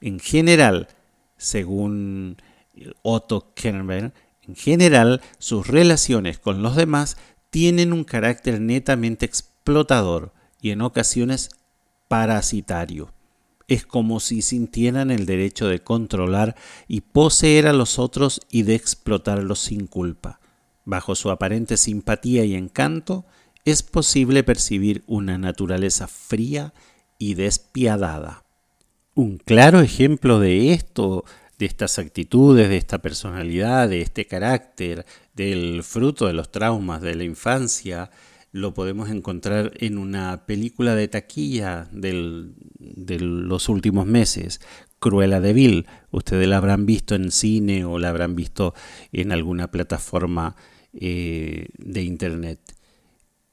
En 0.00 0.20
general, 0.20 0.88
según 1.36 2.36
Otto 3.02 3.52
Kernberg, 3.54 4.12
en 4.46 4.56
general 4.56 5.20
sus 5.38 5.66
relaciones 5.66 6.38
con 6.38 6.62
los 6.62 6.76
demás 6.76 7.16
tienen 7.50 7.92
un 7.92 8.04
carácter 8.04 8.60
netamente 8.60 9.26
explotador 9.26 10.32
y 10.60 10.70
en 10.70 10.82
ocasiones 10.82 11.50
parasitario. 12.08 13.12
Es 13.68 13.84
como 13.84 14.18
si 14.18 14.40
sintieran 14.40 15.10
el 15.10 15.26
derecho 15.26 15.68
de 15.68 15.80
controlar 15.80 16.56
y 16.88 17.02
poseer 17.02 17.66
a 17.66 17.74
los 17.74 17.98
otros 17.98 18.40
y 18.50 18.62
de 18.62 18.74
explotarlos 18.74 19.58
sin 19.58 19.86
culpa. 19.86 20.40
Bajo 20.86 21.14
su 21.14 21.30
aparente 21.30 21.76
simpatía 21.76 22.44
y 22.44 22.54
encanto, 22.54 23.26
es 23.70 23.82
posible 23.82 24.42
percibir 24.42 25.02
una 25.06 25.38
naturaleza 25.38 26.06
fría 26.06 26.72
y 27.18 27.34
despiadada. 27.34 28.44
Un 29.14 29.38
claro 29.38 29.80
ejemplo 29.80 30.38
de 30.38 30.72
esto, 30.72 31.24
de 31.58 31.66
estas 31.66 31.98
actitudes, 31.98 32.68
de 32.68 32.76
esta 32.76 32.98
personalidad, 32.98 33.88
de 33.88 34.00
este 34.00 34.26
carácter, 34.26 35.04
del 35.34 35.82
fruto 35.82 36.26
de 36.26 36.32
los 36.32 36.52
traumas 36.52 37.02
de 37.02 37.14
la 37.16 37.24
infancia, 37.24 38.10
lo 38.52 38.74
podemos 38.74 39.10
encontrar 39.10 39.72
en 39.78 39.98
una 39.98 40.46
película 40.46 40.94
de 40.94 41.08
taquilla 41.08 41.88
de 41.92 42.12
los 43.20 43.68
últimos 43.68 44.06
meses, 44.06 44.60
Cruella 44.98 45.40
de 45.40 45.52
Vil. 45.52 45.86
Ustedes 46.10 46.48
la 46.48 46.56
habrán 46.56 46.86
visto 46.86 47.14
en 47.14 47.30
cine 47.30 47.84
o 47.84 47.98
la 47.98 48.08
habrán 48.08 48.34
visto 48.34 48.74
en 49.12 49.32
alguna 49.32 49.70
plataforma 49.70 50.56
eh, 50.92 51.68
de 51.76 52.02
internet. 52.02 52.77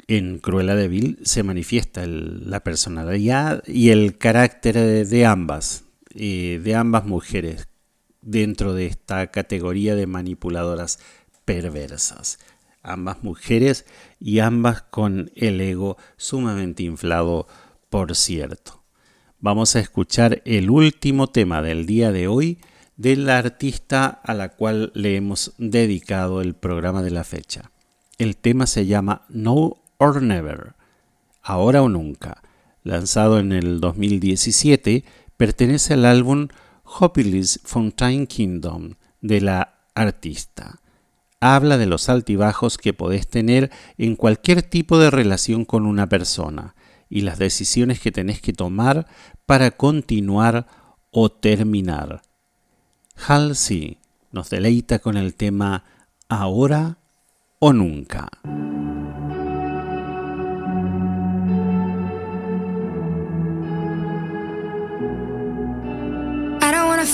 En 0.08 0.40
Cruella 0.40 0.76
de 0.76 0.88
Vil 0.88 1.20
se 1.24 1.44
manifiesta 1.44 2.06
la 2.06 2.64
personalidad 2.64 3.64
y 3.68 3.90
el 3.90 4.18
carácter 4.18 5.08
de 5.08 5.26
ambas, 5.26 5.86
eh, 6.14 6.62
de 6.64 6.76
ambas 6.76 7.06
mujeres, 7.06 7.68
dentro 8.22 8.74
de 8.74 8.86
esta 8.88 9.28
categoría 9.28 9.96
de 9.96 10.08
manipuladoras 10.08 11.00
perversas 11.46 12.40
ambas 12.86 13.24
mujeres 13.24 13.86
y 14.20 14.40
ambas 14.40 14.84
con 14.84 15.32
el 15.36 15.60
ego 15.60 15.98
sumamente 16.18 16.84
inflado, 16.84 17.48
por 17.90 18.16
cierto. 18.16 18.84
Vamos 19.40 19.76
a 19.76 19.80
escuchar 19.80 20.42
el 20.46 20.70
último 20.70 21.28
tema 21.28 21.62
del 21.62 21.86
día 21.86 22.12
de 22.12 22.28
hoy 22.28 22.60
de 22.96 23.18
la 23.18 23.38
artista 23.38 24.06
a 24.06 24.34
la 24.34 24.50
cual 24.50 24.92
le 24.96 25.16
hemos 25.16 25.54
dedicado 25.58 26.42
el 26.42 26.56
programa 26.56 27.04
de 27.04 27.12
la 27.12 27.24
fecha. 27.24 27.72
El 28.18 28.38
tema 28.38 28.66
se 28.66 28.86
llama 28.86 29.26
No 29.30 29.84
or 29.98 30.22
Never, 30.22 30.74
ahora 31.42 31.82
o 31.82 31.90
nunca. 31.90 32.42
Lanzado 32.84 33.40
en 33.40 33.52
el 33.52 33.80
2017, 33.80 35.04
pertenece 35.38 35.94
al 35.94 36.06
álbum 36.06 36.50
Hopeless 36.84 37.60
Fountain 37.64 38.28
Kingdom 38.28 38.96
de 39.22 39.42
la 39.42 39.76
artista 39.96 40.80
habla 41.40 41.78
de 41.78 41.86
los 41.86 42.10
altibajos 42.10 42.78
que 42.78 42.94
podés 42.94 43.28
tener 43.28 43.72
en 43.98 44.16
cualquier 44.16 44.64
tipo 44.64 44.98
de 44.98 45.12
relación 45.12 45.66
con 45.66 45.86
una 45.86 46.08
persona 46.10 46.76
y 47.10 47.22
las 47.22 47.38
decisiones 47.38 48.00
que 48.00 48.12
tenés 48.12 48.42
que 48.42 48.54
tomar 48.54 49.08
para 49.46 49.72
continuar 49.72 50.68
o 51.12 51.30
terminar. 51.30 52.24
Halsey 53.16 54.00
nos 54.32 54.50
deleita 54.50 55.00
con 55.00 55.18
el 55.18 55.36
tema 55.36 55.84
Ahora 56.28 56.98
o 57.60 57.74
Nunca. 57.74 58.28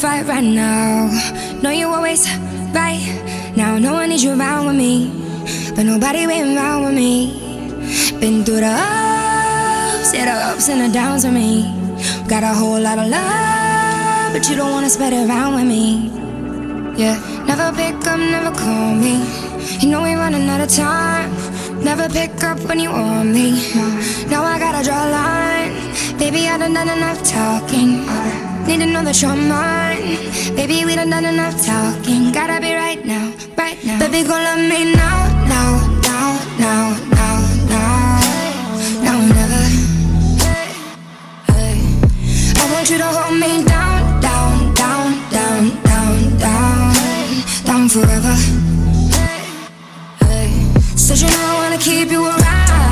Fight 0.02 0.26
right 0.26 0.44
now. 0.44 1.06
No, 1.62 1.70
you 1.70 1.86
always 1.88 2.26
right. 2.74 3.06
Now 3.56 3.78
no 3.78 3.94
one 3.94 4.10
needs 4.10 4.24
you 4.24 4.34
around 4.34 4.66
with 4.66 4.76
me, 4.76 5.14
but 5.76 5.84
nobody 5.84 6.26
been 6.26 6.58
around 6.58 6.86
with 6.86 6.96
me. 6.96 7.38
Been 8.20 8.44
through 8.44 8.62
the 8.66 8.74
ups, 8.74 10.10
yeah, 10.12 10.26
the 10.26 10.38
ups 10.50 10.70
and 10.70 10.82
the 10.82 10.92
downs 10.92 11.24
with 11.24 11.36
me. 11.36 11.70
Got 12.28 12.42
a 12.42 12.48
whole 12.48 12.82
lot 12.82 12.98
of 12.98 13.10
love, 13.10 14.34
but 14.34 14.50
you 14.50 14.56
don't 14.56 14.72
wanna 14.72 14.90
spread 14.90 15.14
it 15.14 15.30
around 15.30 15.54
with 15.54 15.68
me. 15.68 16.10
Yeah, 16.98 17.22
never 17.46 17.70
pick 17.78 17.96
up, 18.08 18.18
never 18.18 18.52
call 18.58 18.96
me. 18.96 19.22
You 19.82 19.88
know 19.92 20.02
we 20.02 20.16
running 20.16 20.50
out 20.50 20.62
of 20.62 20.70
time. 20.70 21.30
Never 21.84 22.10
pick 22.10 22.44
up 22.44 22.58
when 22.68 22.80
you 22.80 22.90
want 22.90 23.30
me. 23.30 23.52
Now 24.32 24.42
I 24.42 24.58
gotta 24.58 24.84
draw 24.84 25.06
a 25.06 25.10
line. 25.20 25.74
Baby, 26.18 26.48
I 26.48 26.58
done 26.58 26.74
done 26.74 26.90
enough 26.90 27.22
talking. 27.24 28.41
Need 28.72 28.80
to 28.80 28.86
know 28.86 29.04
that 29.04 29.22
you're 29.22 29.36
mine. 29.36 30.16
Baby, 30.56 30.86
we 30.86 30.96
done 30.96 31.10
done 31.10 31.26
enough 31.26 31.60
talking. 31.66 32.32
Gotta 32.32 32.62
be 32.62 32.74
right 32.74 33.04
now, 33.04 33.34
right 33.58 33.78
now. 33.84 34.00
Baby, 34.00 34.24
go 34.24 34.32
love 34.32 34.60
me 34.60 34.96
now, 34.96 35.28
now, 35.52 35.72
now, 36.08 36.40
now, 36.58 36.96
now, 37.12 37.38
now. 37.68 38.22
Now 39.04 39.18
never. 39.36 39.64
I 42.62 42.64
want 42.72 42.90
you 42.90 42.98
to 42.98 43.10
hold 43.12 43.38
me 43.44 43.62
down, 43.66 44.22
down, 44.22 44.74
down, 44.74 45.20
down, 45.36 45.84
down, 45.84 46.38
down, 46.40 46.94
down 47.66 47.90
forever. 47.90 48.36
Said 50.96 51.20
you 51.20 51.28
know 51.28 51.44
I 51.44 51.56
wanna 51.62 51.78
keep 51.78 52.10
you 52.10 52.24
around. 52.26 52.91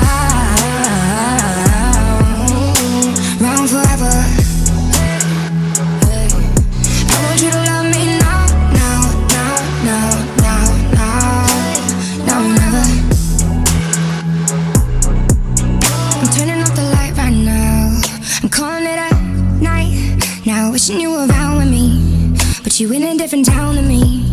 Wishing 20.90 21.02
you 21.02 21.12
were 21.12 21.26
around 21.28 21.58
with 21.58 21.70
me. 21.70 22.36
But 22.64 22.80
you 22.80 22.92
in 22.94 23.04
a 23.04 23.16
different 23.18 23.46
town 23.46 23.76
than 23.76 23.88
me. 23.88 24.26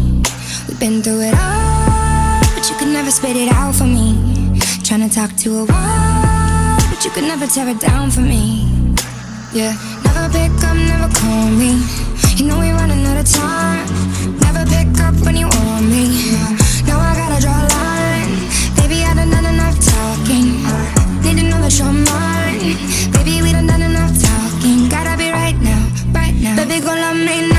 We've 0.67 0.81
been 0.81 1.03
through 1.03 1.21
it 1.21 1.35
all, 1.35 2.41
but 2.55 2.69
you 2.69 2.77
could 2.79 2.89
never 2.89 3.11
spit 3.11 3.37
it 3.37 3.49
out 3.53 3.75
for 3.75 3.85
me. 3.85 4.59
Trying 4.83 5.09
to 5.09 5.15
talk 5.15 5.35
to 5.45 5.51
a 5.61 5.65
wall, 5.65 6.77
but 6.91 7.05
you 7.05 7.11
could 7.11 7.25
never 7.25 7.47
tear 7.47 7.69
it 7.69 7.81
down 7.81 8.11
for 8.11 8.21
me. 8.21 8.69
Yeah, 9.53 9.75
never 10.05 10.27
pick 10.33 10.53
up, 10.69 10.77
never 10.77 11.09
call 11.13 11.47
me. 11.51 11.83
You 12.37 12.47
know 12.47 12.59
running 12.59 13.05
out 13.07 13.19
of 13.19 13.29
time. 13.31 13.87
Never 14.41 14.65
pick 14.75 14.89
up 15.01 15.15
when 15.25 15.37
you 15.37 15.49
want 15.49 15.87
me. 15.87 16.05
Now 16.87 16.99
I 17.01 17.13
gotta 17.21 17.41
draw 17.45 17.57
a 17.65 17.67
line. 17.77 18.33
Baby, 18.77 19.05
I 19.05 19.15
done 19.15 19.31
done 19.31 19.47
enough 19.55 19.77
talking. 19.93 20.47
Need 21.23 21.37
to 21.41 21.49
know 21.51 21.61
that 21.61 21.79
you're 21.79 21.93
mine. 21.93 22.26
Now. 26.81 27.17
Baby, 27.27 27.49
go 27.49 27.56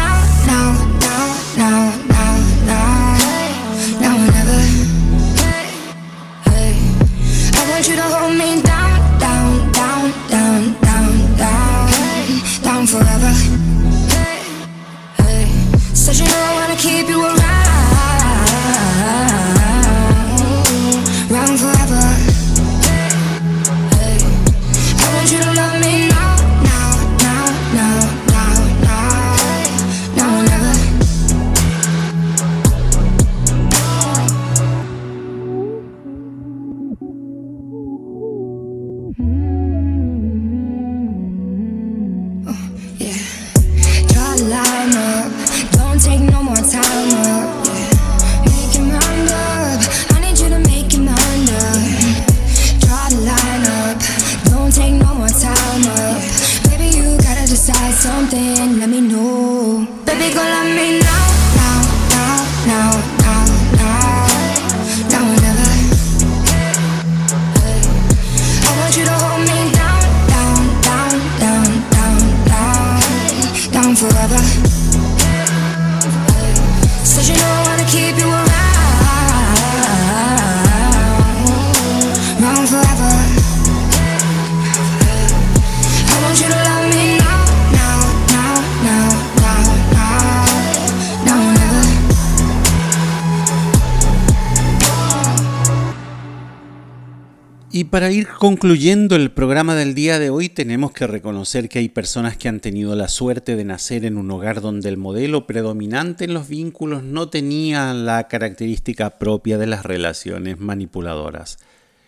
concluyendo 98.58 99.16
el 99.16 99.30
programa 99.30 99.76
del 99.76 99.94
día 99.94 100.18
de 100.18 100.32
hoy, 100.32 100.50
tenemos 100.50 100.92
que 100.92 101.06
reconocer 101.06 101.70
que 101.70 101.78
hay 101.78 101.90
personas 101.90 102.38
que 102.38 102.48
han 102.48 102.60
tenido 102.60 102.96
la 102.96 103.08
suerte 103.08 103.56
de 103.56 103.64
nacer 103.64 104.04
en 104.04 104.18
un 104.18 104.32
hogar 104.32 104.62
donde 104.62 104.90
el 104.90 104.98
modelo 104.98 105.46
predominante 105.46 106.26
en 106.26 106.34
los 106.34 106.48
vínculos 106.48 107.04
no 107.04 107.30
tenía 107.30 107.94
la 107.94 108.28
característica 108.28 109.20
propia 109.20 109.60
de 109.60 109.68
las 109.68 109.86
relaciones 109.86 110.60
manipuladoras. 110.60 111.60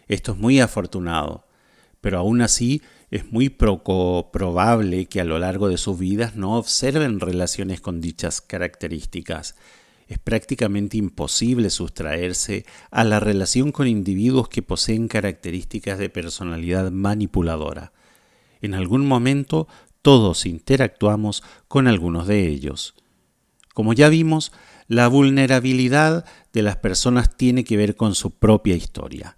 Esto 0.07 0.31
es 0.31 0.39
muy 0.39 0.59
afortunado, 0.59 1.45
pero 2.01 2.17
aún 2.17 2.41
así 2.41 2.81
es 3.11 3.31
muy 3.31 3.49
probable 3.49 5.05
que 5.05 5.21
a 5.21 5.25
lo 5.25 5.37
largo 5.37 5.69
de 5.69 5.77
sus 5.77 5.99
vidas 5.99 6.35
no 6.35 6.57
observen 6.57 7.19
relaciones 7.19 7.79
con 7.79 8.01
dichas 8.01 8.41
características 8.41 9.53
es 10.09 10.17
prácticamente 10.17 10.97
imposible 10.97 11.69
sustraerse 11.69 12.65
a 12.89 13.03
la 13.03 13.19
relación 13.19 13.71
con 13.71 13.87
individuos 13.87 14.49
que 14.49 14.63
poseen 14.63 15.07
características 15.07 15.99
de 15.99 16.09
personalidad 16.09 16.89
manipuladora. 16.89 17.93
En 18.59 18.73
algún 18.73 19.05
momento 19.05 19.67
todos 20.01 20.47
interactuamos 20.47 21.43
con 21.67 21.87
algunos 21.87 22.25
de 22.25 22.47
ellos. 22.47 22.95
Como 23.75 23.93
ya 23.93 24.09
vimos, 24.09 24.51
la 24.87 25.07
vulnerabilidad 25.07 26.25
de 26.53 26.63
las 26.63 26.77
personas 26.77 27.37
tiene 27.37 27.63
que 27.63 27.77
ver 27.77 27.95
con 27.95 28.15
su 28.15 28.31
propia 28.31 28.75
historia. 28.75 29.37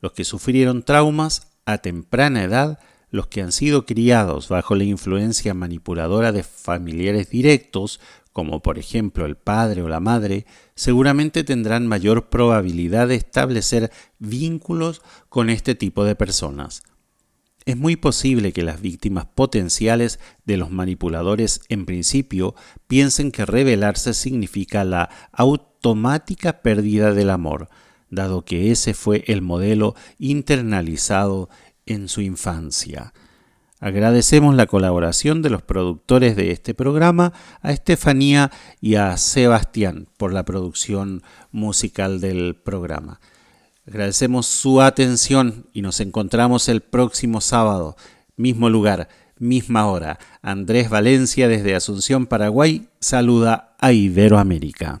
Los 0.00 0.12
que 0.12 0.24
sufrieron 0.24 0.82
traumas 0.82 1.52
a 1.66 1.78
temprana 1.78 2.42
edad, 2.42 2.78
los 3.10 3.26
que 3.26 3.42
han 3.42 3.52
sido 3.52 3.84
criados 3.84 4.48
bajo 4.48 4.74
la 4.76 4.84
influencia 4.84 5.52
manipuladora 5.52 6.32
de 6.32 6.42
familiares 6.42 7.28
directos, 7.28 8.00
como 8.36 8.60
por 8.60 8.78
ejemplo 8.78 9.24
el 9.24 9.38
padre 9.38 9.80
o 9.80 9.88
la 9.88 9.98
madre, 9.98 10.44
seguramente 10.74 11.42
tendrán 11.42 11.86
mayor 11.86 12.28
probabilidad 12.28 13.08
de 13.08 13.14
establecer 13.14 13.90
vínculos 14.18 15.00
con 15.30 15.48
este 15.48 15.74
tipo 15.74 16.04
de 16.04 16.16
personas. 16.16 16.82
Es 17.64 17.78
muy 17.78 17.96
posible 17.96 18.52
que 18.52 18.62
las 18.62 18.82
víctimas 18.82 19.24
potenciales 19.24 20.20
de 20.44 20.58
los 20.58 20.70
manipuladores 20.70 21.62
en 21.70 21.86
principio 21.86 22.54
piensen 22.86 23.32
que 23.32 23.46
rebelarse 23.46 24.12
significa 24.12 24.84
la 24.84 25.08
automática 25.32 26.60
pérdida 26.60 27.14
del 27.14 27.30
amor, 27.30 27.70
dado 28.10 28.44
que 28.44 28.70
ese 28.70 28.92
fue 28.92 29.24
el 29.28 29.40
modelo 29.40 29.94
internalizado 30.18 31.48
en 31.86 32.10
su 32.10 32.20
infancia. 32.20 33.14
Agradecemos 33.86 34.56
la 34.56 34.66
colaboración 34.66 35.42
de 35.42 35.50
los 35.50 35.62
productores 35.62 36.34
de 36.34 36.50
este 36.50 36.74
programa, 36.74 37.32
a 37.62 37.70
Estefanía 37.70 38.50
y 38.80 38.96
a 38.96 39.16
Sebastián 39.16 40.08
por 40.16 40.32
la 40.32 40.44
producción 40.44 41.22
musical 41.52 42.20
del 42.20 42.56
programa. 42.56 43.20
Agradecemos 43.86 44.46
su 44.46 44.80
atención 44.80 45.66
y 45.72 45.82
nos 45.82 46.00
encontramos 46.00 46.68
el 46.68 46.80
próximo 46.80 47.40
sábado, 47.40 47.94
mismo 48.34 48.70
lugar, 48.70 49.08
misma 49.38 49.86
hora. 49.86 50.18
Andrés 50.42 50.90
Valencia 50.90 51.46
desde 51.46 51.76
Asunción, 51.76 52.26
Paraguay, 52.26 52.88
saluda 52.98 53.76
a 53.78 53.92
Iberoamérica. 53.92 55.00